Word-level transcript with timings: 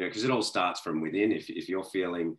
know, 0.00 0.08
because 0.08 0.24
it 0.24 0.30
all 0.30 0.42
starts 0.42 0.80
from 0.80 1.00
within. 1.00 1.32
If, 1.32 1.50
if 1.50 1.68
you're 1.68 1.84
feeling 1.84 2.36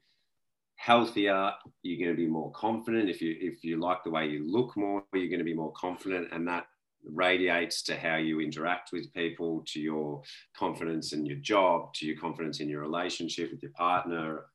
healthier, 0.76 1.52
you're 1.84 2.04
going 2.04 2.16
to 2.16 2.22
be 2.22 2.30
more 2.30 2.52
confident. 2.52 3.10
If 3.10 3.22
you 3.22 3.36
if 3.40 3.64
you 3.64 3.80
like 3.80 4.04
the 4.04 4.10
way 4.10 4.28
you 4.28 4.50
look 4.50 4.76
more, 4.76 5.04
you're 5.14 5.30
going 5.30 5.40
to 5.40 5.46
be 5.46 5.54
more 5.54 5.74
confident, 5.74 6.30
and 6.32 6.48
that 6.48 6.66
radiates 7.04 7.82
to 7.84 7.98
how 7.98 8.18
you 8.18 8.42
interact 8.42 8.92
with 8.92 9.14
people, 9.14 9.64
to 9.68 9.80
your 9.80 10.22
confidence 10.56 11.14
in 11.14 11.26
your 11.26 11.38
job, 11.38 11.94
to 11.96 12.06
your 12.06 12.18
confidence 12.18 12.60
in 12.60 12.70
your 12.70 12.82
relationship 12.82 13.52
with 13.52 13.62
your 13.62 13.72
partner. 13.72 14.46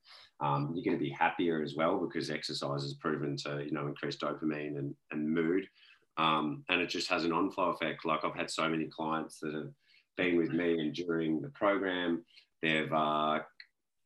Um, 0.40 0.72
you're 0.74 0.84
going 0.84 0.98
to 0.98 1.02
be 1.04 1.10
happier 1.10 1.62
as 1.62 1.74
well 1.76 1.96
because 1.98 2.30
exercise 2.30 2.82
has 2.82 2.94
proven 2.94 3.36
to 3.38 3.64
you 3.64 3.72
know 3.72 3.86
increase 3.86 4.16
dopamine 4.16 4.78
and, 4.78 4.94
and 5.10 5.28
mood. 5.28 5.66
Um, 6.18 6.64
and 6.70 6.80
it 6.80 6.88
just 6.88 7.08
has 7.08 7.24
an 7.24 7.32
on-flow 7.32 7.70
effect. 7.70 8.06
Like 8.06 8.24
I've 8.24 8.34
had 8.34 8.50
so 8.50 8.68
many 8.68 8.86
clients 8.86 9.38
that 9.40 9.54
have 9.54 9.70
been 10.16 10.36
with 10.36 10.50
me 10.50 10.80
and 10.80 10.94
during 10.94 11.40
the 11.40 11.50
program, 11.50 12.24
they've 12.66 12.92
uh, 12.92 13.40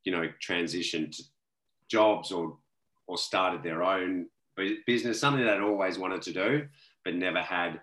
you 0.04 0.12
know 0.12 0.28
transitioned 0.46 1.20
jobs 1.88 2.32
or 2.32 2.56
or 3.06 3.18
started 3.18 3.62
their 3.62 3.82
own 3.82 4.26
business, 4.86 5.20
something 5.20 5.44
they'd 5.44 5.60
always 5.60 5.98
wanted 5.98 6.22
to 6.22 6.32
do, 6.32 6.66
but 7.04 7.14
never 7.14 7.40
had 7.40 7.80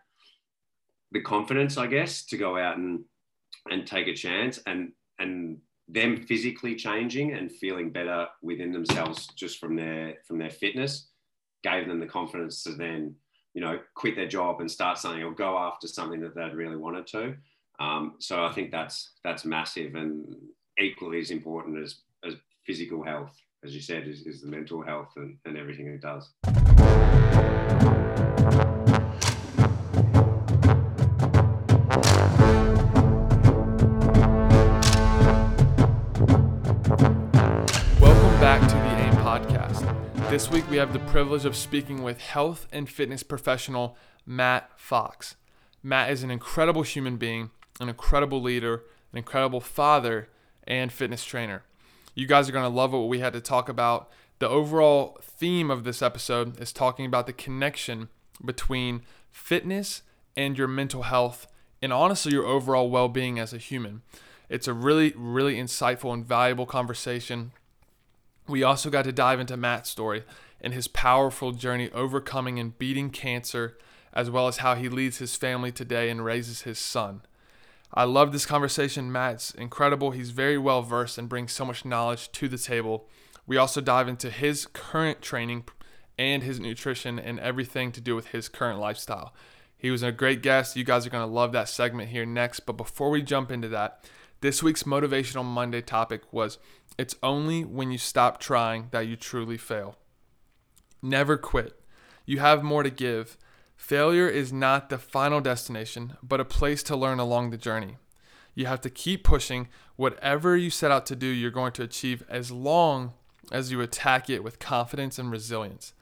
the 1.12 1.22
confidence, 1.22 1.78
I 1.78 1.88
guess, 1.88 2.26
to 2.28 2.38
go 2.38 2.58
out 2.58 2.78
and 2.78 3.04
and 3.70 3.86
take 3.86 4.08
a 4.08 4.14
chance 4.14 4.60
and 4.66 4.92
and 5.20 5.58
them 5.90 6.18
physically 6.18 6.76
changing 6.76 7.34
and 7.34 7.52
feeling 7.52 7.92
better 7.92 8.28
within 8.42 8.72
themselves 8.72 9.28
just 9.36 9.58
from 9.60 9.76
their 9.76 10.16
from 10.26 10.38
their 10.38 10.50
fitness 10.50 11.10
gave 11.64 11.88
them 11.88 12.00
the 12.00 12.06
confidence 12.06 12.64
to 12.64 12.72
then 12.72 13.16
you 13.54 13.62
know 13.62 13.80
quit 13.96 14.16
their 14.16 14.28
job 14.28 14.60
and 14.60 14.70
start 14.70 14.98
something 14.98 15.24
or 15.24 15.32
go 15.32 15.58
after 15.58 15.88
something 15.88 16.22
that 16.22 16.36
they'd 16.36 16.54
really 16.54 16.76
wanted 16.76 17.08
to. 17.08 17.36
Um, 17.80 18.16
so 18.20 18.44
i 18.44 18.52
think 18.54 18.72
that's 18.72 19.12
that's 19.24 19.46
massive 19.46 19.96
and 19.96 20.36
equally 20.80 21.20
as 21.20 21.32
important 21.32 21.78
as 21.84 22.02
as 22.24 22.36
physical 22.66 23.04
health 23.04 23.36
as 23.64 23.74
you 23.74 23.82
said 23.82 24.08
is, 24.08 24.28
is 24.28 24.42
the 24.42 24.48
mental 24.48 24.82
health 24.84 25.10
and, 25.16 25.38
and 25.46 25.58
everything 25.58 25.88
it 25.88 26.02
does 26.02 26.34
Welcome 38.00 38.40
back 38.40 38.62
to 38.62 38.76
the 38.76 39.02
AIM 39.02 39.16
podcast. 39.16 40.30
This 40.30 40.52
week, 40.52 40.70
we 40.70 40.78
have 40.78 40.94
the 40.94 41.00
privilege 41.00 41.46
of 41.46 41.56
speaking 41.56 42.04
with 42.04 42.22
health 42.22 42.68
and 42.72 42.88
fitness 42.88 43.24
professional 43.24 43.98
Matt 44.26 44.70
Fox. 44.76 45.36
Matt 45.82 46.12
is 46.12 46.22
an 46.22 46.30
incredible 46.30 46.84
human 46.84 47.18
being, 47.18 47.50
an 47.80 47.90
incredible 47.90 48.42
leader, 48.42 48.84
an 49.12 49.18
incredible 49.18 49.60
father, 49.60 50.30
and 50.68 50.92
fitness 50.92 51.24
trainer. 51.26 51.64
You 52.14 52.28
guys 52.28 52.50
are 52.50 52.52
going 52.52 52.70
to 52.70 52.76
love 52.76 52.94
what 52.94 53.08
we 53.08 53.20
had 53.20 53.34
to 53.34 53.42
talk 53.42 53.70
about. 53.70 54.10
The 54.40 54.50
overall 54.50 55.18
theme 55.22 55.72
of 55.72 55.84
this 55.84 56.02
episode 56.02 56.60
is 56.60 56.72
talking 56.74 57.06
about 57.06 57.28
the 57.28 57.34
connection 57.34 58.10
between 58.44 59.02
fitness 59.32 60.02
and 60.36 60.58
your 60.58 60.68
mental 60.68 61.04
health, 61.04 61.48
and 61.82 61.92
honestly, 61.92 62.34
your 62.34 62.46
overall 62.46 62.90
well 62.90 63.08
being 63.08 63.40
as 63.40 63.54
a 63.54 63.58
human. 63.58 64.02
It's 64.50 64.68
a 64.68 64.74
really, 64.74 65.14
really 65.16 65.56
insightful 65.56 66.14
and 66.14 66.26
valuable 66.26 66.66
conversation 66.66 67.52
we 68.48 68.64
also 68.64 68.90
got 68.90 69.04
to 69.04 69.12
dive 69.12 69.40
into 69.40 69.58
Matt's 69.58 69.90
story 69.90 70.24
and 70.62 70.74
his 70.74 70.88
powerful 70.88 71.52
journey 71.52 71.92
overcoming 71.92 72.60
and 72.60 72.78
beating 72.78 73.10
cancer, 73.10 73.78
as 74.14 74.30
well 74.30 74.48
as 74.48 74.58
how 74.58 74.76
he 74.76 74.90
leads 74.90 75.18
his 75.18 75.36
family 75.36 75.72
today 75.72 76.10
and 76.10 76.26
raises 76.26 76.62
his 76.62 76.80
son. 76.80 77.22
I 77.94 78.04
love 78.04 78.32
this 78.32 78.46
conversation. 78.46 79.12
Matt's 79.12 79.52
incredible. 79.52 80.12
He's 80.12 80.32
very 80.32 80.58
well 80.58 80.82
versed 80.82 81.18
and 81.18 81.30
brings 81.30 81.52
so 81.52 81.66
much 81.66 81.86
knowledge 81.86 82.32
to 82.34 82.48
the 82.48 82.58
table. 82.58 83.08
We 83.46 83.58
also 83.58 83.82
dive 83.82 84.08
into 84.08 84.30
his 84.30 84.66
current 84.66 85.22
training 85.22 85.66
and 86.20 86.44
his 86.44 86.60
nutrition 86.60 87.18
and 87.18 87.40
everything 87.40 87.92
to 87.94 88.02
do 88.02 88.16
with 88.16 88.28
his 88.28 88.50
current 88.50 88.80
lifestyle. 88.80 89.34
He 89.78 89.92
was 89.92 90.04
a 90.04 90.12
great 90.12 90.42
guest. 90.42 90.76
You 90.76 90.84
guys 90.84 91.06
are 91.06 91.12
going 91.12 91.28
to 91.28 91.34
love 91.34 91.52
that 91.54 91.70
segment 91.70 92.10
here 92.10 92.26
next. 92.26 92.62
But 92.62 92.74
before 92.74 93.10
we 93.10 93.22
jump 93.22 93.52
into 93.52 93.70
that, 93.70 94.04
this 94.42 94.62
week's 94.62 94.84
Motivational 94.84 95.46
Monday 95.46 95.82
topic 95.82 96.22
was 96.32 96.58
It's 96.98 97.16
only 97.22 97.64
when 97.64 97.92
you 97.92 97.98
stop 97.98 98.40
trying 98.40 98.88
that 98.92 99.08
you 99.08 99.16
truly 99.16 99.58
fail. 99.58 99.96
Never 101.02 101.38
quit. 101.38 101.80
You 102.26 102.40
have 102.40 102.64
more 102.64 102.84
to 102.84 102.90
give. 102.90 103.38
Failure 103.78 104.28
is 104.28 104.52
not 104.52 104.90
the 104.90 104.98
final 104.98 105.40
destination, 105.40 106.18
but 106.22 106.42
a 106.42 106.46
place 106.46 106.84
to 106.84 106.98
learn 106.98 107.20
along 107.20 107.52
the 107.52 107.58
journey. 107.58 107.96
You 108.54 108.66
have 108.66 108.82
to 108.82 108.90
keep 108.90 109.24
pushing. 109.24 109.70
Whatever 109.96 110.58
you 110.58 110.70
set 110.70 110.92
out 110.92 111.06
to 111.06 111.16
do, 111.16 111.28
you're 111.28 111.52
going 111.52 111.72
to 111.74 111.84
achieve 111.84 112.24
as 112.28 112.52
long 112.52 113.14
as 113.52 113.72
you 113.72 113.80
attack 113.80 114.30
it 114.30 114.44
with 114.44 114.60
confidence 114.60 115.18
and 115.18 115.32
resilience. 115.32 115.94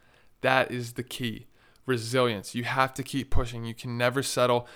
That 0.42 0.72
is 0.72 0.94
the 0.94 1.04
key. 1.04 1.46
Resilience. 1.86 2.56
You 2.56 2.64
have 2.64 2.94
to 2.96 3.04
keep 3.04 3.30
pushing. 3.30 3.66
You 3.66 3.76
can 3.76 3.98
never 3.98 4.24
settle 4.24 4.68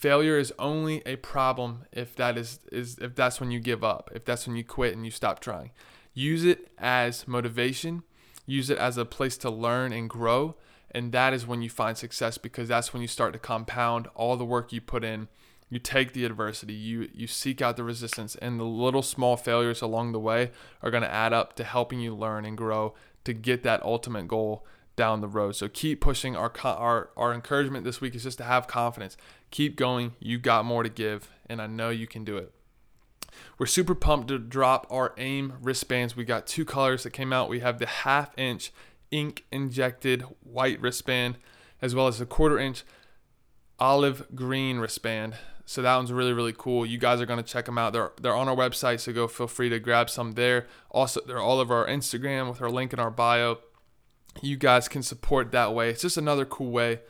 failure 0.00 0.38
is 0.38 0.52
only 0.58 1.02
a 1.04 1.16
problem 1.16 1.84
if 1.92 2.16
that 2.16 2.38
is, 2.38 2.60
is 2.72 2.96
if 3.02 3.14
that's 3.14 3.38
when 3.38 3.50
you 3.50 3.60
give 3.60 3.84
up 3.84 4.10
if 4.14 4.24
that's 4.24 4.46
when 4.46 4.56
you 4.56 4.64
quit 4.64 4.94
and 4.94 5.04
you 5.04 5.10
stop 5.10 5.40
trying 5.40 5.70
use 6.14 6.42
it 6.42 6.70
as 6.78 7.28
motivation 7.28 8.02
use 8.46 8.70
it 8.70 8.78
as 8.78 8.96
a 8.96 9.04
place 9.04 9.36
to 9.36 9.50
learn 9.50 9.92
and 9.92 10.08
grow 10.08 10.54
and 10.92 11.12
that 11.12 11.32
is 11.32 11.46
when 11.46 11.62
you 11.62 11.70
find 11.70 11.96
success 11.96 12.38
because 12.38 12.68
that's 12.68 12.92
when 12.92 13.02
you 13.02 13.08
start 13.08 13.32
to 13.32 13.38
compound 13.38 14.08
all 14.14 14.36
the 14.36 14.44
work 14.44 14.72
you 14.72 14.80
put 14.80 15.04
in 15.04 15.28
you 15.68 15.78
take 15.78 16.12
the 16.12 16.24
adversity 16.24 16.72
you 16.72 17.08
you 17.12 17.26
seek 17.26 17.62
out 17.62 17.76
the 17.76 17.84
resistance 17.84 18.34
and 18.36 18.58
the 18.58 18.64
little 18.64 19.02
small 19.02 19.36
failures 19.36 19.80
along 19.80 20.12
the 20.12 20.20
way 20.20 20.50
are 20.82 20.90
going 20.90 21.02
to 21.02 21.12
add 21.12 21.32
up 21.32 21.54
to 21.54 21.64
helping 21.64 22.00
you 22.00 22.14
learn 22.14 22.44
and 22.44 22.56
grow 22.56 22.94
to 23.24 23.32
get 23.32 23.62
that 23.62 23.82
ultimate 23.82 24.26
goal 24.26 24.64
down 25.00 25.22
the 25.22 25.28
road. 25.28 25.56
So 25.56 25.66
keep 25.68 26.00
pushing. 26.00 26.36
Our 26.36 26.52
our 26.62 27.10
our 27.16 27.32
encouragement 27.32 27.84
this 27.84 28.00
week 28.00 28.14
is 28.14 28.24
just 28.24 28.38
to 28.38 28.44
have 28.44 28.66
confidence. 28.66 29.16
Keep 29.50 29.76
going. 29.76 30.12
You 30.20 30.38
got 30.38 30.64
more 30.64 30.82
to 30.82 30.88
give, 30.88 31.30
and 31.48 31.60
I 31.60 31.66
know 31.66 31.88
you 31.88 32.06
can 32.06 32.24
do 32.24 32.36
it. 32.36 32.52
We're 33.58 33.66
super 33.66 33.94
pumped 33.94 34.28
to 34.28 34.38
drop 34.38 34.86
our 34.90 35.14
AIM 35.16 35.54
wristbands. 35.62 36.16
We 36.16 36.24
got 36.24 36.46
two 36.46 36.64
colors 36.64 37.04
that 37.04 37.10
came 37.10 37.32
out. 37.32 37.48
We 37.48 37.60
have 37.60 37.78
the 37.78 37.86
half 37.86 38.36
inch 38.38 38.72
ink 39.10 39.44
injected 39.50 40.22
white 40.42 40.80
wristband, 40.80 41.38
as 41.82 41.94
well 41.94 42.06
as 42.06 42.20
a 42.20 42.26
quarter 42.26 42.58
inch 42.58 42.84
olive 43.78 44.34
green 44.34 44.78
wristband. 44.78 45.34
So 45.64 45.82
that 45.82 45.96
one's 45.96 46.12
really 46.12 46.32
really 46.32 46.54
cool. 46.56 46.84
You 46.84 46.98
guys 46.98 47.20
are 47.20 47.26
gonna 47.26 47.42
check 47.42 47.66
them 47.66 47.78
out. 47.78 47.92
They're 47.92 48.12
they're 48.20 48.34
on 48.34 48.48
our 48.48 48.56
website, 48.56 49.00
so 49.00 49.12
go 49.12 49.28
feel 49.28 49.46
free 49.46 49.68
to 49.68 49.78
grab 49.78 50.10
some 50.10 50.32
there. 50.32 50.66
Also, 50.90 51.20
they're 51.26 51.38
all 51.38 51.60
over 51.60 51.74
our 51.74 51.86
Instagram 51.86 52.48
with 52.48 52.60
our 52.60 52.70
link 52.70 52.92
in 52.92 52.98
our 52.98 53.10
bio 53.10 53.58
you 54.40 54.56
guys 54.56 54.88
can 54.88 55.02
support 55.02 55.52
that 55.52 55.74
way. 55.74 55.90
It's 55.90 56.02
just 56.02 56.16
another 56.16 56.44
cool 56.44 56.70
way 56.70 57.00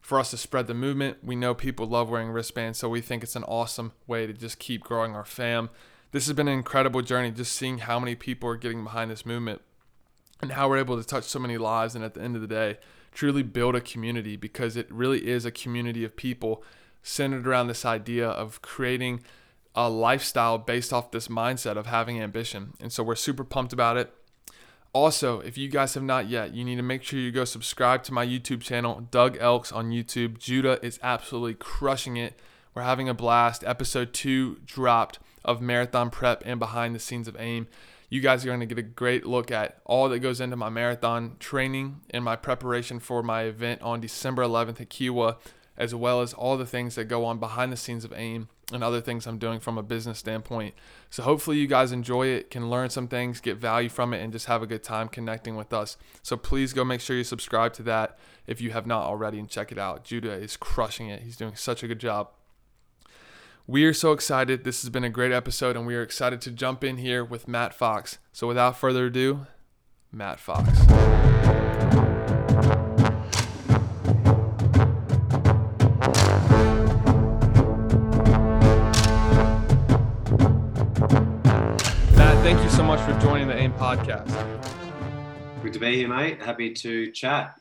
for 0.00 0.18
us 0.18 0.30
to 0.30 0.36
spread 0.36 0.66
the 0.66 0.74
movement. 0.74 1.18
We 1.22 1.36
know 1.36 1.54
people 1.54 1.86
love 1.86 2.08
wearing 2.08 2.30
wristbands, 2.30 2.78
so 2.78 2.88
we 2.88 3.00
think 3.00 3.22
it's 3.22 3.36
an 3.36 3.44
awesome 3.44 3.92
way 4.06 4.26
to 4.26 4.32
just 4.32 4.58
keep 4.58 4.82
growing 4.82 5.14
our 5.14 5.24
fam. 5.24 5.70
This 6.12 6.26
has 6.26 6.34
been 6.34 6.48
an 6.48 6.54
incredible 6.54 7.02
journey 7.02 7.30
just 7.30 7.52
seeing 7.52 7.78
how 7.78 8.00
many 8.00 8.14
people 8.14 8.48
are 8.48 8.56
getting 8.56 8.82
behind 8.82 9.10
this 9.10 9.26
movement 9.26 9.60
and 10.42 10.52
how 10.52 10.68
we're 10.68 10.78
able 10.78 10.96
to 10.96 11.06
touch 11.06 11.24
so 11.24 11.38
many 11.38 11.58
lives 11.58 11.94
and 11.94 12.04
at 12.04 12.14
the 12.14 12.22
end 12.22 12.36
of 12.36 12.42
the 12.42 12.48
day 12.48 12.78
truly 13.12 13.42
build 13.42 13.74
a 13.74 13.80
community 13.80 14.36
because 14.36 14.76
it 14.76 14.90
really 14.90 15.28
is 15.28 15.44
a 15.44 15.50
community 15.50 16.04
of 16.04 16.16
people 16.16 16.62
centered 17.02 17.46
around 17.46 17.66
this 17.66 17.84
idea 17.84 18.28
of 18.28 18.62
creating 18.62 19.22
a 19.74 19.88
lifestyle 19.88 20.58
based 20.58 20.92
off 20.92 21.10
this 21.10 21.28
mindset 21.28 21.76
of 21.76 21.86
having 21.86 22.20
ambition. 22.20 22.74
And 22.80 22.92
so 22.92 23.02
we're 23.02 23.14
super 23.14 23.44
pumped 23.44 23.72
about 23.72 23.96
it. 23.96 24.12
Also, 24.92 25.40
if 25.40 25.56
you 25.56 25.68
guys 25.68 25.94
have 25.94 26.02
not 26.02 26.28
yet, 26.28 26.52
you 26.52 26.64
need 26.64 26.76
to 26.76 26.82
make 26.82 27.04
sure 27.04 27.18
you 27.18 27.30
go 27.30 27.44
subscribe 27.44 28.02
to 28.02 28.12
my 28.12 28.26
YouTube 28.26 28.60
channel, 28.60 29.06
Doug 29.12 29.36
Elks 29.38 29.70
on 29.70 29.90
YouTube. 29.90 30.38
Judah 30.38 30.84
is 30.84 30.98
absolutely 31.02 31.54
crushing 31.54 32.16
it. 32.16 32.38
We're 32.74 32.82
having 32.82 33.08
a 33.08 33.14
blast. 33.14 33.62
Episode 33.64 34.12
two 34.12 34.56
dropped 34.66 35.20
of 35.44 35.60
marathon 35.60 36.10
prep 36.10 36.42
and 36.44 36.58
behind 36.58 36.94
the 36.94 36.98
scenes 36.98 37.28
of 37.28 37.36
AIM. 37.38 37.68
You 38.12 38.20
guys 38.20 38.44
are 38.44 38.48
going 38.48 38.58
to 38.58 38.66
get 38.66 38.76
a 38.76 38.82
great 38.82 39.24
look 39.24 39.52
at 39.52 39.78
all 39.84 40.08
that 40.08 40.18
goes 40.18 40.40
into 40.40 40.56
my 40.56 40.68
marathon 40.68 41.36
training 41.38 42.00
and 42.10 42.24
my 42.24 42.34
preparation 42.34 42.98
for 42.98 43.22
my 43.22 43.42
event 43.42 43.82
on 43.82 44.00
December 44.00 44.42
11th 44.42 44.80
at 44.80 44.90
Kiawah, 44.90 45.36
as 45.76 45.94
well 45.94 46.20
as 46.20 46.32
all 46.34 46.56
the 46.56 46.66
things 46.66 46.96
that 46.96 47.04
go 47.04 47.24
on 47.24 47.38
behind 47.38 47.72
the 47.72 47.76
scenes 47.76 48.04
of 48.04 48.12
AIM 48.12 48.48
and 48.72 48.82
other 48.82 49.00
things 49.00 49.28
I'm 49.28 49.38
doing 49.38 49.60
from 49.60 49.78
a 49.78 49.82
business 49.84 50.18
standpoint. 50.18 50.74
So 51.08 51.22
hopefully 51.22 51.58
you 51.58 51.68
guys 51.68 51.92
enjoy 51.92 52.26
it, 52.26 52.50
can 52.50 52.68
learn 52.68 52.90
some 52.90 53.06
things, 53.06 53.40
get 53.40 53.58
value 53.58 53.88
from 53.88 54.12
it, 54.12 54.20
and 54.20 54.32
just 54.32 54.46
have 54.46 54.60
a 54.60 54.66
good 54.66 54.82
time 54.82 55.08
connecting 55.08 55.54
with 55.54 55.72
us. 55.72 55.96
So 56.24 56.36
please 56.36 56.72
go 56.72 56.84
make 56.84 57.00
sure 57.00 57.16
you 57.16 57.22
subscribe 57.22 57.74
to 57.74 57.84
that 57.84 58.18
if 58.44 58.60
you 58.60 58.72
have 58.72 58.88
not 58.88 59.04
already 59.04 59.38
and 59.38 59.48
check 59.48 59.70
it 59.70 59.78
out. 59.78 60.02
Judah 60.02 60.32
is 60.32 60.56
crushing 60.56 61.08
it. 61.08 61.22
He's 61.22 61.36
doing 61.36 61.54
such 61.54 61.84
a 61.84 61.86
good 61.86 62.00
job. 62.00 62.30
We 63.70 63.84
are 63.84 63.94
so 63.94 64.10
excited. 64.10 64.64
This 64.64 64.82
has 64.82 64.90
been 64.90 65.04
a 65.04 65.08
great 65.08 65.30
episode, 65.30 65.76
and 65.76 65.86
we 65.86 65.94
are 65.94 66.02
excited 66.02 66.40
to 66.40 66.50
jump 66.50 66.82
in 66.82 66.96
here 66.96 67.24
with 67.24 67.46
Matt 67.46 67.72
Fox. 67.72 68.18
So 68.32 68.48
without 68.48 68.76
further 68.76 69.06
ado, 69.06 69.46
Matt 70.10 70.40
Fox. 70.40 70.66
Matt, 82.16 82.42
thank 82.42 82.60
you 82.64 82.70
so 82.70 82.82
much 82.82 82.98
for 83.02 83.16
joining 83.20 83.46
the 83.46 83.56
AIM 83.56 83.74
podcast. 83.74 84.32
Good 85.62 85.74
to 85.74 85.78
be 85.78 85.94
here, 85.94 86.08
mate. 86.08 86.42
Happy 86.42 86.72
to 86.72 87.12
chat. 87.12 87.54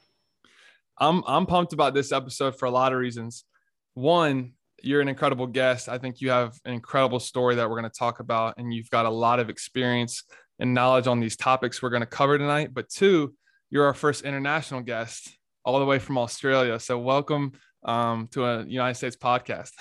I'm 0.98 1.24
I'm 1.28 1.46
pumped 1.46 1.74
about 1.74 1.94
this 1.94 2.12
episode 2.12 2.58
for 2.58 2.66
a 2.66 2.72
lot 2.72 2.94
of 2.94 2.98
reasons. 2.98 3.46
One, 3.94 4.54
you're 4.84 5.02
an 5.02 5.08
incredible 5.08 5.48
guest. 5.48 5.90
I 5.90 5.98
think 5.98 6.22
you 6.22 6.30
have 6.30 6.58
an 6.66 6.74
incredible 6.74 7.20
story 7.20 7.56
that 7.56 7.70
we're 7.70 7.80
going 7.80 7.90
to 7.90 7.98
talk 7.98 8.20
about, 8.20 8.56
and 8.58 8.74
you've 8.74 8.90
got 8.90 9.06
a 9.06 9.10
lot 9.10 9.40
of 9.40 9.50
experience 9.50 10.24
and 10.60 10.74
knowledge 10.74 11.08
on 11.08 11.20
these 11.20 11.36
topics 11.36 11.82
we're 11.82 11.90
going 11.90 12.02
to 12.02 12.06
cover 12.08 12.38
tonight. 12.38 12.74
But 12.74 12.90
two, 12.90 13.34
you're 13.70 13.86
our 13.86 13.94
first 13.94 14.24
international 14.24 14.82
guest, 14.82 15.30
all 15.64 15.80
the 15.80 15.86
way 15.86 16.00
from 16.00 16.18
Australia. 16.18 16.80
So 16.80 16.98
welcome 17.00 17.54
um, 17.84 18.28
to 18.32 18.46
a 18.46 18.66
United 18.66 18.96
States 18.96 19.16
podcast. 19.16 19.72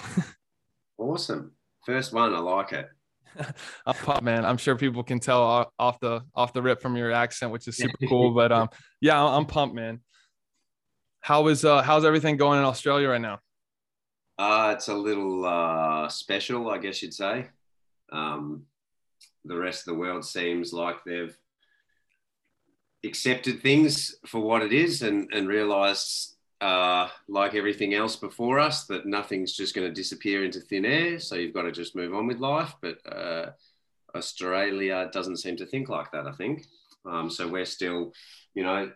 awesome, 0.98 1.52
first 1.84 2.12
one. 2.12 2.34
I 2.34 2.38
like 2.38 2.72
it. 2.72 2.88
I'm 3.86 3.94
pumped, 3.94 4.22
man. 4.22 4.44
I'm 4.44 4.56
sure 4.56 4.76
people 4.76 5.02
can 5.02 5.20
tell 5.20 5.72
off 5.78 6.00
the 6.00 6.22
off 6.34 6.52
the 6.52 6.62
rip 6.62 6.80
from 6.80 6.96
your 6.96 7.12
accent, 7.12 7.52
which 7.52 7.68
is 7.68 7.76
super 7.78 7.96
cool. 8.08 8.34
But 8.34 8.52
um, 8.52 8.68
yeah, 9.00 9.22
I'm 9.22 9.46
pumped, 9.46 9.74
man. 9.74 10.00
How 11.20 11.48
is 11.48 11.64
uh 11.64 11.82
how's 11.82 12.04
everything 12.04 12.36
going 12.36 12.58
in 12.58 12.64
Australia 12.64 13.08
right 13.08 13.20
now? 13.20 13.40
Uh, 14.38 14.74
it's 14.76 14.88
a 14.88 14.94
little 14.94 15.44
uh, 15.44 16.08
special, 16.08 16.70
I 16.70 16.78
guess 16.78 17.02
you'd 17.02 17.14
say. 17.14 17.48
Um, 18.12 18.66
the 19.44 19.56
rest 19.56 19.80
of 19.80 19.94
the 19.94 19.98
world 19.98 20.24
seems 20.24 20.72
like 20.72 21.02
they've 21.04 21.36
accepted 23.04 23.60
things 23.60 24.16
for 24.26 24.40
what 24.40 24.62
it 24.62 24.72
is 24.72 25.02
and, 25.02 25.28
and 25.32 25.48
realized, 25.48 26.36
uh, 26.60 27.08
like 27.28 27.54
everything 27.54 27.94
else 27.94 28.16
before 28.16 28.58
us, 28.58 28.84
that 28.86 29.06
nothing's 29.06 29.54
just 29.54 29.74
going 29.74 29.86
to 29.86 29.94
disappear 29.94 30.44
into 30.44 30.60
thin 30.60 30.84
air. 30.84 31.18
So 31.18 31.34
you've 31.34 31.54
got 31.54 31.62
to 31.62 31.72
just 31.72 31.96
move 31.96 32.14
on 32.14 32.26
with 32.26 32.38
life. 32.38 32.74
But 32.80 32.98
uh, 33.10 33.50
Australia 34.14 35.10
doesn't 35.12 35.38
seem 35.38 35.56
to 35.56 35.66
think 35.66 35.88
like 35.88 36.12
that, 36.12 36.26
I 36.26 36.32
think. 36.32 36.66
Um, 37.04 37.30
so 37.30 37.48
we're 37.48 37.64
still, 37.64 38.12
you 38.54 38.62
know, 38.62 38.90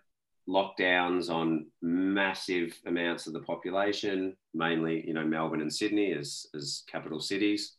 lockdowns 0.48 1.30
on 1.30 1.66
massive 1.80 2.78
amounts 2.86 3.26
of 3.26 3.32
the 3.32 3.40
population, 3.40 4.36
mainly 4.54 5.04
you 5.06 5.14
know 5.14 5.24
Melbourne 5.24 5.60
and 5.60 5.72
Sydney 5.72 6.12
as 6.12 6.46
as 6.54 6.82
capital 6.90 7.20
cities. 7.20 7.74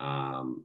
Um, 0.00 0.64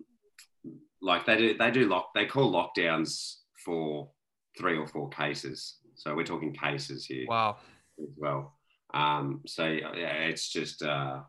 like 1.01 1.25
they 1.25 1.37
do, 1.37 1.57
they 1.57 1.71
do 1.71 1.87
lock. 1.87 2.09
They 2.15 2.25
call 2.25 2.51
lockdowns 2.51 3.35
for 3.63 4.09
three 4.57 4.77
or 4.77 4.87
four 4.87 5.09
cases. 5.09 5.77
So 5.95 6.15
we're 6.15 6.23
talking 6.23 6.53
cases 6.53 7.05
here. 7.05 7.25
Wow. 7.27 7.57
As 8.01 8.09
well. 8.17 8.53
Um, 8.93 9.41
so 9.45 9.65
yeah, 9.65 10.27
it's 10.29 10.49
just 10.49 10.81
uh, 10.81 11.21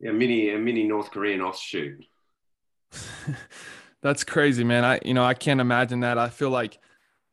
yeah, 0.00 0.12
mini 0.12 0.50
a 0.50 0.58
mini 0.58 0.84
North 0.84 1.10
Korean 1.10 1.40
offshoot. 1.40 2.04
That's 4.02 4.24
crazy, 4.24 4.64
man. 4.64 4.84
I 4.84 5.00
you 5.04 5.14
know 5.14 5.24
I 5.24 5.34
can't 5.34 5.60
imagine 5.60 6.00
that. 6.00 6.18
I 6.18 6.28
feel 6.28 6.50
like 6.50 6.78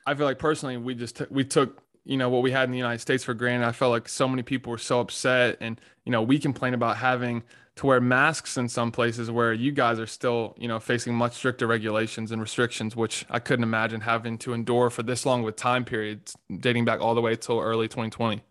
I 0.05 0.15
feel 0.15 0.25
like 0.25 0.39
personally, 0.39 0.77
we 0.77 0.95
just 0.95 1.17
t- 1.17 1.25
we 1.29 1.43
took 1.43 1.81
you 2.03 2.17
know 2.17 2.29
what 2.29 2.41
we 2.41 2.51
had 2.51 2.63
in 2.65 2.71
the 2.71 2.77
United 2.77 2.99
States 2.99 3.23
for 3.23 3.33
granted. 3.33 3.67
I 3.67 3.71
felt 3.71 3.91
like 3.91 4.09
so 4.09 4.27
many 4.27 4.43
people 4.43 4.71
were 4.71 4.77
so 4.77 4.99
upset, 4.99 5.57
and 5.61 5.79
you 6.05 6.11
know 6.11 6.21
we 6.21 6.39
complain 6.39 6.73
about 6.73 6.97
having 6.97 7.43
to 7.75 7.85
wear 7.85 8.01
masks 8.01 8.57
in 8.57 8.67
some 8.67 8.91
places 8.91 9.31
where 9.31 9.53
you 9.53 9.71
guys 9.71 9.99
are 9.99 10.07
still 10.07 10.55
you 10.57 10.67
know 10.67 10.79
facing 10.79 11.13
much 11.13 11.33
stricter 11.33 11.67
regulations 11.67 12.31
and 12.31 12.41
restrictions, 12.41 12.95
which 12.95 13.25
I 13.29 13.39
couldn't 13.39 13.63
imagine 13.63 14.01
having 14.01 14.37
to 14.39 14.53
endure 14.53 14.89
for 14.89 15.03
this 15.03 15.25
long 15.25 15.43
with 15.43 15.55
time 15.55 15.85
periods 15.85 16.35
dating 16.59 16.85
back 16.85 17.01
all 17.01 17.15
the 17.15 17.21
way 17.21 17.35
till 17.35 17.59
early 17.59 17.87
2020. 17.87 18.43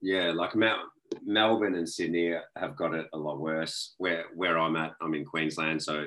Yeah, 0.00 0.32
like 0.32 0.54
Mel- 0.54 0.90
Melbourne 1.24 1.74
and 1.74 1.88
Sydney 1.88 2.34
have 2.56 2.76
got 2.76 2.94
it 2.94 3.06
a 3.12 3.18
lot 3.18 3.40
worse. 3.40 3.94
Where 3.98 4.26
where 4.34 4.56
I'm 4.58 4.76
at, 4.76 4.92
I'm 5.00 5.14
in 5.14 5.24
Queensland, 5.24 5.82
so 5.82 6.06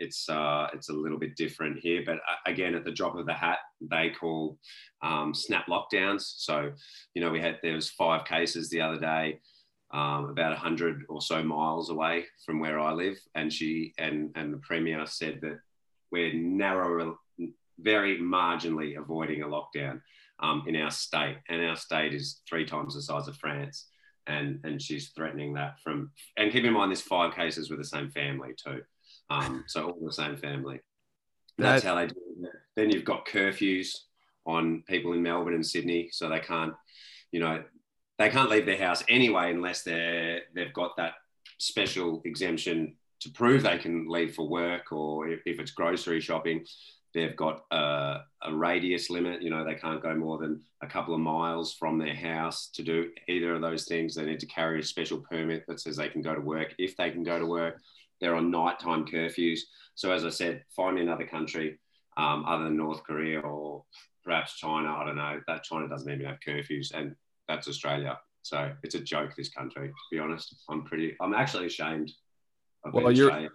it's 0.00 0.28
uh, 0.28 0.68
it's 0.72 0.88
a 0.88 0.94
little 0.94 1.18
bit 1.18 1.36
different 1.36 1.78
here. 1.78 2.02
But 2.04 2.16
uh, 2.16 2.40
again, 2.46 2.74
at 2.74 2.84
the 2.84 2.90
drop 2.90 3.14
of 3.14 3.26
the 3.26 3.34
hat, 3.34 3.58
they 3.80 4.10
call 4.10 4.58
um, 5.02 5.34
snap 5.34 5.66
lockdowns. 5.66 6.22
So, 6.22 6.72
you 7.14 7.22
know, 7.22 7.30
we 7.30 7.40
had 7.40 7.58
there 7.62 7.74
was 7.74 7.90
five 7.90 8.24
cases 8.24 8.68
the 8.70 8.80
other 8.80 8.98
day, 8.98 9.40
um, 9.92 10.30
about 10.30 10.56
hundred 10.56 11.04
or 11.08 11.20
so 11.20 11.42
miles 11.42 11.90
away 11.90 12.24
from 12.44 12.58
where 12.58 12.80
I 12.80 12.92
live, 12.92 13.18
and 13.34 13.52
she 13.52 13.92
and 13.98 14.30
and 14.34 14.52
the 14.52 14.58
premier 14.58 15.06
said 15.06 15.40
that 15.42 15.60
we're 16.10 16.34
narrow, 16.34 17.18
very 17.78 18.18
marginally 18.18 18.98
avoiding 18.98 19.42
a 19.42 19.46
lockdown 19.46 20.00
um, 20.40 20.64
in 20.66 20.74
our 20.76 20.90
state, 20.90 21.36
and 21.48 21.64
our 21.64 21.76
state 21.76 22.14
is 22.14 22.40
three 22.48 22.64
times 22.64 22.94
the 22.94 23.02
size 23.02 23.28
of 23.28 23.36
France. 23.36 23.86
And, 24.26 24.60
and 24.62 24.80
she's 24.80 25.08
threatening 25.08 25.54
that 25.54 25.80
from 25.82 26.12
and 26.36 26.52
keep 26.52 26.62
in 26.62 26.74
mind 26.74 26.92
there's 26.92 27.00
five 27.00 27.34
cases 27.34 27.68
with 27.68 27.80
the 27.80 27.84
same 27.84 28.10
family 28.10 28.50
too 28.54 28.82
um, 29.30 29.64
so 29.66 29.90
all 29.90 30.04
the 30.04 30.12
same 30.12 30.36
family. 30.36 30.80
That's 31.56 31.84
how 31.84 31.94
they 31.94 32.06
do 32.06 32.14
it. 32.42 32.50
Then 32.76 32.90
you've 32.90 33.04
got 33.04 33.26
curfews 33.26 33.94
on 34.46 34.82
people 34.88 35.12
in 35.12 35.22
Melbourne 35.22 35.54
and 35.54 35.66
Sydney, 35.66 36.08
so 36.10 36.28
they 36.28 36.40
can't, 36.40 36.72
you 37.30 37.40
know, 37.40 37.62
they 38.18 38.28
can't 38.28 38.50
leave 38.50 38.66
their 38.66 38.78
house 38.78 39.02
anyway 39.08 39.50
unless 39.50 39.82
they're 39.82 40.42
they've 40.54 40.74
got 40.74 40.96
that 40.96 41.14
special 41.58 42.20
exemption 42.24 42.94
to 43.20 43.30
prove 43.30 43.62
they 43.62 43.78
can 43.78 44.08
leave 44.08 44.34
for 44.34 44.48
work 44.48 44.92
or 44.92 45.28
if, 45.28 45.40
if 45.46 45.58
it's 45.58 45.70
grocery 45.70 46.20
shopping 46.20 46.64
they've 47.14 47.36
got 47.36 47.64
a, 47.70 48.18
a, 48.42 48.54
radius 48.54 49.10
limit 49.10 49.42
you 49.42 49.50
know 49.50 49.64
they 49.64 49.74
can't 49.74 50.02
go 50.02 50.14
more 50.14 50.38
than 50.38 50.60
a 50.82 50.86
couple 50.86 51.14
of 51.14 51.20
miles 51.20 51.72
from 51.74 51.98
their 51.98 52.14
house 52.14 52.68
to 52.68 52.82
do 52.82 53.10
either 53.26 53.54
of 53.54 53.62
those 53.62 53.86
things 53.86 54.14
they 54.14 54.24
need 54.24 54.40
to 54.40 54.46
carry 54.46 54.80
a 54.80 54.84
special 54.84 55.18
permit 55.18 55.64
that 55.66 55.80
says 55.80 55.96
they 55.96 56.08
can 56.08 56.22
go 56.22 56.34
to 56.34 56.40
work 56.40 56.74
if 56.78 56.96
they 56.96 57.10
can 57.10 57.22
go 57.22 57.38
to 57.38 57.46
work 57.46 57.80
they're 58.20 58.34
on 58.34 58.50
nighttime 58.50 59.04
curfews. 59.04 59.60
So 59.94 60.12
as 60.12 60.24
I 60.24 60.30
said, 60.30 60.64
find 60.74 60.96
me 60.96 61.02
another 61.02 61.26
country 61.26 61.78
um, 62.16 62.44
other 62.46 62.64
than 62.64 62.76
North 62.76 63.02
Korea 63.04 63.40
or 63.40 63.84
perhaps 64.24 64.56
China. 64.56 64.88
I 64.88 65.04
don't 65.04 65.16
know. 65.16 65.40
That 65.46 65.64
China 65.64 65.88
doesn't 65.88 66.10
even 66.10 66.26
have 66.26 66.38
curfews, 66.46 66.92
and 66.94 67.14
that's 67.48 67.68
Australia. 67.68 68.18
So 68.42 68.72
it's 68.82 68.94
a 68.94 69.00
joke. 69.00 69.34
This 69.36 69.50
country, 69.50 69.88
to 69.88 69.94
be 70.10 70.18
honest. 70.18 70.54
I'm 70.68 70.84
pretty. 70.84 71.16
I'm 71.20 71.34
actually 71.34 71.66
ashamed. 71.66 72.12
well, 72.92 73.12
you're 73.12 73.48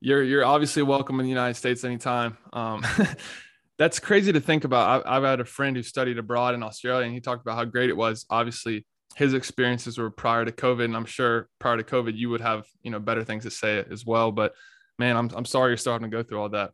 you're 0.00 0.22
you're 0.22 0.44
obviously 0.44 0.82
welcome 0.82 1.18
in 1.20 1.24
the 1.24 1.30
United 1.30 1.54
States 1.54 1.84
anytime. 1.84 2.36
Um, 2.52 2.84
that's 3.78 3.98
crazy 3.98 4.32
to 4.32 4.40
think 4.40 4.64
about. 4.64 5.06
I've, 5.06 5.22
I've 5.22 5.28
had 5.28 5.40
a 5.40 5.44
friend 5.44 5.76
who 5.76 5.82
studied 5.82 6.18
abroad 6.18 6.54
in 6.54 6.62
Australia, 6.62 7.06
and 7.06 7.14
he 7.14 7.20
talked 7.20 7.42
about 7.42 7.56
how 7.56 7.64
great 7.64 7.90
it 7.90 7.96
was. 7.96 8.26
Obviously, 8.30 8.86
his 9.16 9.34
experiences 9.34 9.98
were 9.98 10.10
prior 10.10 10.44
to 10.44 10.52
COVID, 10.52 10.84
and 10.84 10.96
I'm 10.96 11.04
sure 11.04 11.48
prior 11.58 11.76
to 11.76 11.82
COVID 11.82 12.16
you 12.16 12.30
would 12.30 12.40
have 12.40 12.64
you 12.82 12.90
know 12.90 13.00
better 13.00 13.24
things 13.24 13.44
to 13.44 13.50
say 13.50 13.84
as 13.90 14.04
well. 14.04 14.32
But 14.32 14.54
man, 14.98 15.16
I'm 15.16 15.30
I'm 15.34 15.44
sorry 15.44 15.70
you're 15.70 15.92
having 15.92 16.10
to 16.10 16.16
go 16.16 16.22
through 16.22 16.40
all 16.40 16.48
that. 16.50 16.72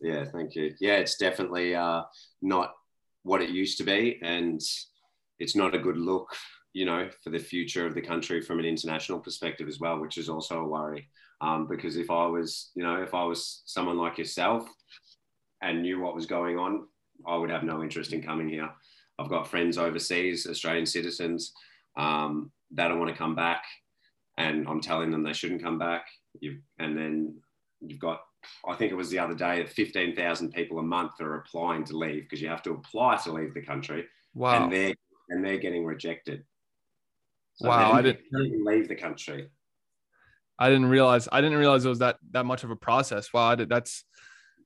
Yeah, 0.00 0.24
thank 0.24 0.54
you. 0.54 0.74
Yeah, 0.80 0.96
it's 0.96 1.16
definitely 1.16 1.74
uh, 1.74 2.02
not 2.40 2.72
what 3.22 3.42
it 3.42 3.50
used 3.50 3.78
to 3.78 3.84
be, 3.84 4.18
and 4.22 4.60
it's 5.38 5.56
not 5.56 5.74
a 5.74 5.78
good 5.78 5.96
look, 5.96 6.34
you 6.72 6.84
know, 6.84 7.08
for 7.22 7.30
the 7.30 7.38
future 7.38 7.86
of 7.86 7.94
the 7.94 8.00
country 8.00 8.40
from 8.40 8.58
an 8.58 8.64
international 8.64 9.20
perspective 9.20 9.68
as 9.68 9.80
well, 9.80 9.98
which 10.00 10.18
is 10.18 10.28
also 10.28 10.60
a 10.60 10.68
worry. 10.68 11.08
Um, 11.40 11.66
because 11.68 11.96
if 11.96 12.10
I 12.10 12.26
was, 12.26 12.70
you 12.76 12.84
know, 12.84 13.02
if 13.02 13.14
I 13.14 13.24
was 13.24 13.62
someone 13.66 13.98
like 13.98 14.18
yourself 14.18 14.68
and 15.60 15.82
knew 15.82 16.00
what 16.00 16.14
was 16.14 16.26
going 16.26 16.58
on, 16.58 16.86
I 17.26 17.36
would 17.36 17.50
have 17.50 17.64
no 17.64 17.82
interest 17.82 18.12
in 18.12 18.22
coming 18.22 18.48
here. 18.48 18.70
I've 19.18 19.28
got 19.28 19.48
friends 19.48 19.78
overseas, 19.78 20.46
Australian 20.46 20.86
citizens, 20.86 21.52
um, 21.96 22.50
that 22.72 22.88
don't 22.88 22.98
want 22.98 23.10
to 23.10 23.16
come 23.16 23.34
back, 23.34 23.64
and 24.38 24.66
I'm 24.66 24.80
telling 24.80 25.10
them 25.10 25.22
they 25.22 25.32
shouldn't 25.32 25.62
come 25.62 25.78
back. 25.78 26.06
You've, 26.40 26.60
and 26.78 26.96
then 26.96 27.34
you've 27.80 28.00
got, 28.00 28.22
I 28.66 28.74
think 28.74 28.92
it 28.92 28.96
was 28.96 29.10
the 29.10 29.18
other 29.18 29.34
day, 29.34 29.64
15,000 29.66 30.52
people 30.52 30.78
a 30.78 30.82
month 30.82 31.20
are 31.20 31.36
applying 31.36 31.84
to 31.84 31.96
leave 31.96 32.22
because 32.22 32.40
you 32.40 32.48
have 32.48 32.62
to 32.62 32.72
apply 32.72 33.16
to 33.24 33.32
leave 33.32 33.54
the 33.54 33.62
country. 33.62 34.06
Wow. 34.34 34.64
And 34.64 34.72
they're, 34.72 34.94
and 35.28 35.44
they're 35.44 35.58
getting 35.58 35.84
rejected. 35.84 36.44
So 37.54 37.68
wow. 37.68 37.92
I 37.92 38.02
didn't 38.02 38.22
even 38.32 38.64
leave 38.64 38.88
the 38.88 38.96
country. 38.96 39.48
I 40.58 40.70
didn't 40.70 40.86
realize, 40.86 41.28
I 41.30 41.40
didn't 41.40 41.58
realize 41.58 41.84
it 41.84 41.90
was 41.90 41.98
that, 41.98 42.16
that 42.30 42.46
much 42.46 42.64
of 42.64 42.70
a 42.70 42.76
process. 42.76 43.32
Wow. 43.32 43.54
Did, 43.54 43.68
that's, 43.68 44.04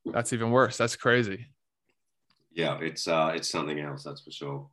that's 0.05 0.33
even 0.33 0.50
worse. 0.53 0.76
That's 0.76 0.95
crazy 0.95 1.47
yeah, 2.56 2.78
it's 2.80 3.06
uh, 3.06 3.32
it's 3.34 3.50
something 3.50 3.78
else, 3.78 4.02
that's 4.02 4.22
for 4.22 4.30
sure. 4.30 4.68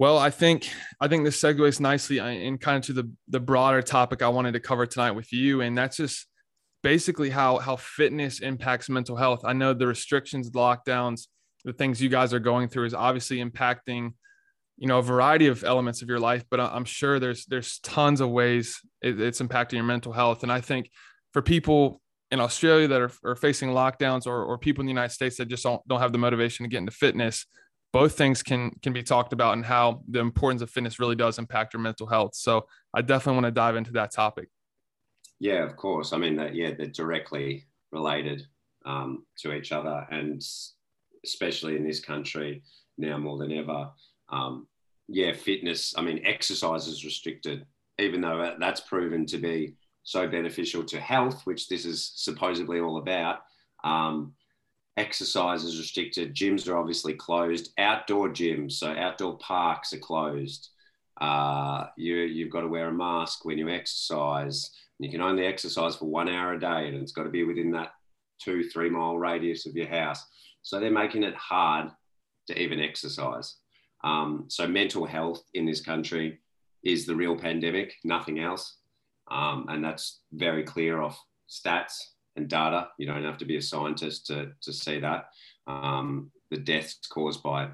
Well, 0.00 0.18
I 0.18 0.30
think 0.30 0.68
I 1.00 1.06
think 1.06 1.24
this 1.24 1.40
segues 1.40 1.78
nicely 1.78 2.18
uh, 2.18 2.26
in 2.26 2.58
kind 2.58 2.76
of 2.76 2.82
to 2.86 2.92
the 2.92 3.10
the 3.28 3.38
broader 3.38 3.82
topic 3.82 4.20
I 4.20 4.28
wanted 4.28 4.52
to 4.52 4.60
cover 4.60 4.84
tonight 4.84 5.12
with 5.12 5.32
you, 5.32 5.60
and 5.60 5.78
that's 5.78 5.96
just 5.96 6.26
basically 6.82 7.30
how 7.30 7.58
how 7.58 7.76
fitness 7.76 8.40
impacts 8.40 8.88
mental 8.88 9.14
health. 9.14 9.42
I 9.44 9.52
know 9.52 9.72
the 9.72 9.86
restrictions, 9.86 10.50
the 10.50 10.58
lockdowns, 10.58 11.28
the 11.64 11.72
things 11.72 12.02
you 12.02 12.08
guys 12.08 12.34
are 12.34 12.40
going 12.40 12.66
through 12.68 12.86
is 12.86 12.94
obviously 12.94 13.36
impacting, 13.38 14.14
you 14.76 14.88
know, 14.88 14.98
a 14.98 15.02
variety 15.02 15.46
of 15.46 15.62
elements 15.62 16.02
of 16.02 16.08
your 16.08 16.18
life, 16.18 16.44
but 16.50 16.58
I'm 16.58 16.84
sure 16.84 17.20
there's 17.20 17.46
there's 17.46 17.78
tons 17.78 18.20
of 18.20 18.28
ways 18.28 18.80
it's 19.02 19.40
impacting 19.40 19.74
your 19.74 19.84
mental 19.84 20.12
health, 20.12 20.42
and 20.42 20.50
I 20.50 20.60
think 20.60 20.90
for 21.32 21.42
people 21.42 22.01
in 22.32 22.40
Australia 22.40 22.88
that 22.88 23.00
are, 23.00 23.12
are 23.24 23.36
facing 23.36 23.68
lockdowns 23.70 24.26
or, 24.26 24.44
or 24.44 24.58
people 24.58 24.82
in 24.82 24.86
the 24.86 24.92
United 24.92 25.14
States 25.14 25.36
that 25.36 25.46
just 25.46 25.62
don't, 25.62 25.86
don't 25.86 26.00
have 26.00 26.12
the 26.12 26.18
motivation 26.18 26.64
to 26.64 26.68
get 26.68 26.78
into 26.78 26.90
fitness, 26.90 27.46
both 27.92 28.18
things 28.18 28.42
can 28.42 28.72
can 28.82 28.92
be 28.92 29.04
talked 29.04 29.32
about 29.32 29.52
and 29.52 29.64
how 29.64 30.02
the 30.08 30.18
importance 30.18 30.62
of 30.62 30.70
fitness 30.70 30.98
really 30.98 31.14
does 31.14 31.38
impact 31.38 31.74
your 31.74 31.82
mental 31.82 32.08
health. 32.08 32.34
So 32.34 32.66
I 32.92 33.02
definitely 33.02 33.36
want 33.40 33.46
to 33.46 33.60
dive 33.60 33.76
into 33.76 33.92
that 33.92 34.10
topic. 34.12 34.48
Yeah, 35.38 35.62
of 35.62 35.76
course. 35.76 36.12
I 36.12 36.18
mean, 36.18 36.36
that 36.36 36.54
yeah, 36.54 36.72
they're 36.76 36.86
directly 36.86 37.66
related. 37.92 38.46
um, 38.84 39.24
to 39.38 39.52
each 39.52 39.72
other, 39.72 40.06
and 40.10 40.42
especially 41.24 41.76
in 41.76 41.86
this 41.86 42.00
country 42.00 42.62
now 42.98 43.18
more 43.18 43.38
than 43.38 43.52
ever. 43.52 43.90
Um, 44.28 44.66
yeah, 45.08 45.32
fitness. 45.32 45.94
I 45.96 46.02
mean, 46.02 46.20
exercise 46.24 46.86
is 46.86 47.04
restricted, 47.04 47.66
even 47.98 48.20
though 48.20 48.56
that's 48.58 48.80
proven 48.80 49.26
to 49.26 49.38
be 49.38 49.74
so 50.04 50.28
beneficial 50.28 50.84
to 50.84 51.00
health, 51.00 51.42
which 51.44 51.68
this 51.68 51.84
is 51.84 52.12
supposedly 52.14 52.80
all 52.80 52.98
about. 52.98 53.40
Um, 53.84 54.34
exercise 54.96 55.64
is 55.64 55.78
restricted. 55.78 56.34
Gyms 56.34 56.68
are 56.68 56.76
obviously 56.76 57.14
closed. 57.14 57.72
Outdoor 57.78 58.28
gyms, 58.28 58.72
so 58.72 58.88
outdoor 58.88 59.38
parks 59.38 59.92
are 59.92 59.98
closed. 59.98 60.70
Uh, 61.20 61.86
you, 61.96 62.16
you've 62.16 62.50
got 62.50 62.62
to 62.62 62.68
wear 62.68 62.88
a 62.88 62.92
mask 62.92 63.44
when 63.44 63.58
you 63.58 63.68
exercise. 63.68 64.70
You 64.98 65.10
can 65.10 65.20
only 65.20 65.46
exercise 65.46 65.96
for 65.96 66.06
one 66.06 66.28
hour 66.28 66.54
a 66.54 66.60
day, 66.60 66.88
and 66.88 66.96
it's 66.96 67.12
got 67.12 67.24
to 67.24 67.30
be 67.30 67.44
within 67.44 67.70
that 67.72 67.92
two, 68.40 68.68
three 68.68 68.90
mile 68.90 69.18
radius 69.18 69.66
of 69.66 69.76
your 69.76 69.88
house. 69.88 70.24
So 70.62 70.78
they're 70.78 70.90
making 70.90 71.22
it 71.22 71.34
hard 71.34 71.90
to 72.48 72.60
even 72.60 72.80
exercise. 72.80 73.56
Um, 74.04 74.46
so 74.48 74.66
mental 74.66 75.06
health 75.06 75.42
in 75.54 75.64
this 75.64 75.80
country 75.80 76.40
is 76.84 77.06
the 77.06 77.14
real 77.14 77.36
pandemic, 77.36 77.94
nothing 78.04 78.40
else. 78.40 78.78
Um, 79.32 79.66
and 79.68 79.82
that's 79.82 80.20
very 80.32 80.62
clear 80.62 81.00
off 81.00 81.18
stats 81.48 81.98
and 82.36 82.48
data. 82.48 82.88
You 82.98 83.06
don't 83.06 83.24
have 83.24 83.38
to 83.38 83.44
be 83.44 83.56
a 83.56 83.62
scientist 83.62 84.26
to, 84.26 84.52
to 84.60 84.72
see 84.72 85.00
that. 85.00 85.26
Um, 85.66 86.30
the 86.50 86.58
deaths 86.58 86.98
caused 87.08 87.42
by 87.42 87.68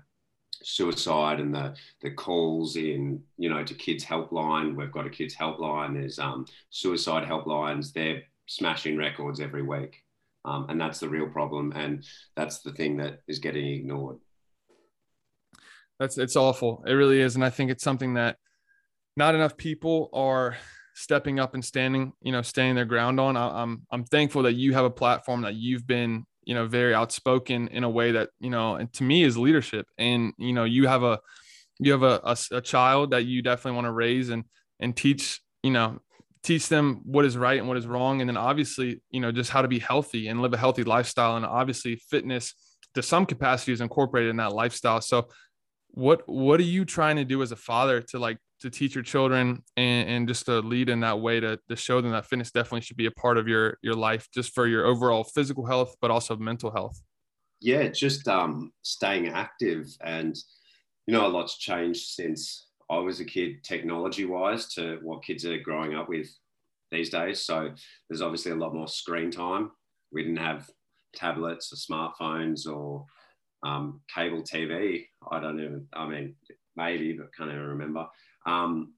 suicide 0.63 1.41
and 1.41 1.55
the, 1.55 1.75
the 2.03 2.11
calls 2.11 2.77
in, 2.77 3.23
you 3.37 3.51
know, 3.51 3.65
to 3.65 3.75
kids 3.75 4.05
helpline. 4.05 4.77
We've 4.77 4.93
got 4.93 5.07
a 5.07 5.11
kids 5.11 5.35
helpline. 5.35 5.95
There's 5.95 6.19
um, 6.19 6.47
suicide 6.71 7.27
helplines. 7.27 7.93
They're 7.93 8.23
smashing 8.47 8.97
records 8.97 9.41
every 9.41 9.63
week. 9.63 10.03
Um, 10.45 10.67
and 10.69 10.81
that's 10.81 11.01
the 11.01 11.09
real 11.09 11.29
problem. 11.29 11.73
And 11.75 12.05
that's 12.37 12.61
the 12.61 12.73
thing 12.73 12.97
that 12.99 13.21
is 13.27 13.39
getting 13.39 13.67
ignored. 13.67 14.19
That's 15.99 16.17
it's 16.17 16.37
awful. 16.37 16.85
It 16.87 16.93
really 16.93 17.21
is. 17.21 17.35
And 17.35 17.45
I 17.45 17.51
think 17.51 17.71
it's 17.73 17.83
something 17.83 18.15
that 18.15 18.37
not 19.17 19.35
enough 19.35 19.57
people 19.57 20.11
are 20.13 20.57
stepping 20.99 21.39
up 21.39 21.55
and 21.55 21.65
standing, 21.65 22.13
you 22.21 22.33
know, 22.33 22.43
standing 22.43 22.75
their 22.75 22.85
ground 22.85 23.21
on. 23.21 23.37
I, 23.37 23.63
I'm 23.63 23.83
I'm 23.91 24.05
thankful 24.05 24.43
that 24.43 24.55
you 24.55 24.75
have 24.75 24.85
a 24.85 24.91
platform 24.91 25.43
that 25.43 25.55
you've 25.55 25.87
been, 25.87 26.25
you 26.45 26.55
know, 26.55 26.67
very 26.67 26.95
outspoken 26.95 27.69
in 27.69 27.85
a 27.85 27.91
way 27.91 28.13
that, 28.13 28.31
you 28.41 28.51
know, 28.51 28.77
and 28.77 28.93
to 28.95 29.05
me 29.05 29.23
is 29.23 29.37
leadership. 29.37 29.87
And, 29.97 30.33
you 30.39 30.53
know, 30.53 30.65
you 30.65 30.89
have 30.89 31.03
a 31.03 31.21
you 31.79 31.93
have 31.93 32.03
a, 32.03 32.21
a, 32.25 32.37
a 32.57 32.61
child 32.61 33.13
that 33.13 33.25
you 33.25 33.43
definitely 33.43 33.77
want 33.77 33.87
to 33.87 33.93
raise 33.93 34.29
and 34.29 34.45
and 34.81 34.97
teach, 34.97 35.41
you 35.63 35.71
know, 35.71 36.01
teach 36.43 36.69
them 36.69 37.01
what 37.05 37.25
is 37.25 37.37
right 37.37 37.59
and 37.59 37.69
what 37.69 37.77
is 37.77 37.87
wrong. 37.87 38.21
And 38.21 38.29
then 38.29 38.37
obviously, 38.37 39.01
you 39.11 39.21
know, 39.21 39.33
just 39.33 39.51
how 39.51 39.63
to 39.63 39.69
be 39.69 39.79
healthy 39.79 40.29
and 40.29 40.43
live 40.43 40.53
a 40.53 40.59
healthy 40.59 40.85
lifestyle. 40.85 41.37
And 41.37 41.47
obviously 41.47 41.97
fitness 42.11 42.55
to 42.95 43.03
some 43.03 43.27
capacity 43.27 43.73
is 43.73 43.81
incorporated 43.81 44.31
in 44.31 44.37
that 44.37 44.53
lifestyle. 44.53 45.01
So 45.01 45.29
what 45.91 46.23
what 46.27 46.61
are 46.61 46.65
you 46.65 46.85
trying 46.85 47.17
to 47.17 47.25
do 47.25 47.43
as 47.43 47.53
a 47.53 47.57
father 47.57 48.01
to 48.01 48.19
like 48.19 48.39
to 48.61 48.71
teach 48.71 48.95
your 48.95 49.05
children 49.05 49.63
and, 49.77 50.09
and 50.09 50.29
just 50.29 50.47
to 50.47 50.61
lead 50.61 50.89
in 50.89 51.01
that 51.01 51.21
way 51.21 51.41
to, 51.41 51.59
to 51.69 51.77
show 51.77 52.01
them 52.01 52.13
that 52.13 52.27
fitness 52.27 52.51
definitely 52.51 52.81
should 52.81 52.97
be 52.97 53.07
a 53.07 53.11
part 53.11 53.39
of 53.39 53.47
your 53.47 53.79
your 53.83 53.95
life 53.95 54.29
just 54.33 54.55
for 54.55 54.67
your 54.67 54.87
overall 54.87 55.25
physical 55.25 55.67
health 55.67 55.97
but 56.01 56.11
also 56.11 56.37
mental 56.37 56.71
health. 56.71 57.01
Yeah 57.61 57.89
just 57.89 58.27
um 58.29 58.73
staying 58.83 59.29
active 59.29 59.87
and 60.05 60.37
you 61.07 61.13
know 61.13 61.27
a 61.27 61.29
lot's 61.29 61.59
changed 61.59 62.07
since 62.09 62.69
i 62.91 62.99
was 62.99 63.21
a 63.21 63.25
kid 63.25 63.63
technology 63.65 64.25
wise 64.25 64.73
to 64.75 64.99
what 65.03 65.25
kids 65.25 65.45
are 65.45 65.59
growing 65.59 65.95
up 65.95 66.09
with 66.09 66.29
these 66.91 67.11
days. 67.11 67.45
So 67.45 67.71
there's 68.09 68.23
obviously 68.23 68.53
a 68.53 68.57
lot 68.57 68.75
more 68.75 68.89
screen 68.89 69.31
time. 69.31 69.73
We 70.11 70.23
didn't 70.23 70.39
have 70.39 70.71
tablets 71.15 71.73
or 71.73 71.77
smartphones 71.77 72.67
or 72.67 73.05
um, 73.65 74.01
cable 74.15 74.43
tv 74.43 75.07
i 75.33 75.41
don't 75.41 75.59
even 75.59 75.87
i 75.95 76.07
mean 76.07 76.35
maybe 76.77 77.13
but 77.15 77.35
can't 77.37 77.51
even 77.51 77.63
remember 77.63 78.07
um, 78.47 78.95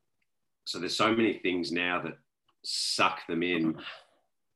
so 0.65 0.79
there's 0.79 0.97
so 0.97 1.15
many 1.15 1.35
things 1.39 1.73
now 1.73 2.01
that 2.03 2.19
suck 2.63 3.27
them 3.27 3.43
in 3.43 3.77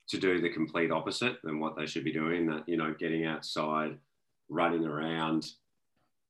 to 0.09 0.19
do 0.19 0.41
the 0.41 0.51
complete 0.51 0.91
opposite 0.91 1.39
than 1.43 1.59
what 1.59 1.77
they 1.77 1.87
should 1.87 2.05
be 2.05 2.13
doing. 2.13 2.47
That 2.47 2.69
you 2.69 2.77
know, 2.77 2.95
getting 2.99 3.25
outside, 3.25 3.99
running 4.49 4.85
around, 4.85 5.47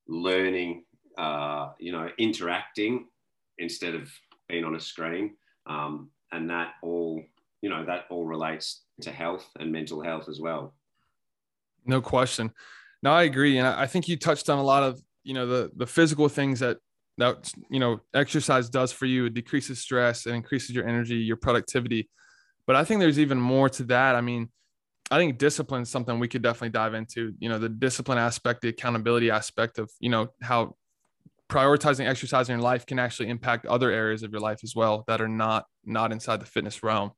learning, 0.08 0.84
uh, 1.18 1.70
you 1.78 1.92
know, 1.92 2.08
interacting 2.18 3.06
instead 3.58 3.94
of 3.94 4.10
being 4.48 4.64
on 4.64 4.76
a 4.76 4.80
screen, 4.80 5.34
um, 5.66 6.10
and 6.32 6.48
that 6.50 6.74
all 6.82 7.22
you 7.60 7.68
know 7.68 7.84
that 7.84 8.04
all 8.10 8.26
relates 8.26 8.82
to 9.00 9.10
health 9.10 9.48
and 9.58 9.72
mental 9.72 10.02
health 10.02 10.28
as 10.28 10.40
well. 10.40 10.74
No 11.84 12.00
question. 12.00 12.52
No, 13.02 13.12
I 13.12 13.24
agree, 13.24 13.58
and 13.58 13.66
I 13.66 13.86
think 13.86 14.08
you 14.08 14.16
touched 14.16 14.48
on 14.48 14.58
a 14.58 14.62
lot 14.62 14.82
of 14.82 15.02
you 15.24 15.34
know 15.34 15.46
the 15.46 15.70
the 15.76 15.86
physical 15.86 16.28
things 16.28 16.60
that 16.60 16.78
that 17.18 17.52
you 17.70 17.80
know 17.80 18.00
exercise 18.14 18.68
does 18.68 18.92
for 18.92 19.06
you. 19.06 19.26
It 19.26 19.34
decreases 19.34 19.80
stress 19.80 20.26
and 20.26 20.34
increases 20.34 20.70
your 20.70 20.86
energy 20.86 21.16
your 21.16 21.36
productivity. 21.36 22.10
But 22.66 22.76
i 22.76 22.84
think 22.84 23.00
there's 23.00 23.18
even 23.18 23.38
more 23.38 23.68
to 23.70 23.84
that. 23.84 24.14
I 24.16 24.20
mean 24.20 24.48
i 25.10 25.18
think 25.18 25.38
discipline 25.38 25.82
is 25.82 25.90
something 25.90 26.18
we 26.18 26.28
could 26.28 26.42
definitely 26.42 26.70
dive 26.70 26.94
into 26.94 27.34
you 27.38 27.48
know 27.48 27.58
the 27.58 27.68
discipline 27.68 28.18
aspect 28.18 28.62
the 28.62 28.68
accountability 28.68 29.30
aspect 29.30 29.78
of 29.78 29.90
you 30.00 30.08
know 30.08 30.28
how 30.42 30.74
prioritizing 31.50 32.08
exercise 32.08 32.48
in 32.48 32.56
your 32.56 32.62
life 32.62 32.86
can 32.86 32.98
actually 32.98 33.28
impact 33.28 33.66
other 33.66 33.90
areas 33.90 34.22
of 34.22 34.32
your 34.32 34.40
life 34.40 34.60
as 34.64 34.74
well 34.74 35.04
that 35.06 35.20
are 35.20 35.28
not 35.28 35.66
not 35.84 36.10
inside 36.10 36.40
the 36.40 36.46
fitness 36.46 36.82
realm. 36.82 37.10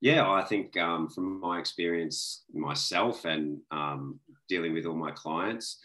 Yeah 0.00 0.30
i 0.30 0.42
think 0.44 0.76
um, 0.76 1.08
from 1.08 1.40
my 1.40 1.58
experience 1.58 2.44
myself 2.52 3.24
and 3.24 3.58
um, 3.70 4.20
dealing 4.48 4.72
with 4.72 4.86
all 4.86 4.94
my 4.94 5.10
clients 5.10 5.80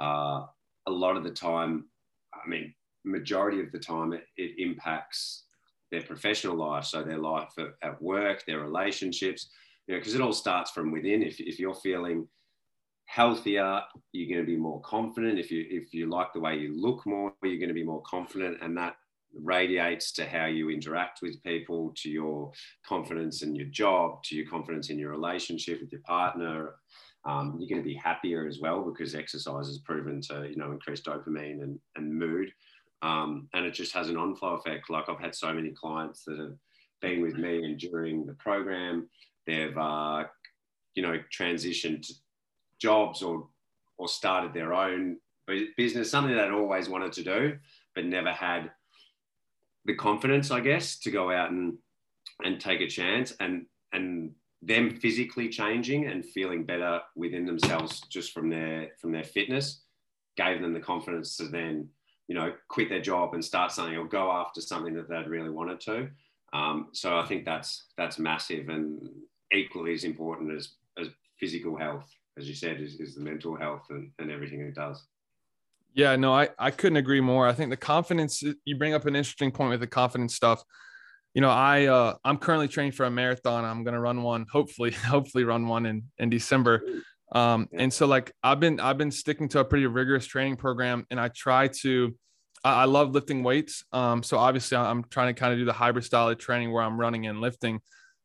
uh, 0.00 0.46
a 0.86 0.90
lot 0.90 1.16
of 1.16 1.24
the 1.24 1.30
time 1.30 1.84
I 2.44 2.48
mean, 2.48 2.74
majority 3.04 3.60
of 3.60 3.72
the 3.72 3.78
time 3.78 4.12
it, 4.12 4.24
it 4.36 4.54
impacts 4.58 5.44
their 5.90 6.02
professional 6.02 6.56
life. 6.56 6.84
So 6.84 7.02
their 7.02 7.18
life 7.18 7.50
at, 7.58 7.74
at 7.82 8.02
work, 8.02 8.44
their 8.46 8.60
relationships, 8.60 9.48
you 9.86 9.94
know, 9.94 10.00
because 10.00 10.14
it 10.14 10.20
all 10.20 10.32
starts 10.32 10.70
from 10.70 10.90
within. 10.90 11.22
If, 11.22 11.40
if 11.40 11.58
you're 11.58 11.74
feeling 11.74 12.26
healthier, 13.06 13.82
you're 14.12 14.34
going 14.34 14.44
to 14.44 14.50
be 14.50 14.58
more 14.58 14.80
confident. 14.80 15.38
If 15.38 15.50
you, 15.50 15.66
if 15.68 15.92
you 15.92 16.08
like 16.08 16.32
the 16.32 16.40
way 16.40 16.56
you 16.56 16.74
look 16.80 17.06
more, 17.06 17.32
you're 17.42 17.58
going 17.58 17.68
to 17.68 17.74
be 17.74 17.84
more 17.84 18.02
confident. 18.02 18.58
And 18.62 18.76
that 18.78 18.96
radiates 19.42 20.12
to 20.12 20.26
how 20.26 20.46
you 20.46 20.70
interact 20.70 21.20
with 21.22 21.42
people, 21.42 21.92
to 21.96 22.10
your 22.10 22.52
confidence 22.86 23.42
in 23.42 23.54
your 23.54 23.66
job, 23.66 24.22
to 24.24 24.36
your 24.36 24.48
confidence 24.48 24.90
in 24.90 24.98
your 24.98 25.10
relationship 25.10 25.80
with 25.80 25.92
your 25.92 26.02
partner, 26.02 26.74
um, 27.26 27.56
you're 27.58 27.68
going 27.68 27.82
to 27.82 27.88
be 27.88 27.96
happier 27.96 28.46
as 28.46 28.60
well 28.60 28.82
because 28.82 29.14
exercise 29.14 29.66
has 29.66 29.78
proven 29.78 30.20
to 30.22 30.46
you 30.48 30.56
know 30.56 30.72
increase 30.72 31.00
dopamine 31.00 31.62
and, 31.62 31.78
and 31.96 32.14
mood. 32.14 32.52
Um, 33.02 33.48
and 33.54 33.66
it 33.66 33.72
just 33.72 33.92
has 33.92 34.08
an 34.08 34.16
on-flow 34.16 34.54
effect. 34.54 34.90
Like 34.90 35.08
i've 35.08 35.20
had 35.20 35.34
so 35.34 35.52
many 35.52 35.70
clients 35.70 36.24
that 36.24 36.38
have 36.38 36.54
been 37.00 37.22
with 37.22 37.36
me 37.36 37.64
and 37.64 37.78
during 37.78 38.24
the 38.24 38.34
program 38.34 39.08
they've 39.46 39.76
uh, 39.76 40.24
you 40.94 41.02
know 41.02 41.18
transitioned 41.36 42.10
jobs 42.78 43.22
or 43.22 43.46
or 43.98 44.08
started 44.08 44.52
their 44.52 44.74
own 44.74 45.18
business 45.76 46.10
something 46.10 46.34
that 46.34 46.50
always 46.50 46.88
wanted 46.88 47.12
to 47.12 47.22
do 47.22 47.56
but 47.94 48.06
never 48.06 48.30
had 48.30 48.70
the 49.84 49.94
confidence 49.94 50.50
i 50.50 50.60
guess 50.60 50.98
to 50.98 51.10
go 51.10 51.30
out 51.30 51.50
and 51.50 51.76
and 52.44 52.60
take 52.60 52.80
a 52.80 52.86
chance 52.86 53.34
and 53.40 53.66
and 53.92 54.32
them 54.62 54.96
physically 54.96 55.48
changing 55.48 56.06
and 56.06 56.24
feeling 56.24 56.64
better 56.64 57.00
within 57.16 57.44
themselves 57.44 58.00
just 58.08 58.32
from 58.32 58.48
their 58.48 58.88
from 59.00 59.12
their 59.12 59.24
fitness 59.24 59.82
gave 60.36 60.60
them 60.60 60.72
the 60.72 60.80
confidence 60.80 61.36
to 61.36 61.44
then 61.44 61.88
you 62.28 62.34
know 62.34 62.52
quit 62.68 62.88
their 62.88 63.02
job 63.02 63.34
and 63.34 63.44
start 63.44 63.70
something 63.70 63.96
or 63.96 64.06
go 64.06 64.30
after 64.30 64.60
something 64.60 64.94
that 64.94 65.08
they'd 65.08 65.28
really 65.28 65.50
wanted 65.50 65.80
to. 65.80 66.08
Um, 66.52 66.88
so 66.92 67.18
i 67.18 67.26
think 67.26 67.44
that's 67.44 67.86
that's 67.96 68.18
massive 68.18 68.68
and 68.68 69.08
equally 69.52 69.92
as 69.92 70.04
important 70.04 70.52
as 70.52 70.74
as 70.98 71.08
physical 71.38 71.76
health 71.76 72.08
as 72.38 72.48
you 72.48 72.54
said 72.54 72.80
is, 72.80 72.94
is 73.00 73.14
the 73.14 73.20
mental 73.20 73.56
health 73.56 73.86
and, 73.90 74.10
and 74.18 74.30
everything 74.30 74.60
it 74.60 74.74
does 74.74 75.04
yeah 75.94 76.16
no 76.16 76.34
I, 76.34 76.48
I 76.58 76.70
couldn't 76.70 76.96
agree 76.96 77.20
more 77.20 77.46
i 77.46 77.52
think 77.52 77.70
the 77.70 77.76
confidence 77.76 78.42
you 78.64 78.76
bring 78.76 78.94
up 78.94 79.06
an 79.06 79.16
interesting 79.16 79.50
point 79.50 79.70
with 79.70 79.80
the 79.80 79.86
confidence 79.86 80.34
stuff 80.34 80.62
you 81.34 81.40
know, 81.40 81.50
I 81.50 81.86
uh, 81.86 82.14
I'm 82.24 82.38
currently 82.38 82.68
training 82.68 82.92
for 82.92 83.04
a 83.04 83.10
marathon. 83.10 83.64
I'm 83.64 83.82
gonna 83.82 84.00
run 84.00 84.22
one, 84.22 84.46
hopefully, 84.50 84.92
hopefully 85.06 85.44
run 85.44 85.66
one 85.66 85.84
in 85.84 86.04
in 86.18 86.30
December. 86.30 86.82
Um, 87.32 87.68
and 87.72 87.92
so 87.92 88.06
like 88.06 88.32
I've 88.42 88.60
been 88.60 88.78
I've 88.78 88.98
been 88.98 89.10
sticking 89.10 89.48
to 89.48 89.58
a 89.58 89.64
pretty 89.64 89.86
rigorous 89.86 90.26
training 90.26 90.56
program, 90.56 91.06
and 91.10 91.20
I 91.20 91.28
try 91.28 91.68
to. 91.82 92.16
I, 92.62 92.82
I 92.82 92.84
love 92.84 93.10
lifting 93.10 93.42
weights. 93.42 93.84
Um, 93.92 94.22
so 94.22 94.38
obviously 94.38 94.78
I'm 94.78 95.04
trying 95.10 95.34
to 95.34 95.38
kind 95.38 95.52
of 95.52 95.58
do 95.58 95.64
the 95.64 95.72
hybrid 95.72 96.04
style 96.04 96.28
of 96.28 96.38
training 96.38 96.72
where 96.72 96.84
I'm 96.84 96.98
running 96.98 97.26
and 97.26 97.40
lifting, 97.40 97.80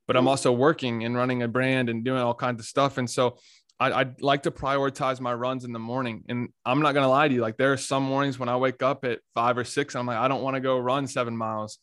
but 0.07 0.15
I'm 0.15 0.27
also 0.27 0.51
working 0.51 1.03
and 1.03 1.17
running 1.17 1.41
a 1.41 1.47
brand 1.47 1.89
and 1.89 2.05
doing 2.05 2.21
all 2.21 2.35
kinds 2.35 2.59
of 2.59 2.67
stuff. 2.67 2.99
And 2.99 3.09
so 3.09 3.39
I, 3.79 3.91
I'd 3.91 4.21
like 4.21 4.43
to 4.43 4.51
prioritize 4.51 5.19
my 5.19 5.33
runs 5.33 5.63
in 5.65 5.71
the 5.71 5.79
morning. 5.79 6.23
And 6.27 6.49
I'm 6.65 6.81
not 6.81 6.93
gonna 6.93 7.09
lie 7.09 7.27
to 7.27 7.33
you, 7.33 7.41
like 7.41 7.57
there 7.57 7.73
are 7.73 7.77
some 7.77 8.03
mornings 8.03 8.37
when 8.37 8.49
I 8.49 8.57
wake 8.57 8.83
up 8.83 9.05
at 9.05 9.19
five 9.33 9.57
or 9.57 9.63
six, 9.63 9.95
I'm 9.95 10.05
like, 10.05 10.17
I 10.17 10.27
don't 10.27 10.43
want 10.43 10.55
to 10.55 10.61
go 10.61 10.77
run 10.79 11.07
seven 11.07 11.35
miles. 11.35 11.79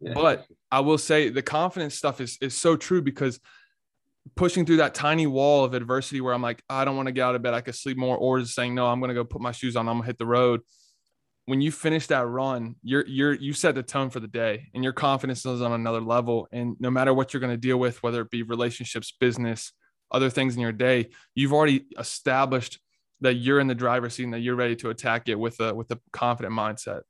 Yeah. 0.00 0.14
But 0.14 0.46
I 0.70 0.80
will 0.80 0.98
say 0.98 1.28
the 1.28 1.42
confidence 1.42 1.94
stuff 1.94 2.20
is 2.20 2.38
is 2.40 2.56
so 2.56 2.76
true 2.76 3.02
because 3.02 3.40
pushing 4.36 4.66
through 4.66 4.78
that 4.78 4.94
tiny 4.94 5.26
wall 5.26 5.64
of 5.64 5.74
adversity 5.74 6.20
where 6.20 6.34
I'm 6.34 6.42
like, 6.42 6.62
I 6.68 6.84
don't 6.84 6.96
want 6.96 7.06
to 7.06 7.12
get 7.12 7.22
out 7.22 7.34
of 7.34 7.42
bed. 7.42 7.54
I 7.54 7.60
could 7.60 7.74
sleep 7.74 7.96
more, 7.96 8.16
or 8.16 8.40
just 8.40 8.54
saying, 8.54 8.74
no, 8.74 8.86
I'm 8.86 9.00
going 9.00 9.08
to 9.08 9.14
go 9.14 9.24
put 9.24 9.40
my 9.40 9.52
shoes 9.52 9.76
on. 9.76 9.88
I'm 9.88 9.96
going 9.96 10.02
to 10.02 10.06
hit 10.06 10.18
the 10.18 10.26
road. 10.26 10.60
When 11.46 11.60
you 11.62 11.72
finish 11.72 12.08
that 12.08 12.26
run, 12.26 12.76
you're, 12.82 13.06
you're, 13.06 13.32
you 13.32 13.54
set 13.54 13.74
the 13.74 13.82
tone 13.82 14.10
for 14.10 14.20
the 14.20 14.28
day 14.28 14.68
and 14.74 14.84
your 14.84 14.92
confidence 14.92 15.46
is 15.46 15.62
on 15.62 15.72
another 15.72 16.00
level. 16.02 16.46
And 16.52 16.76
no 16.78 16.90
matter 16.90 17.14
what 17.14 17.32
you're 17.32 17.40
going 17.40 17.54
to 17.54 17.56
deal 17.56 17.78
with, 17.78 18.02
whether 18.02 18.20
it 18.20 18.30
be 18.30 18.42
relationships, 18.42 19.14
business, 19.18 19.72
other 20.10 20.30
things 20.30 20.54
in 20.54 20.60
your 20.60 20.72
day, 20.72 21.10
you've 21.34 21.52
already 21.52 21.86
established 21.98 22.80
that 23.20 23.34
you're 23.34 23.60
in 23.60 23.66
the 23.66 23.74
driver's 23.74 24.14
seat 24.14 24.24
and 24.24 24.34
that 24.34 24.40
you're 24.40 24.56
ready 24.56 24.76
to 24.76 24.90
attack 24.90 25.28
it 25.28 25.38
with 25.38 25.58
a, 25.60 25.74
with 25.74 25.90
a 25.90 26.00
confident 26.12 26.54
mindset. 26.54 27.02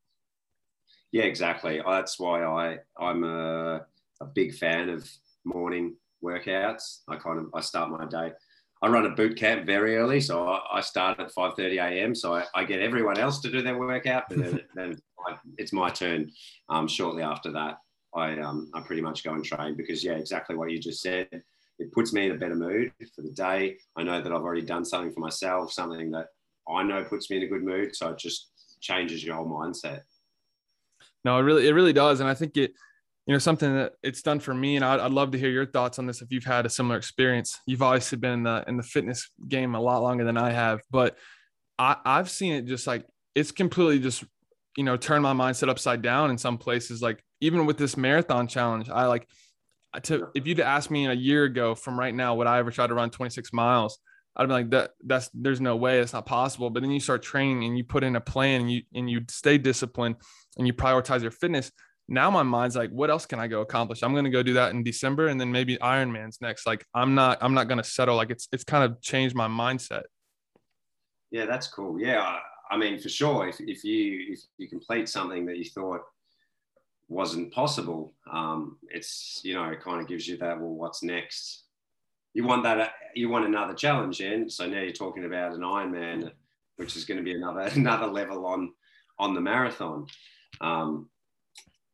Yeah, 1.12 1.24
exactly. 1.24 1.80
That's 1.86 2.18
why 2.18 2.44
I, 2.44 2.78
I'm 2.98 3.24
a, 3.24 3.86
a 4.20 4.24
big 4.34 4.54
fan 4.54 4.88
of 4.88 5.08
morning 5.44 5.96
workouts. 6.22 7.00
I 7.08 7.16
kind 7.16 7.38
of 7.38 7.46
I 7.54 7.60
start 7.60 7.90
my 7.90 8.06
day. 8.06 8.32
I 8.80 8.88
run 8.88 9.06
a 9.06 9.10
boot 9.10 9.36
camp 9.36 9.66
very 9.66 9.96
early, 9.96 10.20
so 10.20 10.46
I, 10.46 10.78
I 10.78 10.80
start 10.80 11.18
at 11.18 11.34
5:30 11.34 11.82
a.m. 11.82 12.14
So 12.14 12.34
I, 12.34 12.44
I, 12.54 12.64
get 12.64 12.80
everyone 12.80 13.18
else 13.18 13.40
to 13.40 13.50
do 13.50 13.60
their 13.60 13.76
workout, 13.76 14.30
and 14.30 14.44
then, 14.44 14.60
then 14.74 14.98
I, 15.26 15.36
it's 15.56 15.72
my 15.72 15.90
turn. 15.90 16.30
Um, 16.68 16.86
shortly 16.86 17.22
after 17.22 17.50
that, 17.52 17.78
I 18.14 18.38
um, 18.38 18.70
I 18.74 18.80
pretty 18.80 19.02
much 19.02 19.24
go 19.24 19.32
and 19.32 19.44
train 19.44 19.76
because 19.76 20.04
yeah, 20.04 20.12
exactly 20.12 20.56
what 20.56 20.70
you 20.70 20.78
just 20.78 21.02
said. 21.02 21.42
It 21.78 21.92
puts 21.92 22.12
me 22.12 22.26
in 22.26 22.32
a 22.32 22.38
better 22.38 22.56
mood 22.56 22.92
for 23.14 23.22
the 23.22 23.30
day. 23.30 23.78
I 23.96 24.02
know 24.02 24.20
that 24.20 24.32
I've 24.32 24.42
already 24.42 24.62
done 24.62 24.84
something 24.84 25.12
for 25.12 25.20
myself, 25.20 25.72
something 25.72 26.10
that 26.12 26.26
I 26.68 26.82
know 26.82 27.04
puts 27.04 27.30
me 27.30 27.38
in 27.38 27.44
a 27.44 27.46
good 27.46 27.62
mood. 27.62 27.94
So 27.94 28.10
it 28.10 28.18
just 28.18 28.50
changes 28.80 29.24
your 29.24 29.36
whole 29.36 29.46
mindset. 29.46 30.02
No, 31.24 31.38
it 31.38 31.42
really 31.42 31.68
it 31.68 31.72
really 31.72 31.92
does, 31.92 32.20
and 32.20 32.28
I 32.28 32.34
think 32.34 32.56
it 32.56 32.72
you 33.28 33.34
know 33.34 33.38
something 33.38 33.74
that 33.74 33.92
it's 34.02 34.22
done 34.22 34.40
for 34.40 34.54
me 34.54 34.76
and 34.76 34.84
I'd, 34.84 35.00
I'd, 35.00 35.12
love 35.12 35.32
to 35.32 35.38
hear 35.38 35.50
your 35.50 35.66
thoughts 35.66 35.98
on 35.98 36.06
this 36.06 36.22
if 36.22 36.32
you've 36.32 36.44
had 36.44 36.64
a 36.64 36.70
similar 36.70 36.96
experience 36.96 37.60
you've 37.66 37.82
obviously 37.82 38.16
been 38.16 38.32
in 38.32 38.42
the 38.42 38.64
in 38.66 38.78
the 38.78 38.82
fitness 38.82 39.30
game 39.46 39.74
a 39.74 39.80
lot 39.80 40.02
longer 40.02 40.24
than 40.24 40.38
i 40.38 40.50
have 40.50 40.80
but 40.90 41.16
i 41.78 41.94
i've 42.06 42.30
seen 42.30 42.54
it 42.54 42.64
just 42.64 42.86
like 42.86 43.04
it's 43.34 43.52
completely 43.52 43.98
just 43.98 44.24
you 44.76 44.82
know 44.82 44.96
turn 44.96 45.20
my 45.20 45.34
mindset 45.34 45.68
upside 45.68 46.00
down 46.00 46.30
in 46.30 46.38
some 46.38 46.56
places 46.56 47.02
like 47.02 47.22
even 47.42 47.66
with 47.66 47.76
this 47.76 47.98
marathon 47.98 48.48
challenge 48.48 48.88
i 48.88 49.04
like 49.04 49.28
to 50.02 50.28
if 50.34 50.46
you'd 50.46 50.60
asked 50.60 50.90
me 50.90 51.06
a 51.06 51.12
year 51.12 51.44
ago 51.44 51.74
from 51.74 51.98
right 51.98 52.14
now 52.14 52.34
would 52.34 52.46
i 52.46 52.58
ever 52.58 52.70
try 52.70 52.86
to 52.86 52.94
run 52.94 53.10
26 53.10 53.52
miles? 53.52 53.98
I'd 54.36 54.46
be 54.46 54.52
like 54.52 54.70
that 54.70 54.92
that's 55.04 55.30
there's 55.34 55.60
no 55.60 55.74
way. 55.74 55.98
It's 55.98 56.12
not 56.12 56.26
possible. 56.26 56.70
But 56.70 56.82
then 56.82 56.92
you 56.92 57.00
start 57.00 57.22
training 57.22 57.64
and 57.64 57.76
you 57.76 57.82
put 57.82 58.04
in 58.04 58.14
a 58.14 58.20
plan 58.20 58.62
and 58.62 58.70
you 58.70 58.82
and 58.94 59.10
you 59.10 59.22
stay 59.28 59.58
disciplined 59.58 60.16
and 60.56 60.66
you 60.66 60.72
prioritize 60.72 61.22
your 61.22 61.32
fitness. 61.32 61.72
Now 62.06 62.30
my 62.30 62.44
mind's 62.44 62.76
like 62.76 62.90
what 62.90 63.10
else 63.10 63.26
can 63.26 63.40
i 63.40 63.48
go 63.48 63.62
accomplish? 63.62 64.02
I'm 64.02 64.12
going 64.12 64.24
to 64.24 64.30
go 64.30 64.42
do 64.42 64.54
that 64.54 64.72
in 64.72 64.84
december 64.84 65.28
and 65.28 65.40
then 65.40 65.50
maybe 65.50 65.80
ironman's 65.80 66.40
next. 66.40 66.66
Like 66.66 66.84
i'm 66.94 67.14
not 67.14 67.38
i'm 67.40 67.54
not 67.54 67.66
going 67.66 67.78
to 67.78 67.84
settle. 67.84 68.16
Like 68.16 68.30
it's 68.30 68.48
it's 68.52 68.64
kind 68.64 68.84
of 68.84 69.00
changed 69.00 69.34
my 69.34 69.48
mindset. 69.48 70.02
Yeah 71.30 71.46
that's 71.46 71.66
cool. 71.66 72.00
Yeah 72.00 72.20
i, 72.20 72.40
I 72.70 72.76
mean 72.76 73.00
for 73.00 73.08
sure 73.08 73.48
if, 73.48 73.56
if 73.60 73.82
you 73.82 74.34
if 74.34 74.40
you 74.58 74.68
complete 74.68 75.08
something 75.08 75.46
that 75.46 75.56
you 75.56 75.64
thought 75.64 76.02
wasn't 77.08 77.52
possible 77.52 78.12
um 78.30 78.76
it's 78.88 79.40
you 79.42 79.54
know 79.54 79.64
it 79.64 79.80
kind 79.80 80.00
of 80.00 80.06
gives 80.06 80.28
you 80.28 80.36
that 80.36 80.60
well 80.60 80.74
what's 80.74 81.02
next 81.02 81.64
you 82.34 82.44
want 82.44 82.62
that 82.62 82.92
you 83.14 83.28
want 83.28 83.46
another 83.46 83.74
challenge 83.74 84.20
and 84.20 84.52
so 84.52 84.66
now 84.66 84.80
you're 84.80 84.92
talking 84.92 85.24
about 85.24 85.54
an 85.54 85.60
ironman 85.60 86.30
which 86.76 86.96
is 86.96 87.04
going 87.04 87.18
to 87.18 87.24
be 87.24 87.32
another 87.32 87.60
another 87.74 88.06
level 88.06 88.46
on 88.46 88.72
on 89.18 89.34
the 89.34 89.40
marathon 89.40 90.06
um 90.60 91.08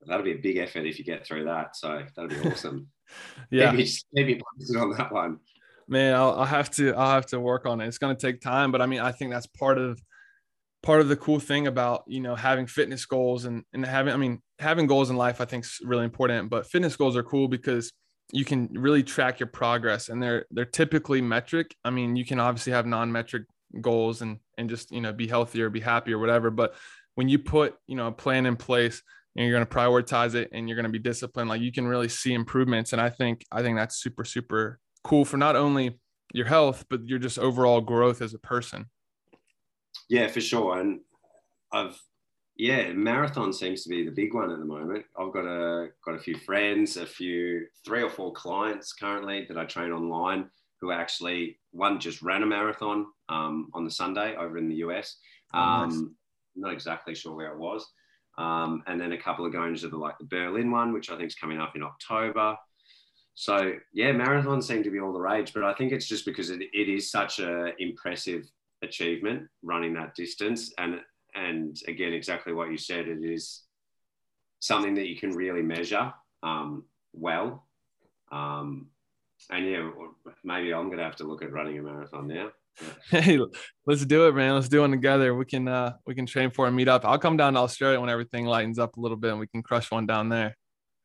that'll 0.06 0.24
be 0.24 0.32
a 0.32 0.36
big 0.38 0.56
effort 0.56 0.86
if 0.86 0.98
you 0.98 1.04
get 1.04 1.26
through 1.26 1.44
that. 1.44 1.76
So 1.76 2.04
that'll 2.14 2.30
be 2.30 2.48
awesome. 2.48 2.88
yeah, 3.50 3.70
maybe, 3.70 3.88
maybe 4.12 4.40
posted 4.56 4.76
on 4.76 4.90
that 4.96 5.12
one. 5.12 5.38
Man, 5.86 6.14
I'll, 6.14 6.32
I'll 6.32 6.44
have 6.44 6.70
to 6.72 6.94
I'll 6.94 7.12
have 7.12 7.26
to 7.26 7.40
work 7.40 7.66
on 7.66 7.80
it. 7.80 7.86
It's 7.86 7.98
going 7.98 8.14
to 8.14 8.20
take 8.20 8.40
time, 8.40 8.72
but 8.72 8.80
I 8.80 8.86
mean, 8.86 9.00
I 9.00 9.12
think 9.12 9.30
that's 9.30 9.46
part 9.46 9.78
of 9.78 10.00
part 10.82 11.00
of 11.00 11.08
the 11.08 11.16
cool 11.16 11.40
thing 11.40 11.66
about 11.66 12.04
you 12.06 12.20
know 12.20 12.34
having 12.34 12.66
fitness 12.66 13.04
goals 13.04 13.44
and 13.44 13.64
and 13.72 13.84
having 13.84 14.12
I 14.12 14.16
mean 14.16 14.42
having 14.58 14.86
goals 14.86 15.10
in 15.10 15.16
life 15.16 15.40
I 15.40 15.44
think 15.44 15.64
is 15.64 15.78
really 15.82 16.04
important. 16.04 16.50
But 16.50 16.66
fitness 16.66 16.96
goals 16.96 17.16
are 17.16 17.22
cool 17.22 17.48
because 17.48 17.92
you 18.32 18.44
can 18.44 18.68
really 18.72 19.02
track 19.02 19.38
your 19.38 19.46
progress 19.46 20.08
and 20.08 20.22
they're 20.22 20.46
they're 20.50 20.64
typically 20.64 21.20
metric. 21.20 21.74
I 21.84 21.90
mean, 21.90 22.16
you 22.16 22.24
can 22.24 22.40
obviously 22.40 22.72
have 22.72 22.86
non-metric 22.86 23.44
goals 23.80 24.22
and 24.22 24.38
and 24.56 24.68
just 24.68 24.90
you 24.90 25.00
know 25.00 25.12
be 25.12 25.26
healthier, 25.26 25.70
be 25.70 25.80
happy 25.80 26.12
or 26.12 26.18
whatever, 26.18 26.50
but 26.50 26.74
when 27.14 27.28
you 27.28 27.38
put 27.38 27.76
you 27.86 27.96
know 27.96 28.08
a 28.08 28.12
plan 28.12 28.46
in 28.46 28.56
place 28.56 29.02
and 29.36 29.46
you're 29.46 29.54
going 29.54 29.66
to 29.66 29.74
prioritize 29.74 30.34
it 30.34 30.48
and 30.52 30.68
you're 30.68 30.76
going 30.76 30.84
to 30.84 30.90
be 30.90 30.98
disciplined 30.98 31.48
like 31.48 31.60
you 31.60 31.72
can 31.72 31.86
really 31.86 32.08
see 32.08 32.34
improvements 32.34 32.92
and 32.92 33.00
i 33.00 33.10
think 33.10 33.44
i 33.50 33.62
think 33.62 33.76
that's 33.76 33.96
super 33.96 34.24
super 34.24 34.78
cool 35.02 35.24
for 35.24 35.36
not 35.36 35.56
only 35.56 35.98
your 36.32 36.46
health 36.46 36.84
but 36.88 37.06
your 37.06 37.18
just 37.18 37.38
overall 37.38 37.80
growth 37.80 38.22
as 38.22 38.34
a 38.34 38.38
person 38.38 38.86
yeah 40.08 40.26
for 40.26 40.40
sure 40.40 40.78
and 40.78 41.00
i've 41.72 41.98
yeah 42.56 42.92
marathon 42.92 43.52
seems 43.52 43.82
to 43.82 43.88
be 43.88 44.04
the 44.04 44.10
big 44.10 44.32
one 44.34 44.50
at 44.50 44.58
the 44.58 44.64
moment 44.64 45.04
i've 45.18 45.32
got 45.32 45.44
a 45.44 45.88
got 46.04 46.14
a 46.14 46.18
few 46.18 46.36
friends 46.38 46.96
a 46.96 47.06
few 47.06 47.66
three 47.84 48.02
or 48.02 48.10
four 48.10 48.32
clients 48.32 48.92
currently 48.92 49.44
that 49.48 49.58
i 49.58 49.64
train 49.64 49.92
online 49.92 50.48
who 50.80 50.92
actually 50.92 51.58
one 51.72 51.98
just 51.98 52.22
ran 52.22 52.42
a 52.42 52.46
marathon 52.46 53.06
um, 53.28 53.70
on 53.74 53.84
the 53.84 53.90
sunday 53.90 54.36
over 54.36 54.58
in 54.58 54.68
the 54.68 54.76
us 54.76 55.16
um, 55.52 55.62
oh, 55.62 55.84
nice. 55.86 55.94
Um, 55.94 56.16
not 56.56 56.72
exactly 56.72 57.14
sure 57.14 57.34
where 57.34 57.52
it 57.52 57.58
was 57.58 57.86
um, 58.36 58.82
and 58.86 59.00
then 59.00 59.12
a 59.12 59.18
couple 59.18 59.46
of 59.46 59.52
going 59.52 59.76
to 59.76 59.88
the 59.88 59.96
like 59.96 60.18
the 60.18 60.24
Berlin 60.24 60.70
one, 60.70 60.92
which 60.92 61.10
I 61.10 61.16
think 61.16 61.28
is 61.28 61.34
coming 61.34 61.60
up 61.60 61.76
in 61.76 61.82
October. 61.82 62.56
So 63.34 63.74
yeah, 63.92 64.12
marathons 64.12 64.64
seem 64.64 64.82
to 64.82 64.90
be 64.90 65.00
all 65.00 65.12
the 65.12 65.20
rage, 65.20 65.52
but 65.52 65.64
I 65.64 65.74
think 65.74 65.92
it's 65.92 66.06
just 66.06 66.24
because 66.24 66.50
it, 66.50 66.60
it 66.72 66.88
is 66.88 67.10
such 67.10 67.38
a 67.40 67.72
impressive 67.80 68.48
achievement 68.82 69.48
running 69.62 69.94
that 69.94 70.14
distance, 70.14 70.72
and 70.78 71.00
and 71.34 71.76
again, 71.88 72.12
exactly 72.12 72.52
what 72.52 72.70
you 72.70 72.78
said, 72.78 73.08
it 73.08 73.18
is 73.22 73.62
something 74.60 74.94
that 74.94 75.08
you 75.08 75.16
can 75.16 75.30
really 75.30 75.62
measure 75.62 76.12
um, 76.42 76.84
well. 77.12 77.66
Um, 78.32 78.88
and 79.50 79.66
yeah, 79.66 79.90
maybe 80.42 80.72
I'm 80.72 80.90
gonna 80.90 81.04
have 81.04 81.16
to 81.16 81.24
look 81.24 81.42
at 81.42 81.52
running 81.52 81.78
a 81.78 81.82
marathon 81.82 82.28
now. 82.28 82.50
Hey, 83.10 83.38
let's 83.86 84.04
do 84.04 84.26
it, 84.26 84.34
man. 84.34 84.54
Let's 84.54 84.68
do 84.68 84.84
it 84.84 84.88
together. 84.88 85.34
We 85.34 85.44
can 85.44 85.68
uh 85.68 85.92
we 86.06 86.14
can 86.14 86.26
train 86.26 86.50
for 86.50 86.66
a 86.66 86.72
meet 86.72 86.88
up. 86.88 87.04
I'll 87.04 87.18
come 87.18 87.36
down 87.36 87.54
to 87.54 87.60
Australia 87.60 88.00
when 88.00 88.10
everything 88.10 88.46
lightens 88.46 88.80
up 88.80 88.96
a 88.96 89.00
little 89.00 89.16
bit 89.16 89.30
and 89.30 89.38
we 89.38 89.46
can 89.46 89.62
crush 89.62 89.92
one 89.92 90.06
down 90.06 90.28
there. 90.28 90.56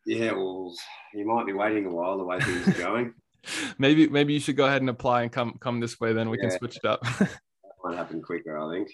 Yeah, 0.05 0.31
well, 0.31 0.73
you 1.13 1.27
might 1.27 1.45
be 1.45 1.53
waiting 1.53 1.85
a 1.85 1.91
while 1.91 2.17
the 2.17 2.23
way 2.23 2.39
things 2.39 2.67
are 2.69 2.83
going. 2.83 3.13
maybe 3.77 4.07
maybe 4.07 4.33
you 4.33 4.39
should 4.39 4.57
go 4.57 4.65
ahead 4.65 4.81
and 4.81 4.89
apply 4.89 5.23
and 5.23 5.31
come 5.31 5.57
come 5.59 5.79
this 5.79 5.99
way. 5.99 6.13
Then 6.13 6.29
we 6.29 6.37
yeah. 6.37 6.49
can 6.49 6.57
switch 6.57 6.77
it 6.77 6.85
up. 6.85 7.01
that 7.19 7.29
might 7.83 7.97
happen 7.97 8.21
quicker, 8.21 8.57
I 8.57 8.73
think. 8.73 8.89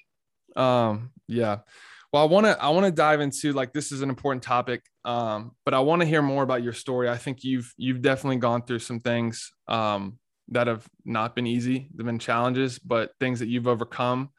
Um. 0.56 1.12
Yeah. 1.28 1.60
Well, 2.14 2.24
I 2.24 2.26
want 2.28 2.46
to 2.46 2.62
I 2.62 2.70
want 2.70 2.86
to 2.86 2.92
dive 2.92 3.20
into 3.20 3.52
like 3.52 3.74
this 3.74 3.92
is 3.92 4.02
an 4.02 4.10
important 4.10 4.44
topic. 4.44 4.84
Um. 5.04 5.52
But 5.66 5.74
I 5.74 5.80
want 5.80 6.02
to 6.02 6.08
hear 6.08 6.22
more 6.22 6.44
about 6.44 6.64
your 6.64 6.74
story. 6.74 7.10
I 7.10 7.18
think 7.18 7.44
you've 7.44 7.74
you've 7.78 8.02
definitely 8.02 8.38
gone 8.38 8.64
through 8.64 8.80
some 8.80 9.00
things. 9.00 9.52
Um 9.68 10.20
that 10.50 10.68
have 10.68 10.88
not 11.04 11.36
been 11.36 11.48
easy. 11.48 11.90
They've 11.94 12.06
been 12.06 12.20
challenges, 12.20 12.80
but 12.80 13.12
things 13.20 13.40
that 13.40 13.48
you've 13.48 13.68
overcome. 13.68 14.30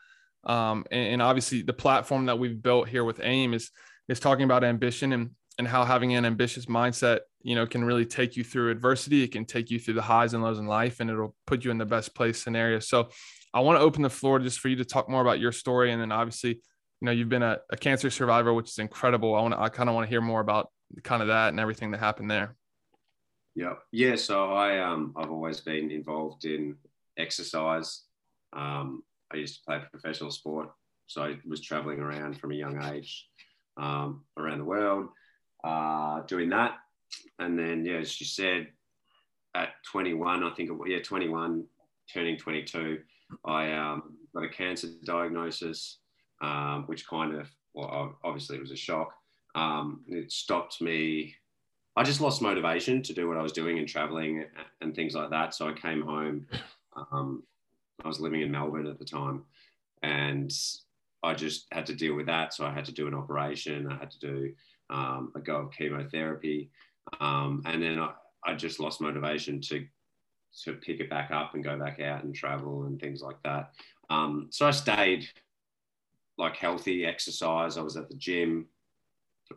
Um, 0.44 0.85
and, 0.90 1.14
and, 1.14 1.22
obviously, 1.22 1.62
the 1.62 1.72
platform 1.72 2.26
that 2.26 2.38
we've 2.38 2.62
built 2.62 2.88
here 2.88 3.02
with 3.02 3.20
AIM 3.22 3.55
is 3.55 3.70
is 4.09 4.20
talking 4.20 4.44
about 4.44 4.62
ambition 4.62 5.12
and 5.12 5.31
and 5.59 5.66
how 5.66 5.85
having 5.85 6.14
an 6.14 6.24
ambitious 6.24 6.66
mindset, 6.66 7.20
you 7.42 7.55
know, 7.55 7.66
can 7.66 7.83
really 7.83 8.05
take 8.05 8.37
you 8.37 8.44
through 8.44 8.70
adversity. 8.70 9.22
It 9.22 9.33
can 9.33 9.44
take 9.44 9.70
you 9.70 9.81
through 9.81 9.94
the 9.94 10.02
highs 10.02 10.35
and 10.35 10.42
lows 10.42 10.59
in 10.59 10.66
life, 10.66 11.00
and 11.00 11.11
it'll 11.11 11.35
put 11.46 11.64
you 11.64 11.70
in 11.70 11.79
the 11.79 11.87
best 11.87 12.14
place 12.14 12.40
scenario. 12.40 12.79
So, 12.79 13.09
I 13.56 13.60
want 13.60 13.78
to 13.78 13.82
open 13.82 14.02
the 14.02 14.10
floor 14.10 14.38
just 14.38 14.60
for 14.60 14.68
you 14.68 14.76
to 14.76 14.84
talk 14.84 15.08
more 15.08 15.22
about 15.22 15.40
your 15.40 15.50
story, 15.50 15.90
and 15.90 15.98
then 15.98 16.12
obviously, 16.12 16.50
you 16.50 17.06
know, 17.06 17.10
you've 17.10 17.30
been 17.30 17.42
a, 17.42 17.56
a 17.70 17.76
cancer 17.78 18.10
survivor, 18.10 18.52
which 18.52 18.68
is 18.68 18.78
incredible. 18.78 19.34
I 19.34 19.40
want 19.40 19.54
to, 19.54 19.60
I 19.60 19.70
kind 19.70 19.88
of 19.88 19.94
want 19.94 20.04
to 20.04 20.10
hear 20.10 20.20
more 20.20 20.42
about 20.42 20.70
kind 21.02 21.22
of 21.22 21.28
that 21.28 21.48
and 21.48 21.58
everything 21.58 21.90
that 21.92 22.00
happened 22.00 22.30
there. 22.30 22.54
Yeah, 23.54 23.76
yeah. 23.92 24.16
So 24.16 24.52
I 24.52 24.78
um 24.80 25.14
I've 25.16 25.30
always 25.30 25.62
been 25.62 25.90
involved 25.90 26.44
in 26.44 26.76
exercise. 27.16 28.02
Um, 28.52 29.02
I 29.32 29.38
used 29.38 29.54
to 29.54 29.60
play 29.64 29.80
professional 29.90 30.30
sport, 30.30 30.68
so 31.06 31.22
I 31.22 31.38
was 31.48 31.62
traveling 31.62 32.00
around 32.00 32.38
from 32.38 32.52
a 32.52 32.56
young 32.56 32.84
age 32.84 33.26
um, 33.78 34.24
around 34.36 34.58
the 34.58 34.64
world 34.64 35.08
uh, 35.64 36.20
doing 36.24 36.50
that. 36.50 36.74
And 37.38 37.58
then, 37.58 37.86
yeah, 37.86 38.00
as 38.00 38.20
you 38.20 38.26
said, 38.26 38.66
at 39.54 39.70
21, 39.90 40.44
I 40.44 40.50
think, 40.50 40.70
yeah, 40.86 41.00
21, 41.02 41.64
turning 42.12 42.36
22, 42.36 42.98
I 43.44 43.72
um, 43.72 44.16
got 44.34 44.44
a 44.44 44.48
cancer 44.48 44.88
diagnosis, 45.04 45.98
um, 46.40 46.84
which 46.86 47.06
kind 47.06 47.34
of, 47.34 47.48
well, 47.74 48.16
obviously 48.24 48.56
it 48.56 48.62
was 48.62 48.70
a 48.70 48.76
shock. 48.76 49.12
Um, 49.54 50.02
it 50.08 50.30
stopped 50.30 50.80
me 50.80 51.34
I 51.96 52.02
just 52.02 52.20
lost 52.20 52.42
motivation 52.42 53.02
to 53.02 53.14
do 53.14 53.26
what 53.26 53.38
I 53.38 53.42
was 53.42 53.52
doing 53.52 53.78
and 53.78 53.88
traveling 53.88 54.44
and 54.82 54.94
things 54.94 55.14
like 55.14 55.30
that. 55.30 55.54
So 55.54 55.66
I 55.68 55.72
came 55.72 56.02
home. 56.02 56.46
Um, 57.10 57.42
I 58.04 58.08
was 58.08 58.20
living 58.20 58.42
in 58.42 58.50
Melbourne 58.50 58.86
at 58.86 58.98
the 58.98 59.04
time, 59.04 59.44
and 60.02 60.52
I 61.22 61.32
just 61.32 61.66
had 61.72 61.86
to 61.86 61.94
deal 61.94 62.14
with 62.14 62.26
that. 62.26 62.52
So 62.52 62.66
I 62.66 62.72
had 62.72 62.84
to 62.84 62.92
do 62.92 63.06
an 63.06 63.14
operation. 63.14 63.90
I 63.90 63.96
had 63.96 64.10
to 64.10 64.18
do 64.18 64.52
um, 64.90 65.32
a 65.34 65.40
go 65.40 65.56
of 65.56 65.72
chemotherapy, 65.72 66.70
um, 67.20 67.62
and 67.64 67.82
then 67.82 67.98
I, 67.98 68.12
I 68.44 68.54
just 68.54 68.78
lost 68.78 69.00
motivation 69.00 69.62
to 69.62 69.86
to 70.64 70.74
pick 70.74 71.00
it 71.00 71.10
back 71.10 71.30
up 71.30 71.54
and 71.54 71.64
go 71.64 71.78
back 71.78 72.00
out 72.00 72.24
and 72.24 72.34
travel 72.34 72.84
and 72.84 73.00
things 73.00 73.22
like 73.22 73.36
that. 73.44 73.72
Um, 74.10 74.48
so 74.50 74.66
I 74.66 74.70
stayed 74.70 75.28
like 76.38 76.56
healthy, 76.56 77.04
exercise. 77.04 77.76
I 77.76 77.82
was 77.82 77.96
at 77.96 78.08
the 78.08 78.16
gym 78.16 78.66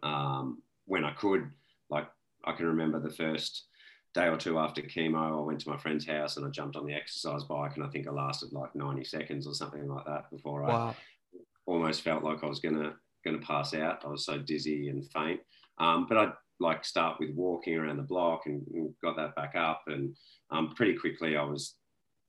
um, 0.04 0.62
when 0.86 1.04
I 1.04 1.12
could. 1.12 1.50
Like 1.90 2.08
I 2.46 2.52
can 2.54 2.68
remember 2.68 3.00
the 3.00 3.10
first 3.10 3.66
day 4.14 4.28
or 4.28 4.38
two 4.38 4.58
after 4.58 4.82
chemo, 4.82 5.40
I 5.40 5.46
went 5.46 5.60
to 5.62 5.70
my 5.70 5.78
friend's 5.78 6.06
house 6.06 6.38
and 6.38 6.46
I 6.46 6.50
jumped 6.50 6.76
on 6.76 6.86
the 6.86 6.94
exercise 6.94 7.44
bike, 7.44 7.76
and 7.76 7.86
I 7.86 7.90
think 7.90 8.08
I 8.08 8.12
lasted 8.12 8.52
like 8.52 8.76
90 8.76 9.04
seconds 9.04 9.48
or 9.48 9.54
something 9.54 9.88
like 9.88 10.06
that 10.06 10.30
before 10.32 10.64
wow. 10.64 10.96
I 11.34 11.40
almost 11.66 12.02
felt 12.02 12.24
like 12.24 12.44
I 12.44 12.48
was 12.48 12.60
gonna 12.60 12.94
gonna 13.24 13.40
pass 13.40 13.74
out. 13.74 14.04
I 14.06 14.08
was 14.08 14.26
so 14.26 14.38
dizzy 14.38 14.90
and 14.90 15.06
faint. 15.12 15.42
Um, 15.78 16.06
but 16.08 16.18
I 16.18 16.32
like 16.60 16.86
start 16.86 17.18
with 17.20 17.32
walking 17.32 17.76
around 17.76 17.98
the 17.98 18.04
block 18.04 18.46
and, 18.46 18.64
got 19.04 19.16
that 19.16 19.36
back 19.36 19.56
up, 19.56 19.84
and 19.88 20.16
um, 20.52 20.74
pretty 20.76 20.96
quickly 20.96 21.38
I 21.38 21.44
was 21.44 21.76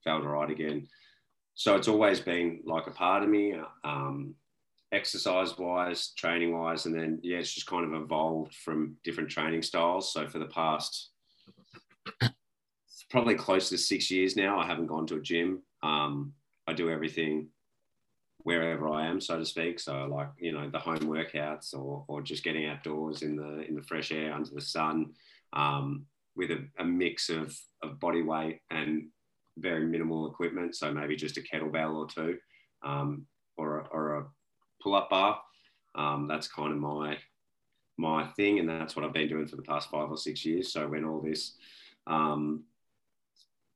felt 0.03 0.23
all 0.23 0.29
right 0.29 0.49
again. 0.49 0.87
So 1.53 1.75
it's 1.75 1.87
always 1.87 2.19
been 2.19 2.61
like 2.65 2.87
a 2.87 2.91
part 2.91 3.23
of 3.23 3.29
me. 3.29 3.55
Um, 3.83 4.35
exercise 4.91 5.57
wise, 5.57 6.11
training 6.17 6.57
wise, 6.57 6.85
and 6.85 6.95
then 6.95 7.19
yeah, 7.23 7.37
it's 7.37 7.53
just 7.53 7.67
kind 7.67 7.85
of 7.85 8.01
evolved 8.01 8.53
from 8.55 8.95
different 9.03 9.29
training 9.29 9.61
styles. 9.61 10.11
So 10.11 10.27
for 10.27 10.39
the 10.39 10.47
past 10.47 11.11
probably 13.09 13.35
close 13.35 13.69
to 13.69 13.77
six 13.77 14.09
years 14.11 14.35
now, 14.35 14.59
I 14.59 14.65
haven't 14.65 14.87
gone 14.87 15.07
to 15.07 15.15
a 15.15 15.21
gym. 15.21 15.61
Um, 15.83 16.33
I 16.67 16.73
do 16.73 16.89
everything 16.89 17.47
wherever 18.43 18.89
I 18.89 19.07
am, 19.07 19.21
so 19.21 19.37
to 19.37 19.45
speak. 19.45 19.79
So 19.79 20.07
like 20.11 20.29
you 20.37 20.51
know 20.51 20.69
the 20.69 20.79
home 20.79 20.99
workouts 20.99 21.73
or 21.73 22.03
or 22.07 22.21
just 22.21 22.43
getting 22.43 22.65
outdoors 22.65 23.21
in 23.21 23.35
the 23.35 23.65
in 23.67 23.75
the 23.75 23.83
fresh 23.83 24.11
air 24.11 24.33
under 24.33 24.49
the 24.49 24.61
sun 24.61 25.13
um, 25.53 26.05
with 26.35 26.51
a, 26.51 26.65
a 26.79 26.83
mix 26.83 27.29
of 27.29 27.57
of 27.83 27.99
body 27.99 28.21
weight 28.21 28.59
and 28.69 29.07
very 29.57 29.85
minimal 29.85 30.29
equipment. 30.29 30.75
So 30.75 30.91
maybe 30.93 31.15
just 31.15 31.37
a 31.37 31.41
kettlebell 31.41 31.95
or 31.95 32.07
two 32.07 32.37
um, 32.83 33.25
or 33.57 33.79
a, 33.79 33.87
or 33.87 34.15
a 34.17 34.25
pull 34.81 34.95
up 34.95 35.09
bar. 35.09 35.39
Um, 35.95 36.27
that's 36.27 36.47
kind 36.47 36.71
of 36.71 36.77
my 36.77 37.17
my 37.97 38.27
thing, 38.35 38.59
and 38.59 38.67
that's 38.67 38.95
what 38.95 39.05
I've 39.05 39.13
been 39.13 39.29
doing 39.29 39.47
for 39.47 39.57
the 39.57 39.61
past 39.61 39.89
five 39.89 40.09
or 40.09 40.17
six 40.17 40.45
years. 40.45 40.71
So 40.71 40.87
when 40.87 41.05
all 41.05 41.21
this 41.21 41.55
um, 42.07 42.63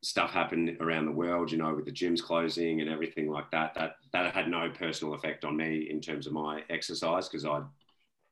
stuff 0.05 0.29
happened 0.29 0.77
around 0.81 1.05
the 1.05 1.11
world, 1.11 1.51
you 1.51 1.57
know, 1.57 1.73
with 1.73 1.85
the 1.85 1.91
gyms 1.91 2.21
closing 2.21 2.79
and 2.79 2.87
everything 2.91 3.27
like 3.27 3.49
that, 3.49 3.73
that 3.73 3.95
that 4.13 4.35
had 4.35 4.47
no 4.47 4.69
personal 4.69 5.15
effect 5.15 5.43
on 5.43 5.57
me 5.57 5.87
in 5.89 5.99
terms 5.99 6.27
of 6.27 6.33
my 6.33 6.61
exercise 6.69 7.27
because 7.27 7.43
I, 7.43 7.63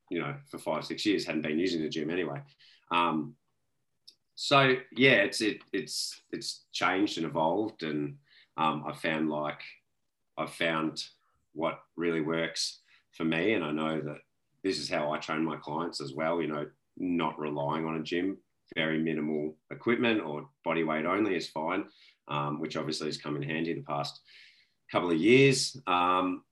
you 0.08 0.20
know, 0.20 0.36
for 0.48 0.58
five 0.58 0.84
six 0.84 1.04
years 1.04 1.26
hadn't 1.26 1.42
been 1.42 1.58
using 1.58 1.82
the 1.82 1.88
gym 1.88 2.10
anyway. 2.10 2.40
Um, 2.92 3.34
so 4.36 4.76
yeah, 4.96 5.22
it's 5.26 5.40
it 5.40 5.62
it's 5.72 6.22
it's 6.30 6.64
changed 6.72 7.18
and 7.18 7.26
evolved, 7.26 7.82
and 7.82 8.18
um, 8.56 8.84
I 8.86 8.92
found 8.92 9.28
like 9.28 9.60
I've 10.38 10.52
found 10.52 11.02
what 11.54 11.80
really 11.96 12.20
works 12.20 12.82
for 13.16 13.24
me, 13.24 13.54
and 13.54 13.64
I 13.64 13.72
know 13.72 14.00
that 14.00 14.18
this 14.62 14.78
is 14.78 14.88
how 14.88 15.10
I 15.10 15.18
train 15.18 15.44
my 15.44 15.56
clients 15.56 16.00
as 16.00 16.14
well. 16.14 16.40
You 16.40 16.46
know, 16.46 16.66
not 16.96 17.36
relying 17.36 17.84
on 17.84 17.96
a 17.96 18.02
gym, 18.02 18.38
very 18.74 18.98
minimal 18.98 19.56
equipment 19.70 20.20
or 20.22 20.48
body 20.64 20.84
weight 20.84 21.06
only 21.06 21.36
is 21.36 21.48
fine, 21.48 21.84
um, 22.28 22.60
which 22.60 22.76
obviously 22.76 23.06
has 23.06 23.18
come 23.18 23.36
in 23.36 23.42
handy 23.42 23.74
the 23.74 23.82
past 23.82 24.20
couple 24.90 25.10
of 25.10 25.16
years. 25.16 25.76
Um, 25.86 26.42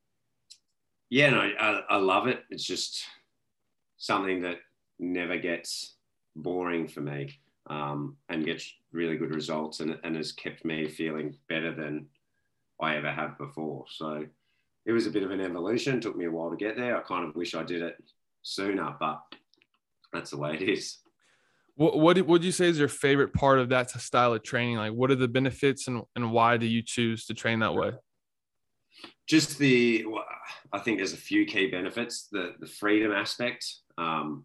yeah, 1.11 1.31
no, 1.31 1.40
I, 1.40 1.81
I 1.90 1.96
love 1.96 2.27
it. 2.27 2.44
It's 2.51 2.64
just 2.64 3.05
something 3.98 4.42
that 4.42 4.59
never 4.98 5.37
gets 5.37 5.94
boring 6.35 6.88
for 6.88 7.01
me 7.01 7.38
um, 7.68 8.16
and 8.29 8.44
gets 8.44 8.72
really 8.92 9.16
good 9.16 9.35
results 9.35 9.81
and, 9.81 9.98
and 10.05 10.16
has 10.16 10.33
kept 10.33 10.64
me 10.64 10.88
feeling 10.88 11.37
better 11.48 11.75
than 11.75 12.07
I 12.81 12.96
ever 12.96 13.11
have 13.11 13.38
before. 13.38 13.85
So 13.88 14.27
it 14.87 14.92
was 14.92 15.07
a 15.07 15.11
bit 15.11 15.22
of 15.22 15.31
an 15.31 15.40
evolution. 15.40 15.96
It 15.96 16.03
took 16.03 16.16
me 16.16 16.25
a 16.25 16.31
while 16.31 16.51
to 16.51 16.57
get 16.57 16.77
there. 16.77 16.96
I 16.96 17.03
kind 17.03 17.29
of 17.29 17.37
wish 17.37 17.55
I 17.55 17.62
did 17.62 17.83
it 17.83 18.03
sooner, 18.42 18.96
but 18.98 19.20
that's 20.12 20.31
the 20.31 20.38
way 20.38 20.55
it 20.55 20.62
is. 20.62 20.98
What 21.75 21.99
what 21.99 22.27
would 22.27 22.45
you 22.45 22.53
say 22.53 22.69
is 22.69 22.79
your 22.79 22.89
favorite 22.89 23.33
part 23.33 23.59
of 23.59 23.71
that 23.71 23.91
style 23.91 24.35
of 24.35 24.43
training? 24.43 24.77
Like, 24.77 24.93
what 24.93 25.11
are 25.11 25.17
the 25.17 25.29
benefits 25.29 25.89
and 25.89 26.03
and 26.15 26.33
why 26.33 26.57
do 26.57 26.67
you 26.67 26.83
choose 26.83 27.27
to 27.27 27.35
train 27.35 27.61
that 27.61 27.75
way? 27.75 27.93
Just 29.27 29.59
the, 29.59 30.05
I 30.73 30.79
think 30.81 30.99
there's 30.99 31.15
a 31.15 31.19
few 31.19 31.47
key 31.47 31.71
benefits. 31.71 32.29
The 32.31 32.55
the 32.61 32.67
freedom 32.67 33.13
aspect, 33.13 33.65
um, 33.97 34.45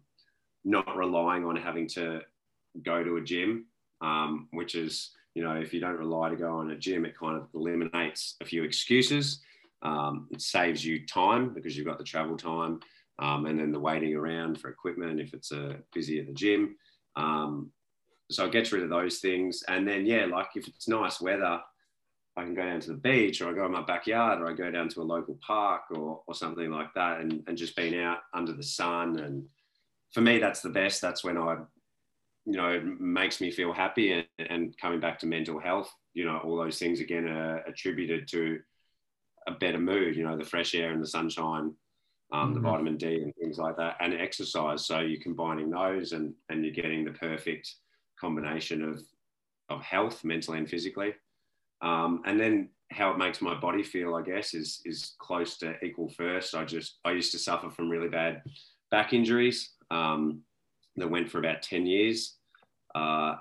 not 0.64 0.96
relying 0.96 1.44
on 1.44 1.56
having 1.56 1.88
to 1.88 2.20
go 2.82 3.04
to 3.04 3.16
a 3.16 3.20
gym, 3.20 3.66
um, 4.00 4.48
which 4.52 4.74
is 4.74 5.10
you 5.34 5.44
know 5.44 5.52
if 5.52 5.74
you 5.74 5.80
don't 5.80 5.98
rely 5.98 6.30
to 6.30 6.36
go 6.36 6.56
on 6.56 6.70
a 6.70 6.76
gym, 6.76 7.04
it 7.04 7.18
kind 7.18 7.36
of 7.36 7.48
eliminates 7.54 8.36
a 8.40 8.46
few 8.46 8.64
excuses. 8.64 9.42
Um, 9.82 10.28
it 10.32 10.40
saves 10.40 10.84
you 10.84 11.06
time 11.06 11.54
because 11.54 11.76
you've 11.76 11.86
got 11.86 11.98
the 11.98 12.04
travel 12.04 12.36
time 12.36 12.80
um, 13.18 13.46
and 13.46 13.58
then 13.58 13.72
the 13.72 13.80
waiting 13.80 14.14
around 14.14 14.60
for 14.60 14.70
equipment 14.70 15.20
if 15.20 15.34
it's 15.34 15.52
uh, 15.52 15.74
busy 15.92 16.20
at 16.20 16.26
the 16.26 16.32
gym. 16.32 16.76
Um, 17.18 17.72
so 18.30 18.46
it 18.46 18.52
gets 18.52 18.72
rid 18.72 18.82
of 18.82 18.90
those 18.90 19.18
things. 19.18 19.62
And 19.68 19.86
then, 19.86 20.06
yeah, 20.06 20.26
like 20.26 20.48
if 20.54 20.68
it's 20.68 20.88
nice 20.88 21.20
weather, 21.20 21.60
I 22.36 22.44
can 22.44 22.54
go 22.54 22.62
down 22.62 22.80
to 22.80 22.90
the 22.92 22.96
beach 22.96 23.42
or 23.42 23.50
I 23.50 23.52
go 23.52 23.66
in 23.66 23.72
my 23.72 23.82
backyard 23.82 24.40
or 24.40 24.48
I 24.48 24.52
go 24.52 24.70
down 24.70 24.88
to 24.90 25.00
a 25.00 25.02
local 25.02 25.38
park 25.44 25.82
or, 25.90 26.22
or 26.26 26.34
something 26.34 26.70
like 26.70 26.94
that 26.94 27.20
and, 27.20 27.42
and 27.48 27.58
just 27.58 27.74
being 27.74 27.98
out 27.98 28.18
under 28.32 28.52
the 28.52 28.62
sun. 28.62 29.18
And 29.18 29.46
for 30.12 30.20
me, 30.20 30.38
that's 30.38 30.60
the 30.60 30.68
best. 30.68 31.00
That's 31.00 31.24
when 31.24 31.36
I, 31.36 31.56
you 32.46 32.56
know, 32.56 32.80
makes 33.00 33.40
me 33.40 33.50
feel 33.50 33.72
happy 33.72 34.12
and, 34.12 34.26
and 34.38 34.78
coming 34.78 35.00
back 35.00 35.18
to 35.20 35.26
mental 35.26 35.58
health, 35.58 35.92
you 36.14 36.24
know, 36.24 36.38
all 36.38 36.56
those 36.56 36.78
things 36.78 37.00
again 37.00 37.26
are 37.26 37.58
attributed 37.58 38.28
to 38.28 38.60
a 39.48 39.52
better 39.52 39.78
mood, 39.78 40.14
you 40.14 40.24
know, 40.24 40.36
the 40.36 40.44
fresh 40.44 40.74
air 40.74 40.92
and 40.92 41.02
the 41.02 41.08
sunshine, 41.08 41.74
um, 42.32 42.46
mm-hmm. 42.46 42.54
the 42.54 42.60
vitamin 42.60 42.96
D 42.96 43.22
and 43.22 43.34
things 43.36 43.58
like 43.58 43.76
that, 43.76 43.96
and 44.00 44.14
exercise. 44.14 44.86
So 44.86 45.00
you're 45.00 45.20
combining 45.20 45.70
those 45.70 46.12
and, 46.12 46.34
and 46.48 46.64
you're 46.64 46.74
getting 46.74 47.04
the 47.04 47.12
perfect 47.12 47.74
combination 48.20 48.82
of, 48.82 49.02
of 49.68 49.82
health, 49.82 50.24
mentally 50.24 50.58
and 50.58 50.68
physically. 50.68 51.14
Um, 51.80 52.22
and 52.26 52.40
then 52.40 52.70
how 52.90 53.10
it 53.10 53.18
makes 53.18 53.40
my 53.40 53.54
body 53.54 53.82
feel, 53.82 54.14
I 54.14 54.22
guess, 54.22 54.54
is, 54.54 54.80
is 54.84 55.14
close 55.18 55.58
to 55.58 55.74
equal 55.84 56.08
first. 56.08 56.54
I 56.54 56.64
just, 56.64 56.98
I 57.04 57.12
used 57.12 57.32
to 57.32 57.38
suffer 57.38 57.70
from 57.70 57.90
really 57.90 58.08
bad 58.08 58.42
back 58.90 59.12
injuries 59.12 59.72
um, 59.90 60.40
that 60.96 61.10
went 61.10 61.30
for 61.30 61.38
about 61.38 61.62
10 61.62 61.86
years. 61.86 62.36
Uh, 62.94 63.36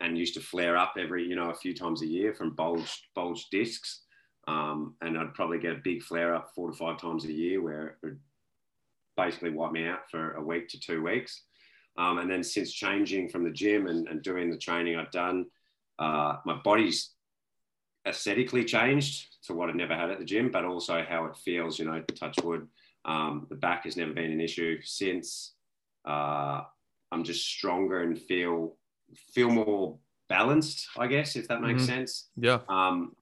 and 0.00 0.16
used 0.16 0.34
to 0.34 0.40
flare 0.40 0.76
up 0.76 0.94
every, 0.98 1.26
you 1.26 1.36
know, 1.36 1.50
a 1.50 1.54
few 1.54 1.74
times 1.74 2.02
a 2.02 2.06
year 2.06 2.32
from 2.32 2.54
bulged, 2.54 3.06
bulged 3.14 3.50
discs. 3.50 4.02
Um, 4.50 4.94
and 5.00 5.16
I'd 5.16 5.34
probably 5.34 5.58
get 5.58 5.72
a 5.72 5.80
big 5.84 6.02
flare 6.02 6.34
up 6.34 6.50
four 6.54 6.70
to 6.70 6.76
five 6.76 7.00
times 7.00 7.24
a 7.24 7.32
year 7.32 7.62
where 7.62 7.86
it 7.86 7.96
would 8.02 8.18
basically 9.16 9.50
wipe 9.50 9.70
me 9.70 9.86
out 9.86 10.10
for 10.10 10.32
a 10.32 10.42
week 10.42 10.68
to 10.70 10.80
two 10.80 11.02
weeks. 11.02 11.42
Um, 11.96 12.18
and 12.18 12.30
then 12.30 12.42
since 12.42 12.72
changing 12.72 13.28
from 13.28 13.44
the 13.44 13.50
gym 13.50 13.86
and, 13.86 14.08
and 14.08 14.22
doing 14.22 14.50
the 14.50 14.58
training 14.58 14.96
I've 14.96 15.12
done, 15.12 15.46
uh, 15.98 16.36
my 16.44 16.58
body's 16.64 17.10
aesthetically 18.08 18.64
changed 18.64 19.36
to 19.44 19.54
what 19.54 19.68
I've 19.68 19.76
never 19.76 19.94
had 19.94 20.10
at 20.10 20.18
the 20.18 20.24
gym, 20.24 20.50
but 20.50 20.64
also 20.64 21.04
how 21.08 21.26
it 21.26 21.36
feels, 21.36 21.78
you 21.78 21.84
know, 21.84 22.02
touch 22.18 22.36
wood. 22.42 22.66
Um, 23.04 23.46
the 23.50 23.56
back 23.56 23.84
has 23.84 23.96
never 23.96 24.12
been 24.12 24.32
an 24.32 24.40
issue 24.40 24.80
since. 24.82 25.52
Uh, 26.04 26.62
I'm 27.12 27.24
just 27.24 27.46
stronger 27.46 28.02
and 28.02 28.18
feel 28.18 28.76
feel 29.32 29.50
more 29.50 29.98
balanced, 30.28 30.88
I 30.96 31.08
guess, 31.08 31.36
if 31.36 31.48
that 31.48 31.60
makes 31.60 31.82
mm-hmm. 31.82 31.92
sense. 31.92 32.28
Yeah. 32.36 32.60
Um, 32.68 33.14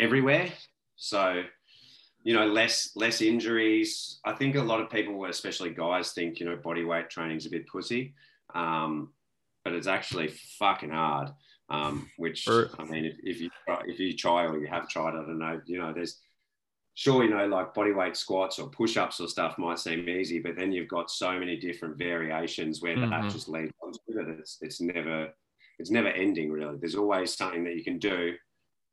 everywhere. 0.00 0.48
So, 0.96 1.42
you 2.22 2.34
know, 2.34 2.46
less 2.46 2.90
less 2.96 3.20
injuries. 3.20 4.20
I 4.24 4.32
think 4.32 4.56
a 4.56 4.62
lot 4.62 4.80
of 4.80 4.90
people, 4.90 5.24
especially 5.26 5.70
guys, 5.70 6.12
think 6.12 6.40
you 6.40 6.46
know 6.46 6.56
body 6.56 6.84
weight 6.84 7.10
training 7.10 7.36
is 7.36 7.46
a 7.46 7.50
bit 7.50 7.68
pussy, 7.68 8.14
um, 8.54 9.12
but 9.64 9.74
it's 9.74 9.86
actually 9.86 10.28
fucking 10.58 10.90
hard. 10.90 11.30
Um, 11.68 12.10
which 12.16 12.48
I 12.48 12.84
mean, 12.88 13.04
if, 13.04 13.16
if 13.22 13.40
you 13.40 13.50
if 13.86 14.00
you 14.00 14.16
try 14.16 14.44
or 14.44 14.58
you 14.58 14.66
have 14.66 14.88
tried, 14.88 15.10
I 15.10 15.22
don't 15.22 15.38
know. 15.38 15.60
You 15.66 15.78
know, 15.78 15.92
there's 15.92 16.18
sure 16.94 17.22
you 17.24 17.30
know 17.30 17.46
like 17.46 17.72
body 17.72 17.92
weight 17.92 18.16
squats 18.16 18.58
or 18.58 18.68
push-ups 18.70 19.20
or 19.20 19.28
stuff 19.28 19.56
might 19.56 19.78
seem 19.78 20.08
easy, 20.08 20.40
but 20.40 20.56
then 20.56 20.72
you've 20.72 20.88
got 20.88 21.10
so 21.10 21.38
many 21.38 21.56
different 21.56 21.96
variations 21.96 22.82
where 22.82 22.96
mm-hmm. 22.96 23.10
that 23.10 23.30
just 23.30 23.48
leads 23.48 23.72
on 23.82 23.92
to 23.92 24.20
it. 24.20 24.38
It's 24.40 24.58
it's 24.60 24.80
never 24.80 25.28
it's 25.78 25.90
never 25.90 26.08
ending 26.08 26.50
really. 26.50 26.76
There's 26.78 26.96
always 26.96 27.34
something 27.34 27.64
that 27.64 27.76
you 27.76 27.84
can 27.84 27.98
do 27.98 28.34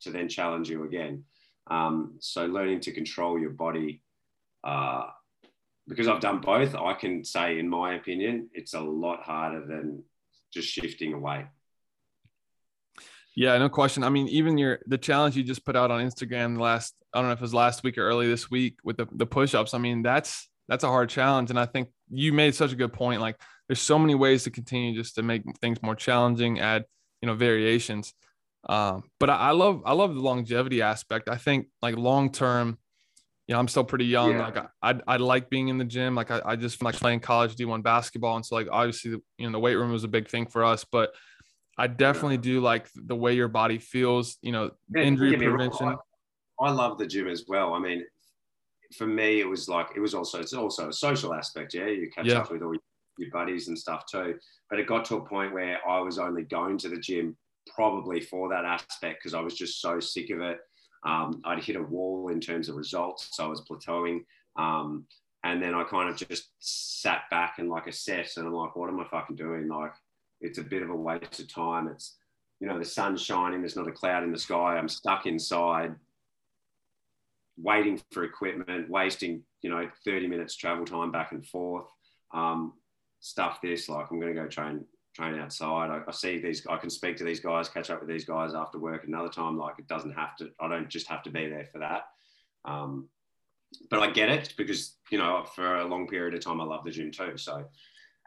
to 0.01 0.11
then 0.11 0.29
challenge 0.29 0.69
you 0.69 0.83
again. 0.83 1.23
Um, 1.69 2.15
so 2.19 2.45
learning 2.45 2.81
to 2.81 2.91
control 2.91 3.39
your 3.39 3.49
body, 3.51 4.01
uh, 4.63 5.07
because 5.87 6.07
I've 6.07 6.19
done 6.19 6.39
both, 6.39 6.75
I 6.75 6.93
can 6.93 7.23
say, 7.23 7.59
in 7.59 7.69
my 7.69 7.95
opinion, 7.95 8.49
it's 8.53 8.73
a 8.73 8.79
lot 8.79 9.23
harder 9.23 9.65
than 9.65 10.03
just 10.53 10.67
shifting 10.67 11.13
away. 11.13 11.45
Yeah, 13.35 13.57
no 13.59 13.69
question. 13.69 14.03
I 14.03 14.09
mean, 14.09 14.27
even 14.29 14.57
your 14.57 14.79
the 14.87 14.97
challenge 14.97 15.37
you 15.37 15.43
just 15.43 15.63
put 15.63 15.75
out 15.75 15.91
on 15.91 16.01
Instagram 16.01 16.59
last 16.59 16.95
I 17.13 17.19
don't 17.19 17.27
know 17.27 17.33
if 17.33 17.39
it 17.39 17.41
was 17.41 17.53
last 17.53 17.83
week 17.83 17.97
or 17.97 18.01
early 18.01 18.27
this 18.27 18.49
week 18.49 18.77
with 18.83 18.97
the, 18.97 19.07
the 19.11 19.27
push-ups. 19.27 19.73
I 19.73 19.77
mean, 19.77 20.01
that's 20.01 20.49
that's 20.67 20.83
a 20.83 20.87
hard 20.87 21.09
challenge. 21.09 21.49
And 21.49 21.59
I 21.59 21.65
think 21.65 21.89
you 22.09 22.33
made 22.33 22.55
such 22.55 22.73
a 22.73 22.75
good 22.75 22.93
point. 22.93 23.21
Like 23.21 23.39
there's 23.67 23.81
so 23.81 23.99
many 23.99 24.15
ways 24.15 24.43
to 24.43 24.49
continue 24.49 24.95
just 24.95 25.15
to 25.15 25.23
make 25.23 25.43
things 25.61 25.81
more 25.83 25.95
challenging, 25.95 26.59
add 26.59 26.85
you 27.21 27.27
know 27.27 27.35
variations. 27.35 28.13
Um, 28.67 29.03
but 29.19 29.29
I, 29.29 29.35
I 29.35 29.51
love 29.51 29.81
I 29.85 29.93
love 29.93 30.13
the 30.13 30.21
longevity 30.21 30.81
aspect. 30.81 31.29
I 31.29 31.37
think 31.37 31.67
like 31.81 31.95
long 31.95 32.31
term, 32.31 32.77
you 33.47 33.53
know, 33.53 33.59
I'm 33.59 33.67
still 33.67 33.83
pretty 33.83 34.05
young. 34.05 34.31
Yeah. 34.31 34.45
Like 34.45 34.57
I, 34.57 34.67
I, 34.81 34.99
I 35.07 35.17
like 35.17 35.49
being 35.49 35.69
in 35.69 35.77
the 35.77 35.85
gym. 35.85 36.15
Like 36.15 36.31
I, 36.31 36.41
I 36.45 36.55
just 36.55 36.81
like 36.81 36.95
playing 36.95 37.21
college 37.21 37.55
D1 37.55 37.81
basketball, 37.81 38.35
and 38.35 38.45
so 38.45 38.55
like 38.55 38.67
obviously 38.69 39.11
you 39.11 39.45
know 39.45 39.51
the 39.51 39.59
weight 39.59 39.75
room 39.75 39.91
was 39.91 40.03
a 40.03 40.09
big 40.09 40.29
thing 40.29 40.47
for 40.47 40.65
us, 40.65 40.85
but 40.91 41.11
I 41.77 41.87
definitely 41.87 42.37
do 42.37 42.59
like 42.59 42.89
the 42.93 43.15
way 43.15 43.33
your 43.33 43.47
body 43.47 43.77
feels. 43.77 44.37
You 44.41 44.51
know, 44.51 44.71
yeah, 44.93 45.03
injury 45.03 45.37
prevention. 45.37 45.87
I, 45.87 45.95
I 46.59 46.71
love 46.71 46.97
the 46.97 47.07
gym 47.07 47.27
as 47.27 47.45
well. 47.47 47.73
I 47.73 47.79
mean, 47.79 48.03
for 48.97 49.07
me, 49.07 49.39
it 49.39 49.47
was 49.47 49.69
like 49.69 49.87
it 49.95 50.01
was 50.01 50.13
also 50.13 50.41
it's 50.41 50.53
also 50.53 50.89
a 50.89 50.93
social 50.93 51.33
aspect. 51.33 51.73
Yeah, 51.73 51.87
you 51.87 52.09
catch 52.09 52.25
yeah. 52.25 52.39
up 52.39 52.51
with 52.51 52.63
all 52.63 52.75
your 53.17 53.31
buddies 53.31 53.69
and 53.69 53.77
stuff 53.77 54.03
too. 54.11 54.35
But 54.69 54.79
it 54.79 54.87
got 54.87 55.05
to 55.05 55.15
a 55.15 55.25
point 55.25 55.53
where 55.53 55.79
I 55.87 55.99
was 55.99 56.19
only 56.19 56.43
going 56.43 56.77
to 56.79 56.89
the 56.89 56.99
gym 56.99 57.37
probably 57.75 58.21
for 58.21 58.49
that 58.49 58.65
aspect 58.65 59.19
because 59.19 59.33
I 59.33 59.41
was 59.41 59.55
just 59.55 59.81
so 59.81 59.99
sick 59.99 60.29
of 60.29 60.41
it. 60.41 60.59
Um, 61.05 61.41
I'd 61.45 61.63
hit 61.63 61.75
a 61.75 61.81
wall 61.81 62.29
in 62.29 62.39
terms 62.39 62.69
of 62.69 62.75
results, 62.75 63.29
so 63.31 63.45
I 63.45 63.47
was 63.47 63.61
plateauing. 63.61 64.25
Um, 64.57 65.05
and 65.43 65.61
then 65.61 65.73
I 65.73 65.83
kind 65.83 66.09
of 66.09 66.17
just 66.17 66.49
sat 66.59 67.21
back 67.29 67.55
and 67.59 67.69
like 67.69 67.87
assessed, 67.87 68.37
and 68.37 68.47
I'm 68.47 68.53
like, 68.53 68.75
what 68.75 68.89
am 68.89 68.99
I 68.99 69.05
fucking 69.05 69.35
doing? 69.35 69.67
Like, 69.67 69.93
it's 70.41 70.57
a 70.57 70.63
bit 70.63 70.83
of 70.83 70.89
a 70.89 70.95
waste 70.95 71.39
of 71.39 71.47
time. 71.47 71.87
It's, 71.87 72.17
you 72.59 72.67
know, 72.67 72.77
the 72.77 72.85
sun's 72.85 73.21
shining, 73.21 73.61
there's 73.61 73.75
not 73.75 73.87
a 73.87 73.91
cloud 73.91 74.23
in 74.23 74.31
the 74.31 74.39
sky. 74.39 74.77
I'm 74.77 74.89
stuck 74.89 75.25
inside, 75.25 75.95
waiting 77.57 78.01
for 78.11 78.23
equipment, 78.23 78.89
wasting, 78.89 79.43
you 79.61 79.69
know, 79.69 79.89
30 80.03 80.27
minutes 80.27 80.55
travel 80.55 80.85
time 80.85 81.11
back 81.11 81.31
and 81.31 81.45
forth. 81.45 81.85
Um, 82.33 82.73
stuff 83.19 83.61
this, 83.61 83.87
like, 83.89 84.07
I'm 84.11 84.19
going 84.19 84.35
to 84.35 84.41
go 84.41 84.47
train 84.47 84.85
train 85.17 85.39
outside. 85.39 85.89
I, 85.89 86.01
I, 86.07 86.11
see 86.11 86.37
these, 86.37 86.65
I 86.67 86.77
can 86.77 86.89
speak 86.89 87.17
to 87.17 87.23
these 87.23 87.39
guys, 87.39 87.67
catch 87.67 87.89
up 87.89 87.99
with 87.99 88.09
these 88.09 88.25
guys 88.25 88.53
after 88.53 88.77
work 88.77 89.05
another 89.05 89.29
time. 89.29 89.57
Like 89.57 89.79
it 89.79 89.87
doesn't 89.87 90.13
have 90.13 90.35
to, 90.37 90.51
I 90.59 90.67
don't 90.67 90.89
just 90.89 91.07
have 91.07 91.23
to 91.23 91.31
be 91.31 91.47
there 91.47 91.67
for 91.71 91.79
that. 91.79 92.03
Um, 92.65 93.09
but 93.89 93.99
I 93.99 94.11
get 94.11 94.29
it 94.29 94.53
because, 94.57 94.95
you 95.11 95.17
know, 95.17 95.43
for 95.55 95.77
a 95.77 95.87
long 95.87 96.07
period 96.07 96.35
of 96.35 96.41
time, 96.41 96.61
I 96.61 96.65
love 96.65 96.85
the 96.85 96.91
gym 96.91 97.11
too. 97.11 97.37
So, 97.37 97.65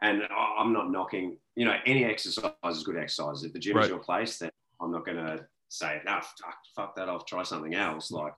and 0.01 0.23
I'm 0.35 0.73
not 0.73 0.91
knocking, 0.91 1.37
you 1.55 1.65
know, 1.65 1.75
any 1.85 2.03
exercise 2.03 2.51
is 2.65 2.83
good 2.83 2.97
exercise. 2.97 3.43
If 3.43 3.53
the 3.53 3.59
gym 3.59 3.77
right. 3.77 3.83
is 3.83 3.89
your 3.89 3.99
place, 3.99 4.37
then 4.37 4.51
I'm 4.81 4.91
not 4.91 5.05
going 5.05 5.17
to 5.17 5.45
say, 5.69 6.01
no, 6.05 6.19
fuck, 6.21 6.57
fuck 6.75 6.95
that 6.97 7.07
off, 7.07 7.25
try 7.25 7.43
something 7.43 7.73
else. 7.73 8.11
Like, 8.11 8.33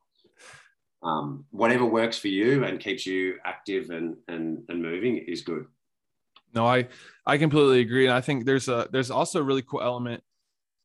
um, 1.02 1.46
whatever 1.52 1.86
works 1.86 2.18
for 2.18 2.30
you 2.30 2.64
and 2.64 2.80
keeps 2.80 3.06
you 3.06 3.38
active 3.46 3.90
and, 3.90 4.16
and, 4.28 4.64
and 4.70 4.82
moving 4.82 5.18
is 5.18 5.42
good. 5.42 5.66
No, 6.54 6.66
I 6.66 6.88
I 7.26 7.38
completely 7.38 7.82
agree, 7.82 8.06
and 8.06 8.14
I 8.14 8.22
think 8.22 8.46
there's 8.46 8.68
a 8.68 8.88
there's 8.92 9.12
also 9.12 9.40
a 9.40 9.44
really 9.44 9.64
cool 9.64 9.82
element 9.82 10.24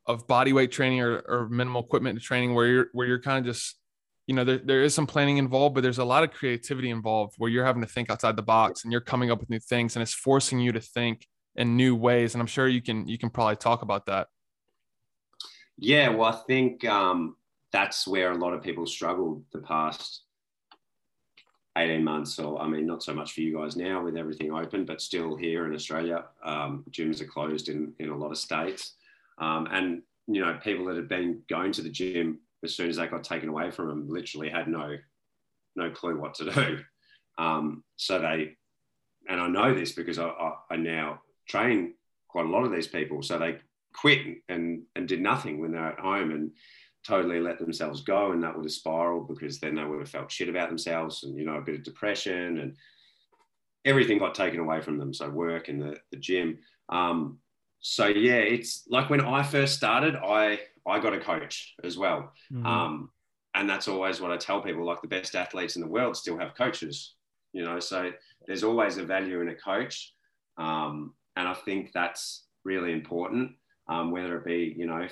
of 0.09 0.27
body 0.27 0.55
weight 0.55 0.73
training 0.73 1.01
or, 1.01 1.19
or 1.29 1.49
minimal 1.51 1.83
equipment 1.83 2.21
training 2.21 2.55
where 2.55 2.67
you're 2.67 2.87
where 2.93 3.07
you're 3.07 3.21
kind 3.21 3.39
of 3.39 3.45
just 3.45 3.77
you 4.27 4.35
know 4.35 4.43
there, 4.43 4.59
there 4.59 4.83
is 4.83 4.95
some 4.95 5.07
planning 5.07 5.37
involved 5.37 5.75
but 5.75 5.83
there's 5.83 5.99
a 5.99 6.05
lot 6.05 6.25
of 6.25 6.31
creativity 6.31 6.91
involved 6.91 7.35
where 7.37 7.51
you're 7.51 7.65
having 7.65 7.83
to 7.83 7.89
think 7.89 8.11
outside 8.11 8.35
the 8.35 8.43
box 8.43 8.85
and 8.85 8.93
you're 8.93 9.03
coming 9.03 9.31
up 9.31 9.39
with 9.39 9.51
new 9.51 9.61
things 9.61 9.95
and 9.95 10.03
it's 10.03 10.15
forcing 10.15 10.59
you 10.59 10.73
to 10.73 10.81
think 10.81 11.27
in 11.57 11.77
new 11.77 11.95
ways. 11.95 12.35
And 12.35 12.41
i'm 12.41 12.47
sure 12.47 12.67
you 12.67 12.81
can 12.81 13.07
you 13.07 13.19
can 13.19 13.31
probably 13.31 13.57
talk 13.57 13.83
about 13.83 14.07
that. 14.07 14.29
Yeah 15.77 16.09
well 16.09 16.33
i 16.33 16.41
think 16.47 16.85
um, 16.87 17.37
that's 17.71 18.07
where 18.07 18.33
a 18.33 18.39
lot 18.39 18.55
of 18.55 18.63
people 18.63 18.87
struggled 18.87 19.45
the 19.53 19.61
past 19.61 20.23
18 21.77 22.03
months, 22.03 22.39
or 22.39 22.61
I 22.61 22.67
mean, 22.67 22.87
not 22.87 23.03
so 23.03 23.15
much 23.15 23.33
for 23.33 23.41
you 23.41 23.57
guys 23.57 23.77
now 23.77 24.03
with 24.03 24.17
everything 24.17 24.53
open, 24.53 24.85
but 24.85 25.01
still 25.01 25.37
here 25.37 25.67
in 25.67 25.75
Australia, 25.75 26.25
um, 26.45 26.85
gyms 26.91 27.21
are 27.21 27.27
closed 27.27 27.69
in, 27.69 27.93
in 27.99 28.09
a 28.09 28.17
lot 28.17 28.31
of 28.31 28.39
states. 28.39 28.95
Um, 29.39 29.69
and, 29.71 30.03
you 30.27 30.45
know, 30.45 30.59
people 30.63 30.87
that 30.87 30.97
had 30.97 31.09
been 31.09 31.43
going 31.49 31.73
to 31.73 31.83
the 31.83 31.91
gym 31.91 32.41
as 32.65 32.75
soon 32.75 32.89
as 32.89 32.97
that 32.97 33.11
got 33.11 33.23
taken 33.23 33.49
away 33.49 33.71
from 33.71 33.89
them 33.89 34.09
literally 34.09 34.49
had 34.49 34.67
no, 34.67 34.97
no 35.77 35.91
clue 35.91 36.19
what 36.19 36.35
to 36.35 36.51
do. 36.51 36.79
Um, 37.39 37.85
so 37.95 38.19
they, 38.19 38.57
and 39.29 39.41
I 39.41 39.47
know 39.47 39.73
this 39.73 39.93
because 39.93 40.19
I, 40.19 40.27
I, 40.27 40.53
I 40.73 40.77
now 40.77 41.21
train 41.49 41.95
quite 42.27 42.47
a 42.47 42.51
lot 42.51 42.65
of 42.65 42.73
these 42.73 42.89
people. 42.89 43.23
So 43.23 43.39
they 43.39 43.59
quit 43.95 44.39
and, 44.49 44.83
and 44.97 45.07
did 45.07 45.21
nothing 45.21 45.61
when 45.61 45.71
they're 45.71 45.93
at 45.93 46.01
home. 46.01 46.33
And, 46.33 46.51
totally 47.09 47.41
let 47.41 47.59
themselves 47.59 48.03
go 48.03 48.33
and 48.33 48.43
that 48.43 48.55
would 48.55 48.65
have 48.65 48.73
spiraled 48.73 49.29
because 49.29 49.59
then 49.59 49.75
they 49.75 49.85
would 49.85 50.01
have 50.01 50.11
felt 50.11 50.31
shit 50.31 50.49
about 50.49 50.69
themselves 50.69 51.25
and 51.25 51.37
you 51.37 51.45
know 51.45 51.57
a 51.57 51.63
bit 51.63 51.75
of 51.75 51.83
depression 51.83 52.59
and 52.59 52.77
everything 53.85 54.19
got 54.19 54.35
taken 54.35 54.61
away 54.61 54.81
from 54.81 54.99
them. 54.99 55.15
So 55.15 55.31
work 55.31 55.69
and 55.69 55.81
the, 55.81 55.97
the 56.11 56.19
gym. 56.19 56.59
Um, 56.89 57.39
so 57.81 58.07
yeah 58.07 58.35
it's 58.35 58.85
like 58.89 59.09
when 59.09 59.21
i 59.21 59.43
first 59.43 59.75
started 59.77 60.17
i 60.17 60.59
i 60.87 60.99
got 60.99 61.15
a 61.15 61.21
coach 61.21 61.75
as 61.85 61.97
well. 61.97 62.33
Mm-hmm. 62.53 62.67
um, 62.67 63.11
and 63.55 63.71
that's 63.71 63.89
always 63.89 64.21
what 64.21 64.33
i 64.33 64.37
tell 64.37 64.61
people 64.61 64.85
like 64.85 65.01
the 65.01 65.09
best 65.09 65.35
athletes 65.37 65.77
in 65.77 65.83
the 65.83 65.89
world 65.89 66.17
still 66.17 66.39
have 66.39 66.57
coaches 66.57 67.15
you 67.53 67.65
know 67.65 67.79
so 67.79 68.11
there's 68.47 68.65
always 68.65 68.99
a 68.99 69.05
value 69.05 69.41
in 69.41 69.49
a 69.49 69.55
coach. 69.55 70.13
Um, 70.57 71.15
and 71.37 71.47
i 71.47 71.55
think 71.55 71.93
that's 71.93 72.47
really 72.65 72.93
important 72.93 73.53
um, 73.89 74.11
whether 74.11 74.37
it 74.37 74.45
be 74.45 74.75
you 74.77 74.87
know 74.87 75.07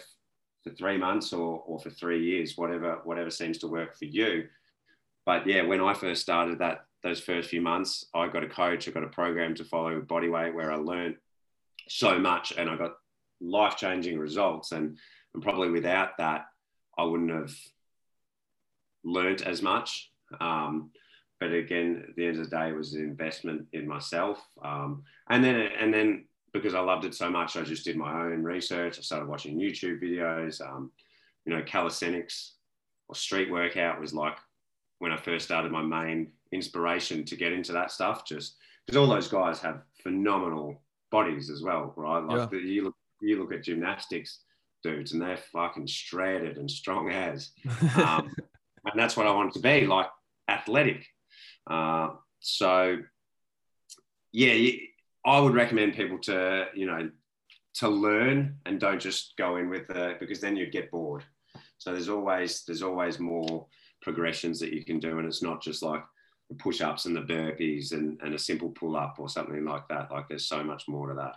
for 0.66 0.74
three 0.74 0.98
months 0.98 1.32
or, 1.32 1.62
or 1.66 1.78
for 1.78 1.90
three 1.90 2.24
years, 2.24 2.56
whatever 2.56 3.00
whatever 3.04 3.30
seems 3.30 3.58
to 3.58 3.68
work 3.68 3.96
for 3.96 4.06
you. 4.06 4.48
But 5.24 5.46
yeah, 5.46 5.62
when 5.62 5.80
I 5.80 5.94
first 5.94 6.22
started 6.22 6.58
that 6.58 6.86
those 7.02 7.20
first 7.20 7.50
few 7.50 7.60
months, 7.60 8.06
I 8.14 8.26
got 8.26 8.42
a 8.42 8.48
coach, 8.48 8.88
I 8.88 8.90
got 8.90 9.04
a 9.04 9.08
program 9.08 9.54
to 9.56 9.64
follow 9.64 10.00
Bodyweight 10.00 10.54
where 10.54 10.72
I 10.72 10.76
learned 10.76 11.16
so 11.88 12.18
much 12.18 12.52
and 12.58 12.68
I 12.68 12.76
got 12.76 12.94
life 13.40 13.76
changing 13.76 14.18
results. 14.18 14.72
And, 14.72 14.98
and 15.34 15.42
probably 15.42 15.70
without 15.70 16.18
that, 16.18 16.46
I 16.98 17.04
wouldn't 17.04 17.30
have 17.30 17.54
learned 19.04 19.42
as 19.42 19.62
much. 19.62 20.10
Um, 20.40 20.90
but 21.38 21.52
again, 21.52 22.06
at 22.08 22.16
the 22.16 22.26
end 22.26 22.38
of 22.38 22.50
the 22.50 22.56
day, 22.56 22.70
it 22.70 22.76
was 22.76 22.94
an 22.94 23.02
investment 23.02 23.66
in 23.72 23.86
myself. 23.86 24.44
Um, 24.64 25.04
and 25.28 25.44
then, 25.44 25.56
and 25.78 25.94
then 25.94 26.24
because 26.58 26.74
I 26.74 26.80
loved 26.80 27.04
it 27.04 27.14
so 27.14 27.30
much, 27.30 27.56
I 27.56 27.62
just 27.62 27.84
did 27.84 27.96
my 27.96 28.12
own 28.12 28.42
research. 28.42 28.98
I 28.98 29.02
started 29.02 29.28
watching 29.28 29.58
YouTube 29.58 30.02
videos. 30.02 30.60
Um, 30.60 30.90
you 31.44 31.54
know, 31.54 31.62
calisthenics 31.62 32.54
or 33.08 33.14
street 33.14 33.50
workout 33.50 34.00
was 34.00 34.12
like 34.12 34.36
when 34.98 35.12
I 35.12 35.16
first 35.16 35.44
started 35.44 35.70
my 35.70 35.82
main 35.82 36.32
inspiration 36.52 37.24
to 37.24 37.36
get 37.36 37.52
into 37.52 37.72
that 37.72 37.90
stuff. 37.90 38.26
Just 38.26 38.56
because 38.86 38.96
all 38.96 39.06
those 39.06 39.28
guys 39.28 39.60
have 39.60 39.82
phenomenal 40.02 40.82
bodies 41.10 41.50
as 41.50 41.62
well, 41.62 41.92
right? 41.96 42.24
Like 42.24 42.38
yeah. 42.38 42.46
the, 42.50 42.58
you 42.58 42.84
look, 42.84 42.96
you 43.20 43.38
look 43.38 43.52
at 43.52 43.62
gymnastics 43.62 44.40
dudes, 44.82 45.12
and 45.12 45.22
they're 45.22 45.36
fucking 45.36 45.86
shredded 45.86 46.58
and 46.58 46.70
strong 46.70 47.10
as. 47.10 47.50
Um, 47.96 48.34
and 48.84 48.96
that's 48.96 49.16
what 49.16 49.26
I 49.26 49.32
wanted 49.32 49.54
to 49.54 49.60
be, 49.60 49.86
like 49.86 50.08
athletic. 50.48 51.06
Uh, 51.68 52.10
so, 52.40 52.98
yeah. 54.32 54.52
You, 54.52 54.78
I 55.26 55.40
would 55.40 55.54
recommend 55.54 55.94
people 55.94 56.18
to, 56.20 56.66
you 56.74 56.86
know, 56.86 57.10
to 57.74 57.88
learn 57.88 58.56
and 58.64 58.80
don't 58.80 59.00
just 59.00 59.34
go 59.36 59.56
in 59.56 59.68
with 59.68 59.86
the 59.88 60.16
because 60.20 60.40
then 60.40 60.56
you 60.56 60.70
get 60.70 60.90
bored. 60.90 61.24
So 61.78 61.92
there's 61.92 62.08
always 62.08 62.64
there's 62.64 62.82
always 62.82 63.18
more 63.18 63.66
progressions 64.00 64.60
that 64.60 64.72
you 64.72 64.84
can 64.84 64.98
do, 65.00 65.18
and 65.18 65.26
it's 65.26 65.42
not 65.42 65.60
just 65.60 65.82
like 65.82 66.02
the 66.48 66.56
push-ups 66.56 67.06
and 67.06 67.16
the 67.16 67.20
burpees 67.20 67.92
and, 67.92 68.18
and 68.22 68.34
a 68.34 68.38
simple 68.38 68.70
pull-up 68.70 69.16
or 69.18 69.28
something 69.28 69.64
like 69.64 69.88
that. 69.88 70.12
Like 70.12 70.28
there's 70.28 70.48
so 70.48 70.62
much 70.62 70.84
more 70.86 71.08
to 71.08 71.14
that. 71.14 71.34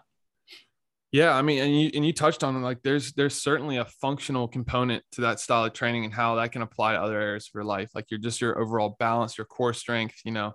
Yeah, 1.12 1.36
I 1.36 1.42
mean, 1.42 1.64
and 1.64 1.82
you 1.82 1.90
and 1.96 2.06
you 2.06 2.14
touched 2.14 2.44
on 2.44 2.62
like 2.62 2.84
there's 2.84 3.14
there's 3.14 3.42
certainly 3.42 3.78
a 3.78 3.86
functional 3.86 4.48
component 4.48 5.04
to 5.14 5.22
that 5.22 5.40
style 5.40 5.66
of 5.66 5.74
training 5.74 6.06
and 6.06 6.14
how 6.14 6.36
that 6.36 6.52
can 6.52 6.62
apply 6.62 6.94
to 6.94 7.02
other 7.02 7.20
areas 7.20 7.48
of 7.48 7.56
your 7.56 7.64
life, 7.64 7.90
like 7.96 8.12
your 8.12 8.20
just 8.20 8.40
your 8.40 8.60
overall 8.60 8.96
balance, 9.00 9.36
your 9.36 9.46
core 9.46 9.74
strength, 9.74 10.22
you 10.24 10.32
know, 10.32 10.54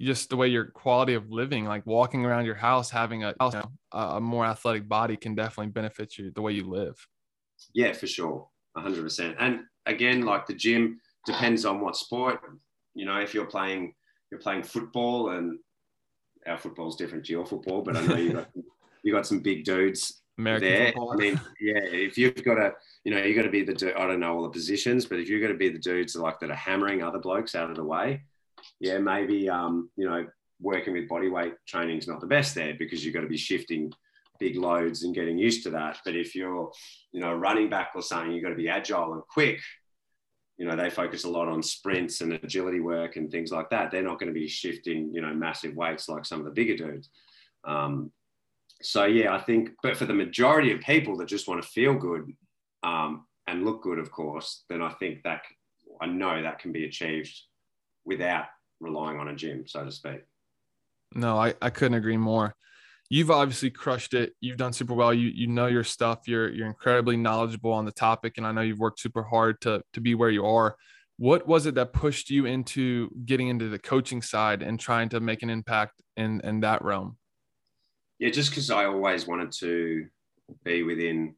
just 0.00 0.30
the 0.30 0.36
way 0.36 0.48
your 0.48 0.66
quality 0.66 1.14
of 1.14 1.30
living, 1.30 1.66
like 1.66 1.86
walking 1.86 2.24
around 2.24 2.46
your 2.46 2.54
house, 2.54 2.90
having 2.90 3.24
a, 3.24 3.34
you 3.40 3.50
know, 3.52 3.70
a 3.92 4.20
more 4.20 4.46
athletic 4.46 4.88
body 4.88 5.16
can 5.16 5.34
definitely 5.34 5.70
benefit 5.72 6.16
you 6.16 6.30
the 6.30 6.40
way 6.40 6.52
you 6.52 6.68
live. 6.68 6.96
Yeah, 7.74 7.92
for 7.92 8.06
sure. 8.06 8.48
hundred 8.76 9.02
percent. 9.02 9.36
And 9.38 9.60
again, 9.86 10.22
like 10.22 10.46
the 10.46 10.54
gym 10.54 11.00
depends 11.26 11.64
on 11.64 11.80
what 11.80 11.96
sport, 11.96 12.40
you 12.94 13.04
know, 13.04 13.18
if 13.18 13.34
you're 13.34 13.44
playing, 13.44 13.94
you're 14.30 14.40
playing 14.40 14.62
football 14.62 15.30
and 15.30 15.58
our 16.46 16.56
football 16.56 16.88
is 16.88 16.96
different 16.96 17.26
to 17.26 17.32
your 17.32 17.44
football, 17.44 17.82
but 17.82 17.96
I 17.96 18.06
know 18.06 18.16
you 18.16 18.32
got, 18.32 18.48
you 19.02 19.12
got 19.12 19.26
some 19.26 19.40
big 19.40 19.64
dudes 19.64 20.22
American 20.38 20.68
there. 20.68 20.86
Football. 20.86 21.12
I 21.12 21.16
mean, 21.16 21.40
yeah, 21.60 21.82
if 21.84 22.16
you've 22.16 22.42
got 22.42 22.54
to, 22.54 22.72
you 23.04 23.14
know, 23.14 23.22
you 23.22 23.34
got 23.34 23.42
to 23.42 23.50
be 23.50 23.62
the, 23.62 23.94
I 23.98 24.06
don't 24.06 24.20
know 24.20 24.34
all 24.34 24.42
the 24.42 24.48
positions, 24.48 25.04
but 25.04 25.18
if 25.18 25.28
you're 25.28 25.40
going 25.40 25.52
to 25.52 25.58
be 25.58 25.68
the 25.68 25.78
dudes 25.78 26.16
like 26.16 26.40
that 26.40 26.50
are 26.50 26.54
hammering 26.54 27.02
other 27.02 27.18
blokes 27.18 27.54
out 27.54 27.68
of 27.68 27.76
the 27.76 27.84
way, 27.84 28.22
yeah, 28.80 28.98
maybe 28.98 29.48
um, 29.48 29.90
you 29.96 30.08
know 30.08 30.26
working 30.60 30.92
with 30.92 31.08
body 31.08 31.28
weight 31.28 31.54
training 31.66 31.98
is 31.98 32.08
not 32.08 32.20
the 32.20 32.26
best 32.26 32.54
there 32.54 32.74
because 32.78 33.04
you've 33.04 33.14
got 33.14 33.22
to 33.22 33.26
be 33.26 33.36
shifting 33.36 33.92
big 34.38 34.56
loads 34.56 35.04
and 35.04 35.14
getting 35.14 35.38
used 35.38 35.62
to 35.62 35.70
that. 35.70 35.98
But 36.04 36.16
if 36.16 36.34
you're 36.34 36.70
you 37.12 37.20
know 37.20 37.34
running 37.34 37.70
back 37.70 37.92
or 37.94 38.02
something, 38.02 38.32
you've 38.32 38.42
got 38.42 38.50
to 38.50 38.56
be 38.56 38.68
agile 38.68 39.14
and 39.14 39.22
quick. 39.22 39.60
You 40.58 40.66
know, 40.66 40.76
they 40.76 40.90
focus 40.90 41.24
a 41.24 41.30
lot 41.30 41.48
on 41.48 41.62
sprints 41.62 42.20
and 42.20 42.34
agility 42.34 42.80
work 42.80 43.16
and 43.16 43.30
things 43.30 43.50
like 43.50 43.70
that. 43.70 43.90
They're 43.90 44.02
not 44.02 44.20
going 44.20 44.32
to 44.32 44.38
be 44.38 44.46
shifting, 44.46 45.10
you 45.14 45.22
know, 45.22 45.32
massive 45.32 45.74
weights 45.74 46.06
like 46.06 46.26
some 46.26 46.38
of 46.38 46.44
the 46.44 46.50
bigger 46.50 46.76
dudes. 46.76 47.08
Um, 47.64 48.12
so 48.82 49.04
yeah, 49.04 49.34
I 49.34 49.40
think, 49.40 49.70
but 49.82 49.96
for 49.96 50.04
the 50.04 50.14
majority 50.14 50.72
of 50.72 50.80
people 50.80 51.16
that 51.16 51.28
just 51.28 51.48
want 51.48 51.62
to 51.62 51.68
feel 51.68 51.94
good 51.94 52.30
um, 52.82 53.26
and 53.46 53.64
look 53.64 53.82
good, 53.82 53.98
of 53.98 54.10
course, 54.10 54.64
then 54.68 54.82
I 54.82 54.90
think 54.94 55.22
that 55.24 55.42
I 56.00 56.06
know 56.06 56.42
that 56.42 56.58
can 56.58 56.72
be 56.72 56.84
achieved 56.84 57.34
without 58.04 58.46
relying 58.80 59.18
on 59.18 59.28
a 59.28 59.34
gym, 59.34 59.64
so 59.66 59.84
to 59.84 59.92
speak. 59.92 60.22
No, 61.14 61.36
I, 61.36 61.54
I 61.60 61.70
couldn't 61.70 61.98
agree 61.98 62.16
more. 62.16 62.54
You've 63.08 63.30
obviously 63.30 63.70
crushed 63.70 64.14
it. 64.14 64.34
You've 64.40 64.56
done 64.56 64.72
super 64.72 64.94
well. 64.94 65.12
You 65.12 65.28
you 65.34 65.48
know 65.48 65.66
your 65.66 65.82
stuff. 65.82 66.28
You're 66.28 66.48
you're 66.48 66.68
incredibly 66.68 67.16
knowledgeable 67.16 67.72
on 67.72 67.84
the 67.84 67.92
topic, 67.92 68.34
and 68.36 68.46
I 68.46 68.52
know 68.52 68.60
you've 68.60 68.78
worked 68.78 69.00
super 69.00 69.24
hard 69.24 69.60
to 69.62 69.82
to 69.94 70.00
be 70.00 70.14
where 70.14 70.30
you 70.30 70.46
are. 70.46 70.76
What 71.16 71.46
was 71.46 71.66
it 71.66 71.74
that 71.74 71.92
pushed 71.92 72.30
you 72.30 72.46
into 72.46 73.10
getting 73.26 73.48
into 73.48 73.68
the 73.68 73.80
coaching 73.80 74.22
side 74.22 74.62
and 74.62 74.78
trying 74.78 75.08
to 75.10 75.20
make 75.20 75.42
an 75.42 75.50
impact 75.50 76.00
in 76.16 76.40
in 76.42 76.60
that 76.60 76.84
realm? 76.84 77.18
Yeah, 78.20 78.30
just 78.30 78.50
because 78.50 78.70
I 78.70 78.84
always 78.84 79.26
wanted 79.26 79.50
to 79.58 80.06
be 80.64 80.84
within 80.84 81.34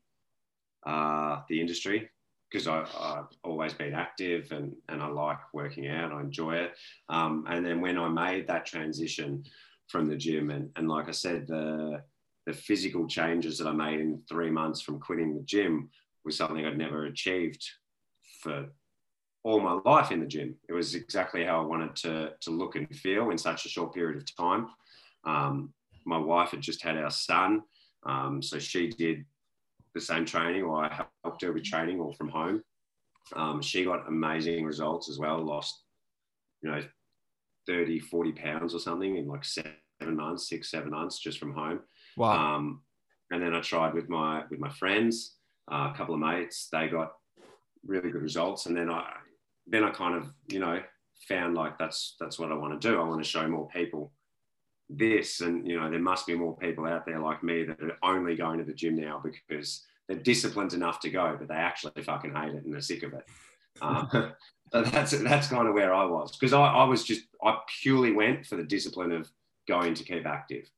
uh, 0.87 1.41
the 1.49 1.61
industry 1.61 2.11
because 2.53 2.69
I've 2.69 3.27
always 3.45 3.73
been 3.73 3.95
active 3.95 4.53
and, 4.53 4.75
and 4.89 5.03
I 5.03 5.09
like 5.09 5.39
working 5.55 5.89
out. 5.89 6.13
I 6.13 6.21
enjoy 6.21 6.57
it. 6.57 6.73
Um, 7.09 7.47
and 7.49 7.65
then 7.65 7.81
when 7.81 7.99
I 7.99 8.09
made 8.09 8.47
that 8.49 8.67
transition 8.67 9.45
from 9.89 10.07
the 10.07 10.17
gym, 10.17 10.51
and, 10.51 10.69
and 10.77 10.89
like 10.89 11.09
I 11.09 11.13
said, 11.13 11.47
the, 11.47 12.03
the 12.47 12.53
physical 12.53 13.07
changes 13.07 13.59
that 13.59 13.67
I 13.67 13.73
made 13.73 14.01
in 14.01 14.21
three 14.29 14.51
months 14.51 14.83
from 14.83 15.01
quitting 15.01 15.35
the 15.35 15.43
gym 15.43 15.89
was 16.25 16.37
something 16.37 16.65
I'd 16.65 16.77
never 16.77 17.07
achieved 17.07 17.65
for 18.43 18.67
all 19.45 19.61
my 19.61 19.81
life 19.91 20.11
in 20.11 20.21
the 20.21 20.27
gym. 20.27 20.55
It 20.69 20.73
was 20.73 20.95
exactly 20.95 21.45
how 21.45 21.63
I 21.63 21.65
wanted 21.67 21.97
to, 21.97 22.33
to 22.39 22.51
look 22.51 22.77
and 22.77 22.89
feel 22.95 23.31
in 23.31 23.39
such 23.39 23.65
a 23.65 23.71
short 23.71 23.95
period 23.95 24.19
of 24.19 24.37
time. 24.37 24.69
Um, 25.25 25.73
my 26.05 26.19
wife 26.19 26.51
had 26.51 26.61
just 26.61 26.83
had 26.83 26.99
our 26.99 27.11
son. 27.11 27.63
Um, 28.05 28.43
so 28.43 28.59
she 28.59 28.89
did 28.89 29.25
the 29.95 30.01
same 30.01 30.25
training 30.25 30.63
or 30.63 30.85
I 30.85 31.07
helped 31.25 31.43
her 31.43 31.53
with 31.53 31.65
training 31.65 32.01
or 32.01 32.13
from 32.15 32.29
home. 32.29 32.63
Um, 33.37 33.63
she 33.63 33.85
got 33.85 34.09
amazing 34.09 34.65
results 34.65 35.09
as 35.09 35.19
well, 35.19 35.39
lost, 35.39 35.83
you 36.63 36.71
know, 36.71 36.83
30, 37.67 38.01
40 38.01 38.33
pounds 38.33 38.75
or 38.75 38.79
something 38.79 39.17
in 39.17 39.29
like 39.29 39.45
seven 39.45 39.77
months, 40.01 40.49
six, 40.49 40.71
seven 40.71 40.91
months 40.91 41.19
just 41.19 41.39
from 41.39 41.53
home. 41.53 41.81
Wow. 42.17 42.57
Um, 42.57 42.83
and 43.31 43.43
then 43.43 43.55
I 43.55 43.61
tried 43.61 43.95
with 43.95 44.09
my, 44.09 44.45
with 44.51 44.59
my 44.59 44.69
friends, 44.71 45.37
uh, 45.71 45.91
a 45.93 45.97
couple 45.97 46.15
of 46.15 46.21
mates, 46.21 46.69
they 46.73 46.89
got 46.89 47.13
really 47.87 48.11
good 48.11 48.23
results. 48.23 48.67
And 48.67 48.77
then 48.77 48.91
I, 48.91 49.05
then 49.67 49.85
I 49.85 49.91
kind 49.91 50.17
of, 50.17 50.31
you 50.49 50.59
know, 50.59 50.83
found 51.29 51.55
like 51.55 51.79
that's, 51.79 52.17
that's 52.19 52.39
what 52.39 52.51
I 52.51 52.57
want 52.57 52.79
to 52.79 52.89
do. 52.89 53.01
I 53.01 53.05
want 53.05 53.23
to 53.23 53.29
show 53.29 53.47
more 53.47 53.69
people 53.69 54.13
this 54.91 55.41
and 55.41 55.67
you 55.67 55.79
know 55.79 55.91
there 55.91 55.99
must 55.99 56.27
be 56.27 56.35
more 56.35 56.57
people 56.57 56.87
out 56.87 57.07
there 57.07 57.21
like 57.21 57.43
me 57.43 57.65
that 57.65 57.81
are 57.81 57.97
only 58.03 58.37
going 58.37 58.59
to 58.59 58.65
the 58.65 58.75
gym 58.75 58.97
now 58.97 59.23
because 59.23 59.85
they're 60.09 60.19
disciplined 60.19 60.73
enough 60.75 61.01
to 61.01 61.11
go 61.11 61.37
but 61.39 61.49
they 61.49 61.55
actually 61.55 62.03
fucking 62.03 62.35
hate 62.35 62.55
it 62.55 62.65
and 62.65 62.73
they're 62.73 62.81
sick 62.81 63.03
of 63.03 63.13
it. 63.15 63.25
Uh, 63.81 64.31
so 64.71 64.83
that's 64.83 65.13
that's 65.23 65.49
kind 65.49 65.67
of 65.67 65.73
where 65.73 65.95
i 65.95 66.05
was 66.05 66.37
because 66.37 66.53
I, 66.53 66.61
I, 66.61 66.85
was 66.85 67.05
just 67.05 67.23
i 67.43 67.57
purely 67.81 68.13
went 68.13 68.47
for 68.47 68.57
the 68.57 68.63
discipline 68.63 69.13
of 69.13 69.31
going 69.67 69.95
to 69.95 70.05
keep 70.05 70.27
active. 70.27 70.71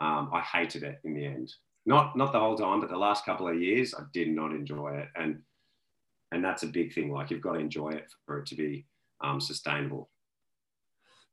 Um, 0.00 0.30
i 0.34 0.40
hated 0.40 0.82
it 0.82 0.98
in 1.04 1.14
the 1.14 1.24
end. 1.24 1.54
Not 1.86 2.16
not 2.16 2.32
the 2.32 2.40
whole 2.40 2.56
time 2.56 2.80
but 2.80 2.90
the 2.90 2.98
last 2.98 3.24
couple 3.24 3.46
of 3.48 3.60
years 3.60 3.94
i 3.94 4.02
did 4.12 4.28
not 4.28 4.50
enjoy 4.50 4.96
it. 4.96 5.08
And 5.14 5.42
and 6.32 6.44
that's 6.44 6.64
a 6.64 6.66
big 6.66 6.92
thing 6.92 7.12
like 7.12 7.30
you've 7.30 7.40
got 7.40 7.52
to 7.52 7.60
enjoy 7.60 7.90
it 7.90 8.12
for 8.26 8.40
it 8.40 8.46
to 8.46 8.56
be 8.56 8.84
um, 9.20 9.40
sustainable 9.40 10.10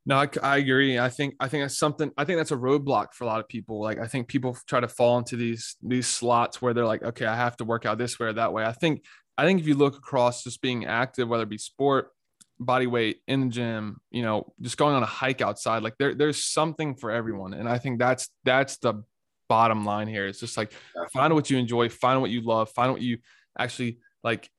no, 0.08 0.16
I, 0.16 0.30
I, 0.42 0.58
agree. 0.60 0.98
I 0.98 1.10
think 1.10 1.36
I 1.38 1.50
think 1.50 1.66
that's 1.66 1.78
something. 1.78 2.12
I 2.18 2.24
think 2.24 2.40
that's 2.40 2.54
a 2.54 2.56
roadblock 2.56 3.14
for 3.14 3.26
a 3.26 3.28
lot 3.28 3.42
of 3.42 3.48
people. 3.50 3.82
Like 3.82 4.00
I 4.00 4.08
think 4.08 4.30
people 4.30 4.58
try 4.66 4.80
to 4.80 4.88
fall 4.88 5.18
into 5.18 5.36
these 5.36 5.76
these 5.84 6.08
slots 6.08 6.62
where 6.62 6.74
they're 6.74 6.86
like, 6.86 7.04
okay, 7.04 7.26
I 7.26 7.36
have 7.36 7.58
to 7.58 7.66
work 7.66 7.86
out 7.86 7.98
this 7.98 8.18
way 8.18 8.28
or 8.28 8.34
that 8.34 8.54
way. 8.54 8.64
I 8.64 8.72
think 8.72 9.04
I 9.38 9.44
think 9.44 9.60
if 9.60 9.68
you 9.68 9.76
look 9.76 9.98
across 9.98 10.46
just 10.46 10.62
being 10.62 10.86
active, 10.86 11.28
whether 11.28 11.44
it 11.44 11.50
be 11.50 11.58
sport, 11.58 12.12
body 12.58 12.88
weight 12.88 13.18
in 13.28 13.42
the 13.42 13.48
gym, 13.48 13.98
you 14.10 14.22
know, 14.22 14.54
just 14.62 14.78
going 14.78 14.96
on 14.96 15.04
a 15.04 15.08
hike 15.08 15.42
outside, 15.42 15.84
like 15.84 15.98
there 16.00 16.16
there's 16.16 16.42
something 16.42 16.96
for 16.96 17.12
everyone. 17.12 17.54
And 17.54 17.68
I 17.68 17.78
think 17.78 18.00
that's 18.00 18.30
that's 18.46 18.78
the 18.78 19.04
bottom 19.50 19.84
line 19.84 20.08
here. 20.08 20.26
It's 20.26 20.40
just 20.40 20.56
like 20.56 20.72
find 21.12 21.34
what 21.34 21.50
you 21.50 21.58
enjoy, 21.58 21.90
find 21.90 22.22
what 22.22 22.32
you 22.32 22.40
love, 22.40 22.70
find 22.70 22.94
what 22.94 23.02
you 23.02 23.18
actually 23.60 23.98
like 24.24 24.50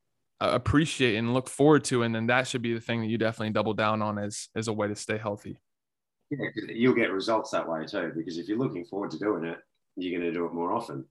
appreciate 0.40 1.16
and 1.16 1.34
look 1.34 1.48
forward 1.48 1.84
to 1.84 2.02
and 2.02 2.14
then 2.14 2.26
that 2.28 2.46
should 2.46 2.62
be 2.62 2.72
the 2.74 2.80
thing 2.80 3.00
that 3.00 3.08
you 3.08 3.18
definitely 3.18 3.50
double 3.50 3.74
down 3.74 4.02
on 4.02 4.18
as 4.18 4.48
as 4.54 4.68
a 4.68 4.72
way 4.72 4.88
to 4.88 4.96
stay 4.96 5.18
healthy. 5.18 5.58
Yeah 6.30 6.48
you'll 6.68 6.94
get 6.94 7.10
results 7.10 7.50
that 7.50 7.68
way 7.68 7.84
too 7.86 8.12
because 8.16 8.38
if 8.38 8.48
you're 8.48 8.58
looking 8.58 8.84
forward 8.84 9.10
to 9.12 9.18
doing 9.18 9.44
it 9.44 9.58
you're 9.96 10.18
going 10.18 10.32
to 10.32 10.38
do 10.38 10.46
it 10.46 10.54
more 10.54 10.72
often. 10.72 11.04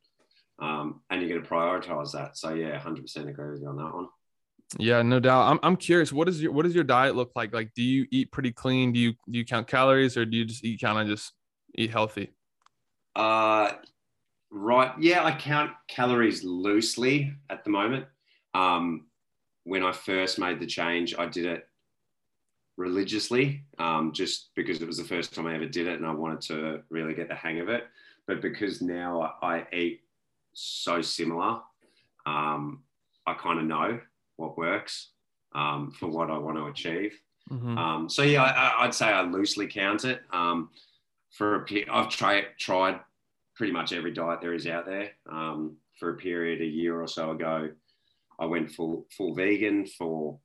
Um, 0.59 1.01
and 1.09 1.21
you're 1.21 1.29
going 1.29 1.43
to 1.43 1.47
prioritize 1.47 2.13
that. 2.13 2.37
So 2.37 2.53
yeah 2.53 2.79
100% 2.79 3.29
agree 3.29 3.51
with 3.51 3.61
you 3.61 3.67
on 3.67 3.77
that 3.77 3.93
one. 3.93 4.07
Yeah 4.79 5.01
no 5.01 5.19
doubt. 5.19 5.51
I'm, 5.51 5.59
I'm 5.63 5.75
curious 5.75 6.11
what 6.11 6.27
is 6.27 6.41
your 6.41 6.51
what 6.51 6.63
does 6.63 6.75
your 6.75 6.83
diet 6.83 7.15
look 7.15 7.31
like? 7.35 7.53
Like 7.53 7.73
do 7.73 7.83
you 7.83 8.05
eat 8.11 8.31
pretty 8.31 8.51
clean? 8.51 8.91
Do 8.91 8.99
you 8.99 9.13
do 9.29 9.39
you 9.39 9.45
count 9.45 9.67
calories 9.67 10.17
or 10.17 10.25
do 10.25 10.37
you 10.37 10.45
just 10.45 10.63
eat 10.63 10.81
kind 10.81 10.99
of 10.99 11.07
just 11.07 11.33
eat 11.75 11.91
healthy? 11.91 12.31
Uh 13.15 13.71
right 14.49 14.93
yeah 14.99 15.25
i 15.25 15.37
count 15.37 15.71
calories 15.89 16.43
loosely 16.43 17.33
at 17.49 17.63
the 17.63 17.69
moment. 17.69 18.05
Um 18.53 19.06
when 19.67 19.83
I 19.83 19.91
first 19.91 20.39
made 20.39 20.61
the 20.61 20.65
change, 20.65 21.13
I 21.19 21.25
did 21.25 21.45
it 21.45 21.67
religiously, 22.77 23.63
um, 23.79 24.13
just 24.13 24.49
because 24.55 24.81
it 24.81 24.87
was 24.87 24.97
the 24.97 25.03
first 25.03 25.33
time 25.33 25.45
I 25.45 25.55
ever 25.55 25.65
did 25.65 25.87
it 25.87 25.97
and 25.99 26.05
I 26.05 26.13
wanted 26.13 26.39
to 26.41 26.83
really 26.89 27.13
get 27.13 27.27
the 27.27 27.35
hang 27.35 27.59
of 27.59 27.67
it. 27.67 27.83
But 28.27 28.41
because 28.41 28.81
now 28.81 29.35
I, 29.41 29.65
eat 29.73 30.01
so 30.53 31.01
similar, 31.01 31.59
um, 32.25 32.83
I 33.25 33.33
kind 33.33 33.59
of 33.59 33.65
know 33.65 33.99
what 34.37 34.57
works 34.57 35.09
um, 35.53 35.91
for 35.91 36.07
what 36.07 36.31
I 36.31 36.37
want 36.37 36.55
to 36.57 36.67
achieve. 36.67 37.19
Mm-hmm. 37.51 37.77
Um, 37.77 38.09
so 38.09 38.21
yeah, 38.21 38.43
I, 38.43 38.85
would 38.85 38.93
say 38.93 39.07
I 39.07 39.21
loosely 39.21 39.67
count 39.67 40.05
it. 40.05 40.21
Um, 40.31 40.69
for 41.31 41.65
a, 41.65 41.85
I've 41.91 42.09
tried 42.09 42.45
tried 42.57 43.01
pretty 43.55 43.73
much 43.73 43.91
every 43.91 44.13
diet 44.13 44.39
there 44.39 44.53
is 44.53 44.65
out 44.65 44.85
there. 44.85 45.11
Um, 45.29 45.75
for 45.99 46.11
a 46.11 46.17
period 46.17 46.61
a 46.61 46.65
year 46.65 47.01
or 47.01 47.07
so 47.07 47.31
ago, 47.31 47.69
I 48.39 48.45
went 48.45 48.71
full 48.71 49.05
full 49.15 49.33
vegan 49.33 49.85
for 49.85 50.39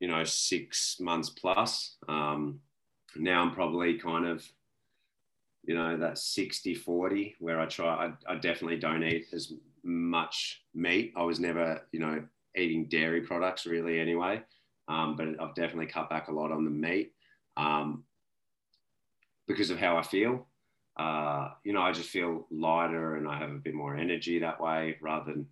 you 0.00 0.08
know 0.08 0.24
six 0.24 0.98
months 1.00 1.30
plus. 1.30 1.96
Um, 2.08 2.60
now 3.16 3.42
I'm 3.42 3.52
probably 3.52 3.98
kind 3.98 4.26
of 4.26 4.44
you 5.64 5.74
know 5.74 5.96
that 5.96 6.18
60 6.18 6.74
40 6.74 7.36
where 7.38 7.60
I 7.60 7.66
try 7.66 8.06
I, 8.06 8.32
I 8.32 8.36
definitely 8.36 8.78
don't 8.78 9.04
eat 9.04 9.26
as 9.32 9.52
much 9.84 10.62
meat. 10.74 11.12
I 11.16 11.22
was 11.22 11.40
never 11.40 11.82
you 11.92 12.00
know 12.00 12.24
eating 12.56 12.86
dairy 12.86 13.22
products 13.22 13.66
really 13.66 13.98
anyway, 14.00 14.42
um, 14.88 15.16
but 15.16 15.28
I've 15.40 15.54
definitely 15.54 15.86
cut 15.86 16.10
back 16.10 16.28
a 16.28 16.32
lot 16.32 16.52
on 16.52 16.64
the 16.64 16.70
meat 16.70 17.12
um, 17.56 18.04
because 19.46 19.70
of 19.70 19.78
how 19.78 19.96
I 19.96 20.02
feel. 20.02 20.46
Uh, 20.96 21.50
you 21.64 21.72
know, 21.72 21.80
I 21.80 21.92
just 21.92 22.10
feel 22.10 22.46
lighter 22.50 23.16
and 23.16 23.26
I 23.26 23.38
have 23.38 23.50
a 23.50 23.54
bit 23.54 23.72
more 23.72 23.96
energy 23.96 24.38
that 24.40 24.60
way 24.60 24.98
rather 25.00 25.32
than 25.32 25.46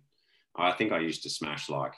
I 0.55 0.71
think 0.73 0.91
I 0.91 0.99
used 0.99 1.23
to 1.23 1.29
smash 1.29 1.69
like 1.69 1.93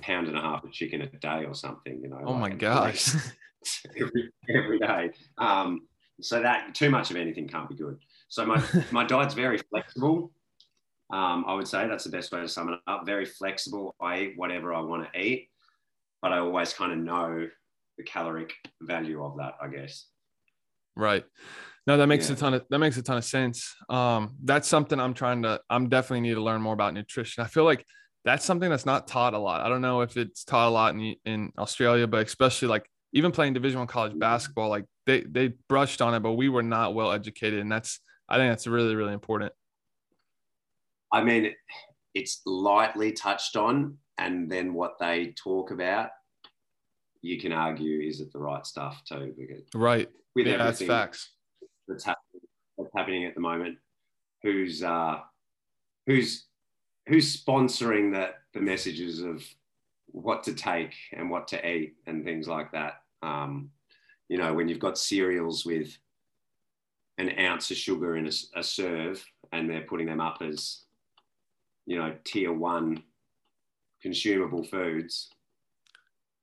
pound 0.00 0.28
and 0.28 0.36
a 0.36 0.40
half 0.40 0.64
of 0.64 0.72
chicken 0.72 1.02
a 1.02 1.06
day 1.06 1.44
or 1.44 1.54
something, 1.54 2.00
you 2.00 2.08
know. 2.08 2.20
Oh 2.24 2.32
like 2.32 2.40
my 2.40 2.50
gosh. 2.50 3.14
every, 4.00 4.30
every 4.48 4.78
day. 4.78 5.10
Um, 5.38 5.86
so 6.20 6.40
that 6.40 6.74
too 6.74 6.90
much 6.90 7.10
of 7.10 7.16
anything 7.16 7.48
can't 7.48 7.68
be 7.68 7.74
good. 7.74 7.98
So 8.28 8.46
my, 8.46 8.62
my 8.90 9.04
diet's 9.04 9.34
very 9.34 9.58
flexible. 9.70 10.32
Um, 11.10 11.44
I 11.46 11.54
would 11.54 11.68
say 11.68 11.86
that's 11.86 12.04
the 12.04 12.10
best 12.10 12.32
way 12.32 12.40
to 12.40 12.48
sum 12.48 12.68
it 12.70 12.80
up. 12.86 13.06
Very 13.06 13.24
flexible. 13.24 13.94
I 14.00 14.20
eat 14.20 14.32
whatever 14.36 14.74
I 14.74 14.80
want 14.80 15.12
to 15.12 15.20
eat, 15.20 15.50
but 16.20 16.32
I 16.32 16.38
always 16.38 16.72
kind 16.72 16.92
of 16.92 16.98
know 16.98 17.48
the 17.96 18.04
caloric 18.04 18.52
value 18.82 19.24
of 19.24 19.36
that, 19.36 19.54
I 19.62 19.68
guess. 19.68 20.06
Right. 20.96 21.24
No, 21.86 21.96
that 21.96 22.08
makes 22.08 22.28
yeah. 22.28 22.34
a 22.34 22.38
ton 22.38 22.54
of 22.54 22.64
that 22.68 22.78
makes 22.78 22.96
a 22.96 23.02
ton 23.02 23.16
of 23.16 23.24
sense. 23.24 23.74
Um, 23.88 24.34
that's 24.42 24.66
something 24.66 24.98
I'm 24.98 25.14
trying 25.14 25.42
to. 25.42 25.60
I'm 25.70 25.88
definitely 25.88 26.22
need 26.22 26.34
to 26.34 26.42
learn 26.42 26.60
more 26.60 26.74
about 26.74 26.94
nutrition. 26.94 27.44
I 27.44 27.46
feel 27.46 27.64
like 27.64 27.84
that's 28.24 28.44
something 28.44 28.68
that's 28.68 28.86
not 28.86 29.06
taught 29.06 29.34
a 29.34 29.38
lot. 29.38 29.60
I 29.64 29.68
don't 29.68 29.82
know 29.82 30.00
if 30.00 30.16
it's 30.16 30.44
taught 30.44 30.68
a 30.68 30.70
lot 30.70 30.94
in 30.94 31.14
in 31.24 31.52
Australia, 31.58 32.08
but 32.08 32.26
especially 32.26 32.68
like 32.68 32.90
even 33.12 33.30
playing 33.30 33.52
Division 33.52 33.78
One 33.78 33.86
college 33.86 34.18
basketball, 34.18 34.68
like 34.68 34.84
they 35.06 35.20
they 35.20 35.52
brushed 35.68 36.02
on 36.02 36.12
it, 36.14 36.20
but 36.20 36.32
we 36.32 36.48
were 36.48 36.64
not 36.64 36.94
well 36.94 37.12
educated, 37.12 37.60
and 37.60 37.70
that's 37.70 38.00
I 38.28 38.36
think 38.36 38.50
that's 38.50 38.66
really 38.66 38.96
really 38.96 39.14
important. 39.14 39.52
I 41.12 41.22
mean, 41.22 41.54
it's 42.14 42.42
lightly 42.44 43.12
touched 43.12 43.56
on, 43.56 43.98
and 44.18 44.50
then 44.50 44.74
what 44.74 44.98
they 44.98 45.34
talk 45.36 45.70
about, 45.70 46.10
you 47.22 47.38
can 47.38 47.52
argue 47.52 48.00
is 48.00 48.20
it 48.20 48.32
the 48.32 48.40
right 48.40 48.66
stuff 48.66 49.00
too? 49.08 49.32
Because 49.38 49.62
right, 49.72 50.08
with 50.34 50.48
yeah, 50.48 50.56
that's 50.56 50.82
facts 50.82 51.30
that's 51.88 52.04
happening, 52.04 52.42
that's 52.78 52.90
happening 52.96 53.24
at 53.24 53.34
the 53.34 53.40
moment, 53.40 53.78
who's 54.42 54.82
uh, 54.82 55.18
who's 56.06 56.46
who's 57.08 57.36
sponsoring 57.36 58.12
that 58.12 58.36
the 58.54 58.60
messages 58.60 59.20
of 59.20 59.42
what 60.06 60.42
to 60.44 60.54
take 60.54 60.94
and 61.12 61.30
what 61.30 61.48
to 61.48 61.68
eat 61.68 61.94
and 62.06 62.24
things 62.24 62.48
like 62.48 62.72
that. 62.72 63.02
Um, 63.22 63.70
you 64.28 64.38
know, 64.38 64.54
when 64.54 64.68
you've 64.68 64.80
got 64.80 64.98
cereals 64.98 65.64
with 65.64 65.96
an 67.18 67.38
ounce 67.38 67.70
of 67.70 67.76
sugar 67.76 68.16
in 68.16 68.26
a, 68.26 68.32
a 68.58 68.62
serve 68.62 69.24
and 69.52 69.70
they're 69.70 69.82
putting 69.82 70.06
them 70.06 70.20
up 70.20 70.38
as, 70.40 70.82
you 71.86 71.96
know, 71.98 72.14
tier 72.24 72.52
one 72.52 73.02
consumable 74.02 74.64
foods, 74.64 75.30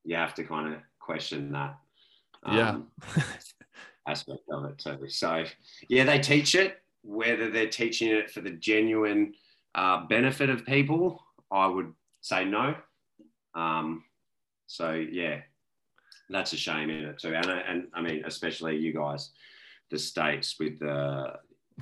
you 0.06 0.16
have 0.16 0.34
to 0.36 0.44
kind 0.44 0.74
of 0.74 0.80
question 1.00 1.52
that. 1.52 1.78
Um, 2.44 2.58
yeah. 2.58 3.24
aspect 4.08 4.42
of 4.52 4.66
it 4.66 4.78
too. 4.78 5.10
So, 5.10 5.46
yeah, 5.90 6.04
they 6.04 6.20
teach 6.20 6.56
it. 6.56 6.80
Whether 7.04 7.50
they're 7.50 7.70
teaching 7.70 8.10
it 8.10 8.32
for 8.32 8.42
the 8.42 8.52
genuine 8.52 9.34
uh, 9.76 10.06
benefit 10.08 10.50
of 10.50 10.66
people, 10.66 11.22
I 11.52 11.68
would 11.68 11.94
say 12.22 12.46
no. 12.46 12.76
Um, 13.56 14.04
so, 14.68 14.94
yeah, 14.94 15.42
that's 16.30 16.54
a 16.54 16.58
shame 16.58 16.90
in 16.90 17.04
it 17.06 17.20
too. 17.20 17.36
And, 17.36 17.46
and 17.46 17.88
I 17.94 18.02
mean, 18.02 18.24
especially 18.26 18.78
you 18.78 18.94
guys, 18.94 19.32
the 19.92 20.00
states 20.00 20.56
with 20.60 20.80
the 20.80 21.34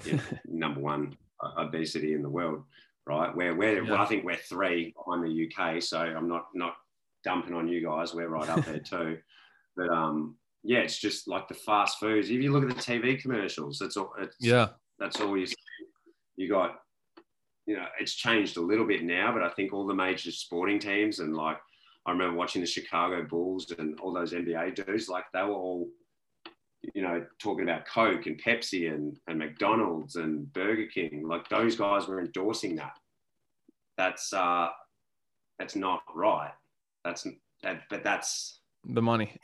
you 0.04 0.14
know, 0.14 0.24
number 0.48 0.82
one 0.82 1.16
obesity 1.58 2.14
in 2.14 2.22
the 2.22 2.30
world, 2.30 2.64
right? 3.06 3.36
Where 3.36 3.56
we're, 3.56 3.84
yeah. 3.84 3.92
well, 3.92 4.02
I 4.02 4.06
think 4.06 4.24
we're 4.24 4.36
three 4.36 4.94
behind 4.98 5.24
the 5.24 5.50
UK. 5.50 5.82
So 5.82 6.00
I'm 6.00 6.28
not 6.28 6.48
not 6.54 6.76
dumping 7.24 7.54
on 7.54 7.68
you 7.68 7.84
guys. 7.84 8.14
We're 8.14 8.28
right 8.28 8.50
up 8.50 8.66
there 8.66 8.80
too. 8.80 9.18
But 9.76 9.90
um, 9.90 10.36
yeah, 10.64 10.80
it's 10.80 11.00
just 11.00 11.28
like 11.28 11.48
the 11.48 11.54
fast 11.54 12.00
foods. 12.00 12.30
If 12.30 12.42
you 12.42 12.52
look 12.52 12.64
at 12.64 12.70
the 12.70 12.82
TV 12.82 13.20
commercials, 13.20 13.80
that's 13.80 13.98
all. 13.98 14.14
yeah, 14.40 14.70
that's 15.00 15.20
all 15.20 15.38
you 15.38 15.48
see. 15.48 15.56
You 16.36 16.50
got, 16.50 16.76
you 17.66 17.76
know, 17.76 17.86
it's 18.00 18.16
changed 18.16 18.58
a 18.58 18.62
little 18.62 18.86
bit 18.86 19.04
now, 19.04 19.32
but 19.32 19.44
I 19.44 19.50
think 19.50 19.74
all 19.74 19.88
the 19.88 19.94
major 19.94 20.32
sporting 20.32 20.80
teams 20.80 21.20
and 21.20 21.36
like 21.36 21.58
I 22.06 22.12
remember 22.12 22.38
watching 22.38 22.62
the 22.62 22.68
Chicago 22.68 23.24
Bulls 23.24 23.72
and 23.78 24.00
all 24.00 24.14
those 24.14 24.34
NBA 24.34 24.76
dudes, 24.76 25.08
like 25.08 25.26
they 25.34 25.44
were 25.44 25.54
all, 25.54 25.88
you 26.96 27.04
know, 27.04 27.24
talking 27.40 27.64
about 27.64 27.86
Coke 27.86 28.26
and 28.26 28.42
Pepsi 28.42 28.92
and, 28.92 29.18
and 29.28 29.38
McDonald's 29.38 30.16
and 30.16 30.52
Burger 30.52 30.88
King. 30.88 31.28
Like 31.28 31.48
those 31.50 31.76
guys 31.76 32.08
were 32.08 32.20
endorsing 32.20 32.76
that. 32.78 32.94
That's 33.98 34.34
uh 34.34 34.70
that's 35.60 35.76
not 35.76 36.02
right. 36.16 36.54
That's 37.06 37.28
that 37.62 37.82
but 37.90 38.04
that's 38.04 38.62
the 38.84 39.02
money. 39.02 39.38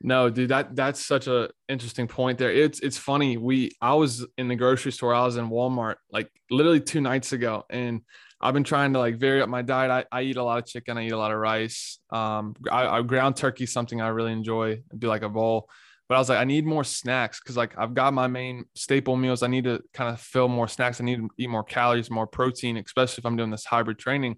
No, 0.00 0.30
dude, 0.30 0.50
that 0.50 0.76
that's 0.76 1.04
such 1.04 1.26
a 1.26 1.50
interesting 1.68 2.06
point 2.06 2.38
there. 2.38 2.52
It's 2.52 2.80
it's 2.80 2.96
funny. 2.96 3.36
We 3.36 3.72
I 3.80 3.94
was 3.94 4.24
in 4.38 4.48
the 4.48 4.56
grocery 4.56 4.92
store, 4.92 5.12
I 5.12 5.24
was 5.24 5.36
in 5.36 5.50
Walmart 5.50 5.96
like 6.10 6.30
literally 6.50 6.80
two 6.80 7.00
nights 7.00 7.32
ago, 7.32 7.64
and 7.68 8.02
I've 8.40 8.54
been 8.54 8.64
trying 8.64 8.92
to 8.94 8.98
like 8.98 9.16
vary 9.16 9.42
up 9.42 9.48
my 9.48 9.62
diet. 9.62 9.90
I, 9.90 10.18
I 10.18 10.22
eat 10.22 10.36
a 10.36 10.42
lot 10.42 10.58
of 10.58 10.66
chicken. 10.66 10.96
I 10.96 11.06
eat 11.06 11.12
a 11.12 11.18
lot 11.18 11.32
of 11.32 11.38
rice. 11.38 11.98
Um, 12.10 12.54
I, 12.70 12.86
I 12.86 13.02
ground 13.02 13.36
turkey 13.36 13.66
something 13.66 14.00
I 14.00 14.08
really 14.08 14.32
enjoy. 14.32 14.72
I 14.72 14.96
do 14.96 15.08
like 15.08 15.22
a 15.22 15.28
bowl, 15.28 15.68
but 16.08 16.14
I 16.14 16.18
was 16.18 16.30
like, 16.30 16.38
I 16.38 16.44
need 16.44 16.64
more 16.64 16.84
snacks 16.84 17.40
because 17.40 17.56
like 17.56 17.76
I've 17.76 17.92
got 17.92 18.14
my 18.14 18.28
main 18.28 18.64
staple 18.74 19.16
meals. 19.16 19.42
I 19.42 19.48
need 19.48 19.64
to 19.64 19.82
kind 19.92 20.14
of 20.14 20.20
fill 20.20 20.48
more 20.48 20.68
snacks. 20.68 21.00
I 21.00 21.04
need 21.04 21.16
to 21.16 21.28
eat 21.36 21.50
more 21.50 21.64
calories, 21.64 22.10
more 22.10 22.26
protein, 22.26 22.78
especially 22.78 23.20
if 23.20 23.26
I'm 23.26 23.36
doing 23.36 23.50
this 23.50 23.66
hybrid 23.66 23.98
training. 23.98 24.36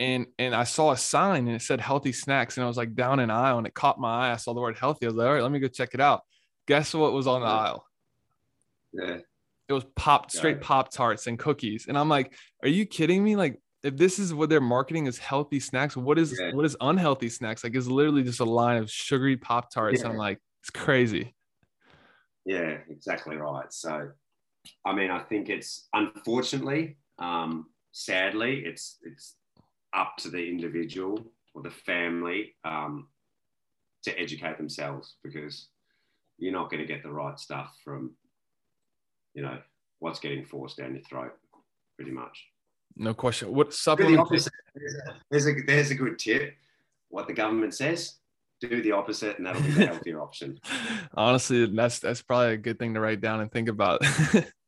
And 0.00 0.26
and 0.38 0.54
I 0.54 0.64
saw 0.64 0.90
a 0.90 0.96
sign 0.96 1.46
and 1.46 1.54
it 1.54 1.62
said 1.62 1.80
healthy 1.80 2.12
snacks, 2.12 2.56
and 2.56 2.64
I 2.64 2.66
was 2.66 2.76
like 2.76 2.94
down 2.94 3.20
an 3.20 3.30
aisle 3.30 3.58
and 3.58 3.66
it 3.66 3.74
caught 3.74 4.00
my 4.00 4.28
eye. 4.28 4.32
I 4.32 4.36
saw 4.36 4.54
the 4.54 4.60
word 4.60 4.76
healthy. 4.76 5.06
I 5.06 5.10
was 5.10 5.16
like, 5.16 5.26
all 5.28 5.34
right, 5.34 5.42
let 5.42 5.52
me 5.52 5.60
go 5.60 5.68
check 5.68 5.90
it 5.94 6.00
out. 6.00 6.22
Guess 6.66 6.94
what 6.94 7.12
was 7.12 7.26
on 7.26 7.42
the 7.42 7.46
aisle? 7.46 7.86
Yeah 8.92 9.18
it 9.70 9.72
was 9.72 9.84
pop 9.94 10.30
straight 10.32 10.60
pop 10.60 10.90
tarts 10.90 11.28
and 11.28 11.38
cookies 11.38 11.86
and 11.86 11.96
i'm 11.96 12.08
like 12.08 12.34
are 12.62 12.68
you 12.68 12.84
kidding 12.84 13.22
me 13.22 13.36
like 13.36 13.58
if 13.84 13.96
this 13.96 14.18
is 14.18 14.34
what 14.34 14.50
they're 14.50 14.60
marketing 14.60 15.06
as 15.06 15.16
healthy 15.16 15.60
snacks 15.60 15.96
what 15.96 16.18
is 16.18 16.36
yeah. 16.38 16.52
what 16.52 16.66
is 16.66 16.76
unhealthy 16.80 17.28
snacks 17.28 17.62
like 17.62 17.74
it's 17.74 17.86
literally 17.86 18.24
just 18.24 18.40
a 18.40 18.44
line 18.44 18.76
of 18.76 18.90
sugary 18.90 19.36
pop 19.36 19.70
tarts 19.70 20.02
yeah. 20.02 20.08
i'm 20.08 20.16
like 20.16 20.38
it's 20.60 20.70
crazy 20.70 21.34
yeah 22.44 22.78
exactly 22.90 23.36
right 23.36 23.72
so 23.72 24.10
i 24.84 24.92
mean 24.92 25.10
i 25.10 25.20
think 25.20 25.48
it's 25.48 25.88
unfortunately 25.94 26.96
um 27.20 27.66
sadly 27.92 28.62
it's 28.66 28.98
it's 29.02 29.36
up 29.94 30.16
to 30.18 30.28
the 30.28 30.48
individual 30.48 31.24
or 31.54 31.62
the 31.62 31.70
family 31.70 32.54
um 32.64 33.08
to 34.02 34.18
educate 34.18 34.56
themselves 34.56 35.16
because 35.22 35.68
you're 36.38 36.52
not 36.52 36.70
going 36.70 36.80
to 36.80 36.86
get 36.86 37.02
the 37.02 37.10
right 37.10 37.38
stuff 37.38 37.76
from 37.84 38.12
you 39.34 39.42
know 39.42 39.58
what's 40.00 40.18
getting 40.18 40.44
forced 40.44 40.78
down 40.78 40.94
your 40.94 41.04
throat, 41.04 41.32
pretty 41.96 42.10
much. 42.10 42.46
No 42.96 43.14
question. 43.14 43.54
What 43.54 43.72
supplement? 43.72 44.28
The 44.28 44.50
there's 45.30 45.46
a 45.46 45.52
there's 45.66 45.90
a 45.90 45.94
good 45.94 46.18
tip. 46.18 46.54
What 47.08 47.26
the 47.26 47.32
government 47.32 47.74
says, 47.74 48.16
do 48.60 48.82
the 48.82 48.92
opposite, 48.92 49.38
and 49.38 49.46
that'll 49.46 49.62
be 49.62 49.70
the 49.70 49.86
healthier 49.92 50.20
option. 50.20 50.58
Honestly, 51.14 51.66
that's 51.66 52.00
that's 52.00 52.22
probably 52.22 52.54
a 52.54 52.58
good 52.58 52.78
thing 52.78 52.94
to 52.94 53.00
write 53.00 53.20
down 53.20 53.40
and 53.40 53.52
think 53.52 53.68
about. 53.68 54.02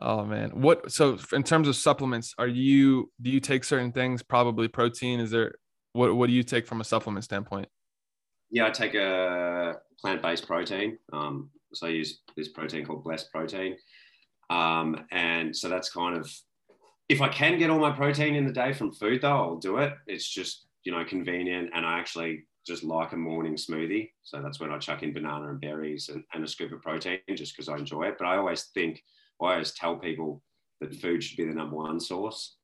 oh 0.00 0.24
man, 0.24 0.50
what? 0.50 0.90
So 0.92 1.18
in 1.32 1.42
terms 1.42 1.68
of 1.68 1.76
supplements, 1.76 2.34
are 2.38 2.48
you 2.48 3.10
do 3.20 3.30
you 3.30 3.40
take 3.40 3.64
certain 3.64 3.92
things? 3.92 4.22
Probably 4.22 4.68
protein. 4.68 5.20
Is 5.20 5.30
there 5.30 5.54
what 5.92 6.14
what 6.14 6.28
do 6.28 6.32
you 6.32 6.42
take 6.42 6.66
from 6.66 6.80
a 6.80 6.84
supplement 6.84 7.24
standpoint? 7.24 7.68
Yeah, 8.50 8.66
I 8.66 8.70
take 8.70 8.94
a 8.94 9.76
plant 10.00 10.22
based 10.22 10.46
protein. 10.46 10.98
Um, 11.12 11.50
so 11.74 11.86
I 11.86 11.90
use 11.90 12.20
this 12.36 12.48
protein 12.48 12.84
called 12.86 13.04
Blessed 13.04 13.30
Protein. 13.32 13.76
Um, 14.50 15.04
and 15.10 15.54
so 15.54 15.68
that's 15.68 15.90
kind 15.90 16.16
of, 16.16 16.32
if 17.08 17.20
I 17.20 17.28
can 17.28 17.58
get 17.58 17.68
all 17.70 17.78
my 17.78 17.90
protein 17.90 18.34
in 18.34 18.46
the 18.46 18.52
day 18.52 18.72
from 18.72 18.92
food 18.92 19.20
though, 19.20 19.36
I'll 19.36 19.56
do 19.56 19.76
it. 19.78 19.92
It's 20.06 20.26
just, 20.26 20.66
you 20.84 20.92
know, 20.92 21.04
convenient. 21.04 21.70
And 21.74 21.84
I 21.84 21.98
actually 21.98 22.46
just 22.66 22.84
like 22.84 23.12
a 23.12 23.16
morning 23.16 23.56
smoothie. 23.56 24.10
So 24.22 24.40
that's 24.40 24.60
when 24.60 24.72
I 24.72 24.78
chuck 24.78 25.02
in 25.02 25.12
banana 25.12 25.50
and 25.50 25.60
berries 25.60 26.08
and, 26.08 26.24
and 26.32 26.44
a 26.44 26.48
scoop 26.48 26.72
of 26.72 26.82
protein 26.82 27.18
just 27.34 27.54
because 27.54 27.68
I 27.68 27.76
enjoy 27.76 28.04
it. 28.04 28.16
But 28.18 28.26
I 28.26 28.36
always 28.36 28.64
think, 28.74 29.02
I 29.40 29.52
always 29.52 29.72
tell 29.72 29.96
people 29.96 30.42
that 30.80 30.94
food 30.94 31.22
should 31.22 31.36
be 31.36 31.46
the 31.46 31.54
number 31.54 31.76
one 31.76 32.00
source. 32.00 32.56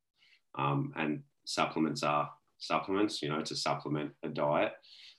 Um, 0.56 0.92
and 0.96 1.22
supplements 1.44 2.02
are 2.02 2.30
supplements, 2.58 3.22
you 3.22 3.28
know, 3.28 3.42
to 3.42 3.56
supplement 3.56 4.12
a 4.22 4.28
diet. 4.28 4.72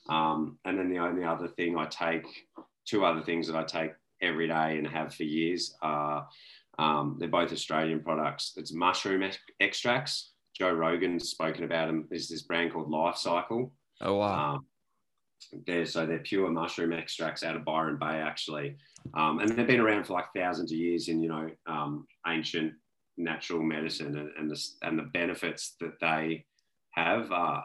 Um, 0.10 0.60
and 0.66 0.78
then 0.78 0.89
the 0.89 0.99
only 0.99 1.24
other 1.24 1.47
thing 1.47 1.78
I 1.78 1.86
take 1.86 2.26
two 2.86 3.03
other 3.03 3.22
things 3.22 3.47
that 3.47 3.56
I 3.56 3.64
take 3.64 3.91
every 4.22 4.47
day 4.47 4.78
and 4.78 4.88
have 4.88 5.14
for 5.14 5.24
years 5.24 5.76
are 5.82 6.28
um, 6.78 7.18
they're 7.20 7.28
both 7.28 7.51
Australian 7.51 8.01
products. 8.01 8.53
It's 8.58 8.74
mushroom 8.74 9.24
ex- 9.24 9.38
extracts. 9.60 10.34
Joe 10.58 10.72
Rogan's 10.72 11.30
spoken 11.30 11.64
about 11.64 11.88
them. 11.88 12.08
There's 12.10 12.30
this 12.30 12.43
brand 12.43 12.74
called 12.74 12.89
Life 12.89 13.16
Cykel. 13.16 13.72
Oh 14.01 14.16
wow. 14.16 14.56
Um, 14.56 14.66
they're, 15.66 15.86
so 15.86 16.06
they're 16.06 16.20
pure 16.20 16.50
mushroom 16.50 16.94
extracts 16.94 17.44
out 17.44 17.56
of 17.56 17.66
Byron 17.66 17.98
Bay, 17.98 18.06
actually, 18.06 18.78
um, 19.14 19.40
and 19.40 19.50
they've 19.50 19.68
been 19.68 19.80
around 19.80 20.06
for 20.06 20.14
like 20.14 20.26
thousands 20.36 20.72
of 20.72 20.78
years 20.78 21.08
in 21.08 21.22
you 21.22 21.30
know 21.30 21.50
um, 21.68 22.06
ancient 22.28 22.74
natural 23.18 23.62
medicine, 23.62 24.18
and, 24.18 24.30
and 24.38 24.50
the 24.50 24.62
and 24.82 24.98
the 25.00 25.04
benefits 25.04 25.76
that 25.80 26.00
they 26.00 26.46
have 26.92 27.32
are, 27.32 27.64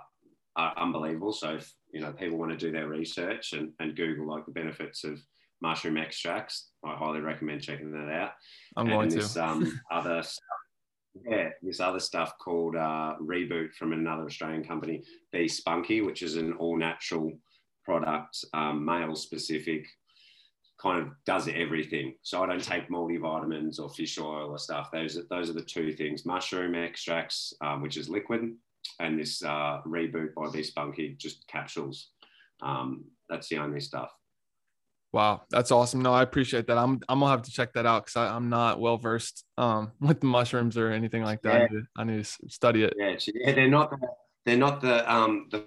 are 0.57 0.75
unbelievable. 0.77 1.33
So 1.33 1.55
if, 1.55 1.73
you 1.93 2.01
know 2.01 2.13
people 2.13 2.39
want 2.39 2.53
to 2.53 2.57
do 2.57 2.73
their 2.73 2.89
research 2.89 3.53
and, 3.53 3.73
and 3.81 3.97
Google 3.97 4.29
like 4.29 4.47
the 4.47 4.53
benefits 4.53 5.05
of 5.05 5.21
mushroom 5.63 5.97
extracts, 5.97 6.71
I 6.85 6.95
highly 6.95 7.21
recommend 7.21 7.63
checking 7.63 7.93
that 7.93 8.13
out. 8.13 8.33
I'm 8.77 8.87
and 8.87 8.95
going 8.95 9.09
this, 9.09 9.35
to. 9.35 9.45
Um, 9.45 9.81
other 9.91 10.23
stuff, 10.23 10.45
yeah, 11.29 11.51
this 11.63 11.81
other 11.81 12.01
stuff 12.01 12.35
called 12.39 12.77
uh, 12.77 13.15
Reboot 13.21 13.75
from 13.75 13.93
another 13.93 14.25
Australian 14.25 14.65
company, 14.65 15.03
Be 15.33 15.49
Spunky, 15.49 16.01
which 16.01 16.23
is 16.23 16.37
an 16.37 16.53
all 16.55 16.79
natural 16.79 17.33
product, 17.91 18.45
um, 18.55 18.85
male 18.85 19.17
specific, 19.17 19.85
kind 20.81 21.03
of 21.03 21.09
does 21.27 21.49
everything. 21.49 22.15
So 22.23 22.43
I 22.43 22.47
don't 22.47 22.63
take 22.63 22.89
multivitamins 22.89 23.81
or 23.81 23.89
fish 23.91 24.19
oil 24.19 24.51
or 24.51 24.59
stuff. 24.59 24.91
Those 24.93 25.19
are, 25.19 25.25
those 25.29 25.51
are 25.51 25.55
the 25.55 25.63
two 25.63 25.93
things: 25.93 26.25
mushroom 26.25 26.77
extracts, 26.77 27.53
um, 27.61 27.83
which 27.83 27.97
is 27.97 28.09
liquid, 28.09 28.55
and 29.01 29.19
this 29.19 29.43
uh, 29.43 29.81
reboot 29.87 30.35
by 30.35 30.49
Be 30.51 30.63
Spunky, 30.63 31.17
just 31.19 31.47
capsules. 31.49 32.11
Um, 32.63 33.07
that's 33.29 33.49
the 33.49 33.59
only 33.59 33.81
stuff. 33.81 34.11
Wow, 35.13 35.43
that's 35.51 35.73
awesome. 35.73 36.03
No, 36.03 36.13
I 36.13 36.23
appreciate 36.23 36.69
that. 36.69 36.79
I'm 36.79 37.01
I'm 37.09 37.19
gonna 37.19 37.33
have 37.33 37.43
to 37.43 37.51
check 37.51 37.73
that 37.73 37.87
out 37.87 38.07
because 38.07 38.17
I'm 38.17 38.49
not 38.49 38.79
well 38.79 38.99
versed 38.99 39.45
um, 39.59 39.91
with 40.01 40.21
the 40.21 40.27
mushrooms 40.27 40.77
or 40.77 40.93
anything 40.93 41.25
like 41.25 41.43
that. 41.43 41.55
Yeah. 41.55 41.59
I, 41.59 41.61
need 41.63 41.69
to, 41.69 41.87
I, 41.97 42.05
need 42.05 42.25
to, 42.25 42.49
study 42.49 42.85
it. 42.85 42.95
Yeah, 42.97 43.17
yeah, 43.35 43.53
they're 43.53 43.69
not 43.69 43.93
they're 44.47 44.57
not 44.57 44.81
the 44.81 45.13
um 45.13 45.49
the 45.51 45.65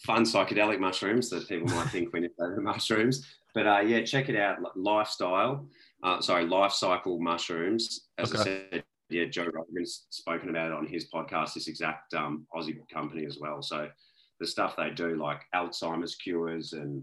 fun 0.00 0.24
psychedelic 0.24 0.78
mushrooms 0.78 1.28
that 1.30 1.48
people 1.48 1.68
might 1.74 1.88
think 1.88 2.12
when 2.12 2.22
you 2.22 2.28
say 2.30 2.54
the 2.54 2.60
mushrooms. 2.60 3.26
But 3.54 3.66
uh, 3.66 3.80
yeah, 3.80 4.02
check 4.02 4.28
it 4.28 4.36
out. 4.36 4.58
Lifestyle, 4.76 5.66
uh, 6.02 6.20
sorry, 6.20 6.46
Life 6.46 6.72
Cykel 6.72 7.18
mushrooms. 7.18 8.08
As 8.18 8.30
okay. 8.32 8.40
I 8.40 8.44
said, 8.44 8.84
yeah, 9.10 9.24
Joe 9.24 9.48
Rogan's 9.52 10.06
spoken 10.10 10.50
about 10.50 10.68
it 10.68 10.72
on 10.72 10.86
his 10.86 11.10
podcast, 11.12 11.54
this 11.54 11.68
exact 11.68 12.14
um, 12.14 12.46
Aussie 12.54 12.78
company 12.92 13.26
as 13.26 13.38
well. 13.40 13.60
So 13.60 13.88
the 14.38 14.46
stuff 14.46 14.76
they 14.76 14.90
do, 14.90 15.16
like 15.16 15.42
Alzheimer's 15.54 16.14
cures 16.14 16.72
and 16.72 17.02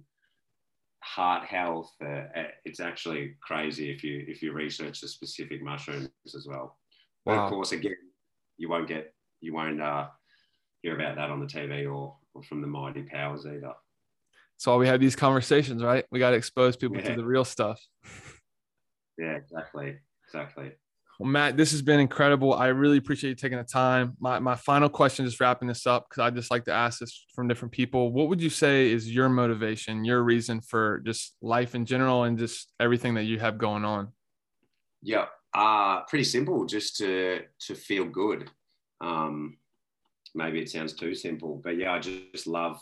heart 1.04 1.46
health, 1.46 1.92
uh, 2.04 2.24
uh, 2.36 2.48
it's 2.66 2.80
actually 2.80 3.36
crazy 3.42 3.92
if 3.92 4.04
you 4.04 4.26
if 4.28 4.42
you 4.42 4.54
research 4.54 5.02
the 5.02 5.08
specific 5.08 5.62
mushrooms 5.62 6.10
as 6.34 6.48
well. 6.48 6.78
Wow. 7.26 7.36
But 7.36 7.38
of 7.44 7.50
course, 7.50 7.72
again, 7.74 7.96
you 8.58 8.70
won't 8.70 8.88
get 8.88 9.14
you 9.42 9.54
won't 9.54 9.82
uh, 9.82 10.08
hear 10.82 10.96
about 10.96 11.16
that 11.18 11.30
on 11.30 11.40
the 11.40 11.46
TV 11.46 11.92
or, 11.92 12.16
or 12.38 12.44
from 12.44 12.62
the 12.62 12.68
mighty 12.68 13.02
powers 13.02 13.46
either. 13.46 13.74
That's 14.54 14.68
why 14.68 14.76
we 14.76 14.88
have 14.88 15.00
these 15.00 15.16
conversations, 15.16 15.84
right? 15.84 16.06
We 16.12 16.20
got 16.20 16.32
to 16.32 16.38
expose 16.38 16.78
people 16.78 16.98
yeah. 16.98 17.10
to 17.10 17.16
the 17.16 17.26
real 17.26 17.46
stuff. 17.46 17.82
Yeah, 19.20 19.32
exactly. 19.32 19.98
Exactly. 20.28 20.74
Well, 21.20 21.28
Matt, 21.28 21.58
this 21.58 21.72
has 21.72 21.82
been 21.82 22.00
incredible. 22.00 22.54
I 22.54 22.68
really 22.68 22.98
appreciate 22.98 23.32
you 23.32 23.36
taking 23.36 23.58
the 23.58 23.64
time. 23.64 24.16
My, 24.20 24.38
my 24.38 24.54
final 24.54 24.90
question, 24.90 25.26
just 25.26 25.40
wrapping 25.40 25.68
this 25.68 25.88
up, 25.88 26.08
because 26.08 26.22
I 26.22 26.30
just 26.30 26.52
like 26.52 26.66
to 26.66 26.72
ask 26.72 27.00
this 27.00 27.26
from 27.34 27.48
different 27.48 27.72
people. 27.72 28.12
What 28.12 28.30
would 28.30 28.40
you 28.40 28.52
say 28.52 28.92
is 28.92 29.12
your 29.12 29.28
motivation, 29.28 30.06
your 30.06 30.22
reason 30.22 30.62
for 30.62 31.02
just 31.04 31.36
life 31.42 31.74
in 31.74 31.86
general 31.86 32.26
and 32.26 32.38
just 32.38 32.72
everything 32.80 33.16
that 33.16 33.24
you 33.24 33.40
have 33.40 33.58
going 33.58 33.84
on? 33.84 34.10
Yeah, 35.02 35.26
uh, 35.56 36.02
pretty 36.04 36.26
simple, 36.26 36.68
just 36.68 36.98
to 36.98 37.42
to 37.62 37.74
feel 37.74 38.06
good. 38.06 38.52
Um, 39.02 39.58
maybe 40.36 40.60
it 40.60 40.70
sounds 40.70 40.94
too 40.94 41.16
simple, 41.16 41.62
but 41.64 41.78
yeah, 41.78 41.94
I 41.94 42.00
just, 42.00 42.32
just 42.32 42.48
love 42.48 42.80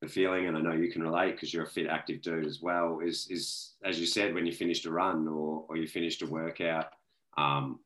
the 0.00 0.08
feeling, 0.08 0.46
and 0.46 0.56
I 0.56 0.60
know 0.60 0.72
you 0.72 0.90
can 0.90 1.02
relate 1.02 1.32
because 1.32 1.52
you're 1.52 1.64
a 1.64 1.70
fit, 1.70 1.86
active 1.86 2.22
dude 2.22 2.46
as 2.46 2.60
well. 2.62 3.00
Is 3.00 3.26
is 3.30 3.74
as 3.84 4.00
you 4.00 4.06
said 4.06 4.34
when 4.34 4.46
you 4.46 4.52
finished 4.52 4.86
a 4.86 4.90
run 4.90 5.28
or 5.28 5.64
or 5.68 5.76
you 5.76 5.86
finished 5.86 6.22
a 6.22 6.26
workout 6.26 6.86
um, 7.36 7.80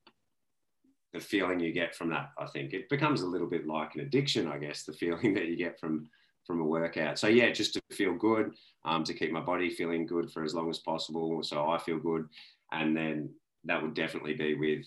the 1.12 1.20
feeling 1.20 1.60
you 1.60 1.72
get 1.72 1.94
from 1.94 2.10
that, 2.10 2.30
I 2.38 2.46
think 2.46 2.72
it 2.72 2.88
becomes 2.88 3.22
a 3.22 3.26
little 3.26 3.46
bit 3.46 3.66
like 3.66 3.94
an 3.94 4.00
addiction, 4.00 4.48
I 4.48 4.58
guess, 4.58 4.82
the 4.82 4.92
feeling 4.92 5.34
that 5.34 5.46
you 5.46 5.56
get 5.56 5.78
from 5.78 6.08
from 6.46 6.60
a 6.60 6.64
workout. 6.64 7.18
So 7.18 7.26
yeah, 7.26 7.50
just 7.50 7.72
to 7.72 7.80
feel 7.90 8.14
good, 8.14 8.52
um, 8.84 9.02
to 9.04 9.14
keep 9.14 9.32
my 9.32 9.40
body 9.40 9.70
feeling 9.70 10.04
good 10.06 10.30
for 10.30 10.44
as 10.44 10.54
long 10.54 10.68
as 10.68 10.78
possible, 10.80 11.42
so 11.42 11.70
I 11.70 11.78
feel 11.78 11.98
good, 11.98 12.28
and 12.72 12.94
then 12.94 13.30
that 13.64 13.82
would 13.82 13.94
definitely 13.94 14.34
be 14.34 14.54
with, 14.54 14.84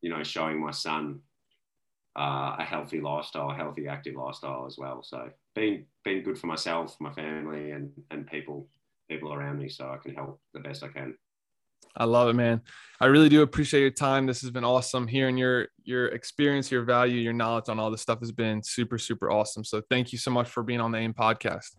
you 0.00 0.08
know, 0.08 0.22
showing 0.22 0.58
my 0.58 0.70
son 0.70 1.20
uh, 2.16 2.56
a 2.58 2.64
healthy 2.64 3.00
lifestyle, 3.00 3.50
a 3.50 3.54
healthy 3.54 3.88
active 3.88 4.14
lifestyle 4.14 4.66
as 4.66 4.76
well. 4.78 5.02
So 5.02 5.30
being 5.54 5.86
being 6.04 6.22
good 6.22 6.38
for 6.38 6.46
myself, 6.46 6.96
my 7.00 7.12
family, 7.12 7.72
and 7.72 7.90
and 8.10 8.26
people 8.26 8.68
people 9.08 9.32
around 9.32 9.58
me, 9.58 9.68
so 9.68 9.88
I 9.90 9.98
can 9.98 10.14
help 10.14 10.40
the 10.54 10.60
best 10.60 10.82
I 10.82 10.88
can. 10.88 11.14
I 11.98 12.04
love 12.04 12.28
it, 12.28 12.34
man. 12.34 12.60
I 13.00 13.06
really 13.06 13.28
do 13.28 13.42
appreciate 13.42 13.80
your 13.80 13.90
time. 13.90 14.26
This 14.26 14.42
has 14.42 14.50
been 14.50 14.64
awesome. 14.64 15.06
Hearing 15.06 15.36
your 15.36 15.68
your 15.84 16.06
experience, 16.08 16.70
your 16.70 16.82
value, 16.82 17.20
your 17.20 17.32
knowledge 17.32 17.68
on 17.68 17.78
all 17.78 17.90
this 17.90 18.02
stuff 18.02 18.20
has 18.20 18.32
been 18.32 18.62
super, 18.62 18.98
super 18.98 19.30
awesome. 19.30 19.64
So 19.64 19.82
thank 19.90 20.12
you 20.12 20.18
so 20.18 20.30
much 20.30 20.48
for 20.48 20.62
being 20.62 20.80
on 20.80 20.92
the 20.92 20.98
AIM 20.98 21.14
podcast. 21.14 21.76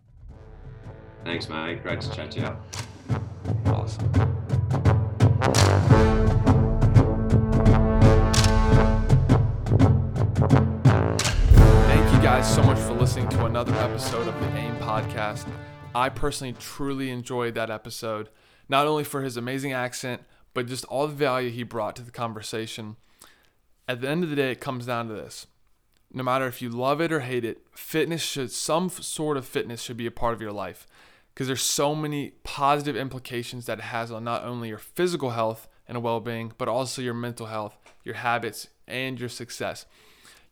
Thanks, 1.24 1.48
mate. 1.48 1.82
Great 1.82 2.00
to 2.00 2.10
chat 2.10 2.30
to 2.32 2.40
you. 2.40 3.20
Awesome. 3.66 4.37
So 12.58 12.64
much 12.64 12.78
for 12.78 12.94
listening 12.94 13.28
to 13.28 13.44
another 13.44 13.72
episode 13.74 14.26
of 14.26 14.34
the 14.40 14.58
AIM 14.58 14.76
podcast. 14.78 15.46
I 15.94 16.08
personally 16.08 16.56
truly 16.58 17.08
enjoyed 17.08 17.54
that 17.54 17.70
episode 17.70 18.30
not 18.68 18.88
only 18.88 19.04
for 19.04 19.22
his 19.22 19.36
amazing 19.36 19.72
accent, 19.72 20.22
but 20.54 20.66
just 20.66 20.84
all 20.86 21.06
the 21.06 21.14
value 21.14 21.50
he 21.50 21.62
brought 21.62 21.94
to 21.94 22.02
the 22.02 22.10
conversation. 22.10 22.96
At 23.86 24.00
the 24.00 24.08
end 24.08 24.24
of 24.24 24.30
the 24.30 24.34
day, 24.34 24.50
it 24.50 24.60
comes 24.60 24.86
down 24.86 25.06
to 25.06 25.14
this. 25.14 25.46
No 26.12 26.24
matter 26.24 26.48
if 26.48 26.60
you 26.60 26.68
love 26.68 27.00
it 27.00 27.12
or 27.12 27.20
hate 27.20 27.44
it, 27.44 27.64
fitness 27.76 28.22
should, 28.22 28.50
some 28.50 28.88
sort 28.88 29.36
of 29.36 29.46
fitness 29.46 29.80
should 29.80 29.96
be 29.96 30.06
a 30.06 30.10
part 30.10 30.34
of 30.34 30.42
your 30.42 30.50
life 30.50 30.84
because 31.32 31.46
there's 31.46 31.62
so 31.62 31.94
many 31.94 32.32
positive 32.42 32.96
implications 32.96 33.66
that 33.66 33.78
it 33.78 33.84
has 33.84 34.10
on 34.10 34.24
not 34.24 34.42
only 34.42 34.70
your 34.70 34.78
physical 34.78 35.30
health 35.30 35.68
and 35.86 36.02
well 36.02 36.18
being, 36.18 36.52
but 36.58 36.66
also 36.66 37.02
your 37.02 37.14
mental 37.14 37.46
health, 37.46 37.78
your 38.02 38.16
habits, 38.16 38.66
and 38.88 39.20
your 39.20 39.28
success. 39.28 39.86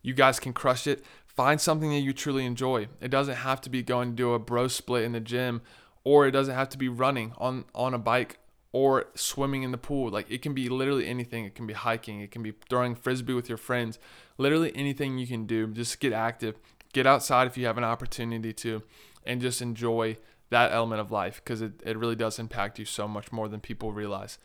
You 0.01 0.13
guys 0.13 0.39
can 0.39 0.53
crush 0.53 0.87
it. 0.87 1.03
Find 1.37 1.61
something 1.61 1.91
that 1.91 1.99
you 1.99 2.13
truly 2.13 2.45
enjoy. 2.45 2.87
It 2.99 3.09
doesn't 3.09 3.35
have 3.35 3.61
to 3.61 3.69
be 3.69 3.83
going 3.83 4.09
to 4.09 4.15
do 4.15 4.33
a 4.33 4.39
bro 4.39 4.67
split 4.67 5.03
in 5.03 5.11
the 5.13 5.19
gym 5.19 5.61
or 6.03 6.25
it 6.25 6.31
doesn't 6.31 6.55
have 6.55 6.69
to 6.69 6.77
be 6.77 6.89
running 6.89 7.33
on 7.37 7.65
on 7.75 7.93
a 7.93 7.99
bike 7.99 8.39
or 8.71 9.05
swimming 9.13 9.63
in 9.63 9.71
the 9.71 9.77
pool. 9.77 10.09
Like 10.09 10.31
it 10.31 10.41
can 10.41 10.53
be 10.53 10.67
literally 10.67 11.07
anything. 11.07 11.45
It 11.45 11.53
can 11.53 11.67
be 11.67 11.73
hiking, 11.73 12.21
it 12.21 12.31
can 12.31 12.41
be 12.41 12.53
throwing 12.69 12.95
frisbee 12.95 13.33
with 13.33 13.49
your 13.49 13.57
friends. 13.57 13.99
Literally 14.37 14.75
anything 14.75 15.19
you 15.19 15.27
can 15.27 15.45
do. 15.45 15.67
Just 15.67 15.99
get 15.99 16.11
active. 16.11 16.55
Get 16.91 17.05
outside 17.05 17.45
if 17.45 17.55
you 17.55 17.67
have 17.67 17.77
an 17.77 17.83
opportunity 17.83 18.51
to 18.53 18.81
and 19.23 19.39
just 19.39 19.61
enjoy 19.61 20.17
that 20.49 20.71
element 20.71 21.01
of 21.01 21.11
life 21.11 21.41
because 21.43 21.61
it, 21.61 21.73
it 21.85 21.97
really 21.97 22.15
does 22.15 22.39
impact 22.39 22.79
you 22.79 22.85
so 22.85 23.07
much 23.07 23.31
more 23.31 23.47
than 23.47 23.59
people 23.59 23.91
realize. 23.91 24.39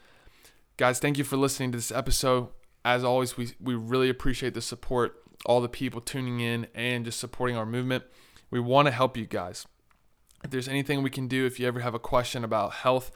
Guys, 0.76 0.98
thank 0.98 1.16
you 1.16 1.24
for 1.24 1.36
listening 1.36 1.72
to 1.72 1.78
this 1.78 1.92
episode. 1.92 2.48
As 2.84 3.04
always, 3.04 3.36
we, 3.36 3.52
we 3.60 3.76
really 3.76 4.10
appreciate 4.10 4.54
the 4.54 4.60
support, 4.60 5.21
all 5.46 5.60
the 5.60 5.68
people 5.68 6.00
tuning 6.00 6.40
in 6.40 6.66
and 6.74 7.04
just 7.04 7.20
supporting 7.20 7.56
our 7.56 7.66
movement. 7.66 8.04
We 8.50 8.60
want 8.60 8.86
to 8.86 8.92
help 8.92 9.16
you 9.16 9.26
guys. 9.26 9.66
If 10.44 10.50
there's 10.50 10.68
anything 10.68 11.02
we 11.02 11.10
can 11.10 11.28
do, 11.28 11.46
if 11.46 11.60
you 11.60 11.66
ever 11.66 11.80
have 11.80 11.94
a 11.94 11.98
question 11.98 12.44
about 12.44 12.72
health, 12.72 13.10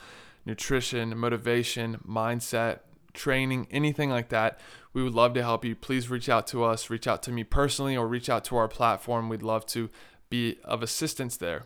nutrition, 0.44 1.16
motivation, 1.16 1.98
mindset, 2.06 2.80
training, 3.12 3.66
anything 3.70 4.10
like 4.10 4.28
that, 4.28 4.60
we 4.92 5.02
would 5.02 5.14
love 5.14 5.34
to 5.34 5.42
help 5.42 5.64
you. 5.64 5.74
Please 5.74 6.08
reach 6.08 6.28
out 6.28 6.46
to 6.48 6.64
us, 6.64 6.88
reach 6.88 7.06
out 7.06 7.22
to 7.24 7.32
me 7.32 7.44
personally, 7.44 7.96
or 7.96 8.06
reach 8.06 8.30
out 8.30 8.44
to 8.44 8.56
our 8.56 8.68
platform. 8.68 9.28
We'd 9.28 9.42
love 9.42 9.66
to 9.66 9.90
be 10.30 10.58
of 10.64 10.82
assistance 10.82 11.36
there. 11.36 11.64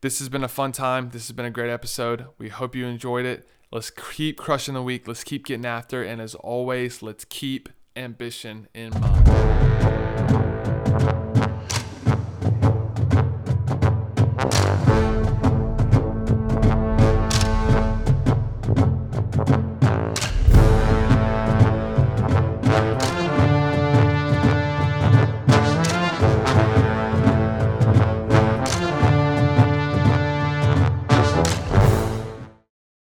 This 0.00 0.18
has 0.20 0.28
been 0.28 0.44
a 0.44 0.48
fun 0.48 0.72
time. 0.72 1.10
This 1.10 1.26
has 1.26 1.34
been 1.34 1.44
a 1.44 1.50
great 1.50 1.70
episode. 1.70 2.26
We 2.38 2.48
hope 2.48 2.74
you 2.74 2.86
enjoyed 2.86 3.26
it. 3.26 3.48
Let's 3.70 3.90
keep 3.90 4.38
crushing 4.38 4.74
the 4.74 4.82
week. 4.82 5.06
Let's 5.06 5.24
keep 5.24 5.44
getting 5.46 5.66
after. 5.66 6.02
And 6.02 6.20
as 6.20 6.34
always, 6.36 7.02
let's 7.02 7.24
keep 7.24 7.68
ambition 7.98 8.68
in 8.74 8.90
mind. 9.00 10.47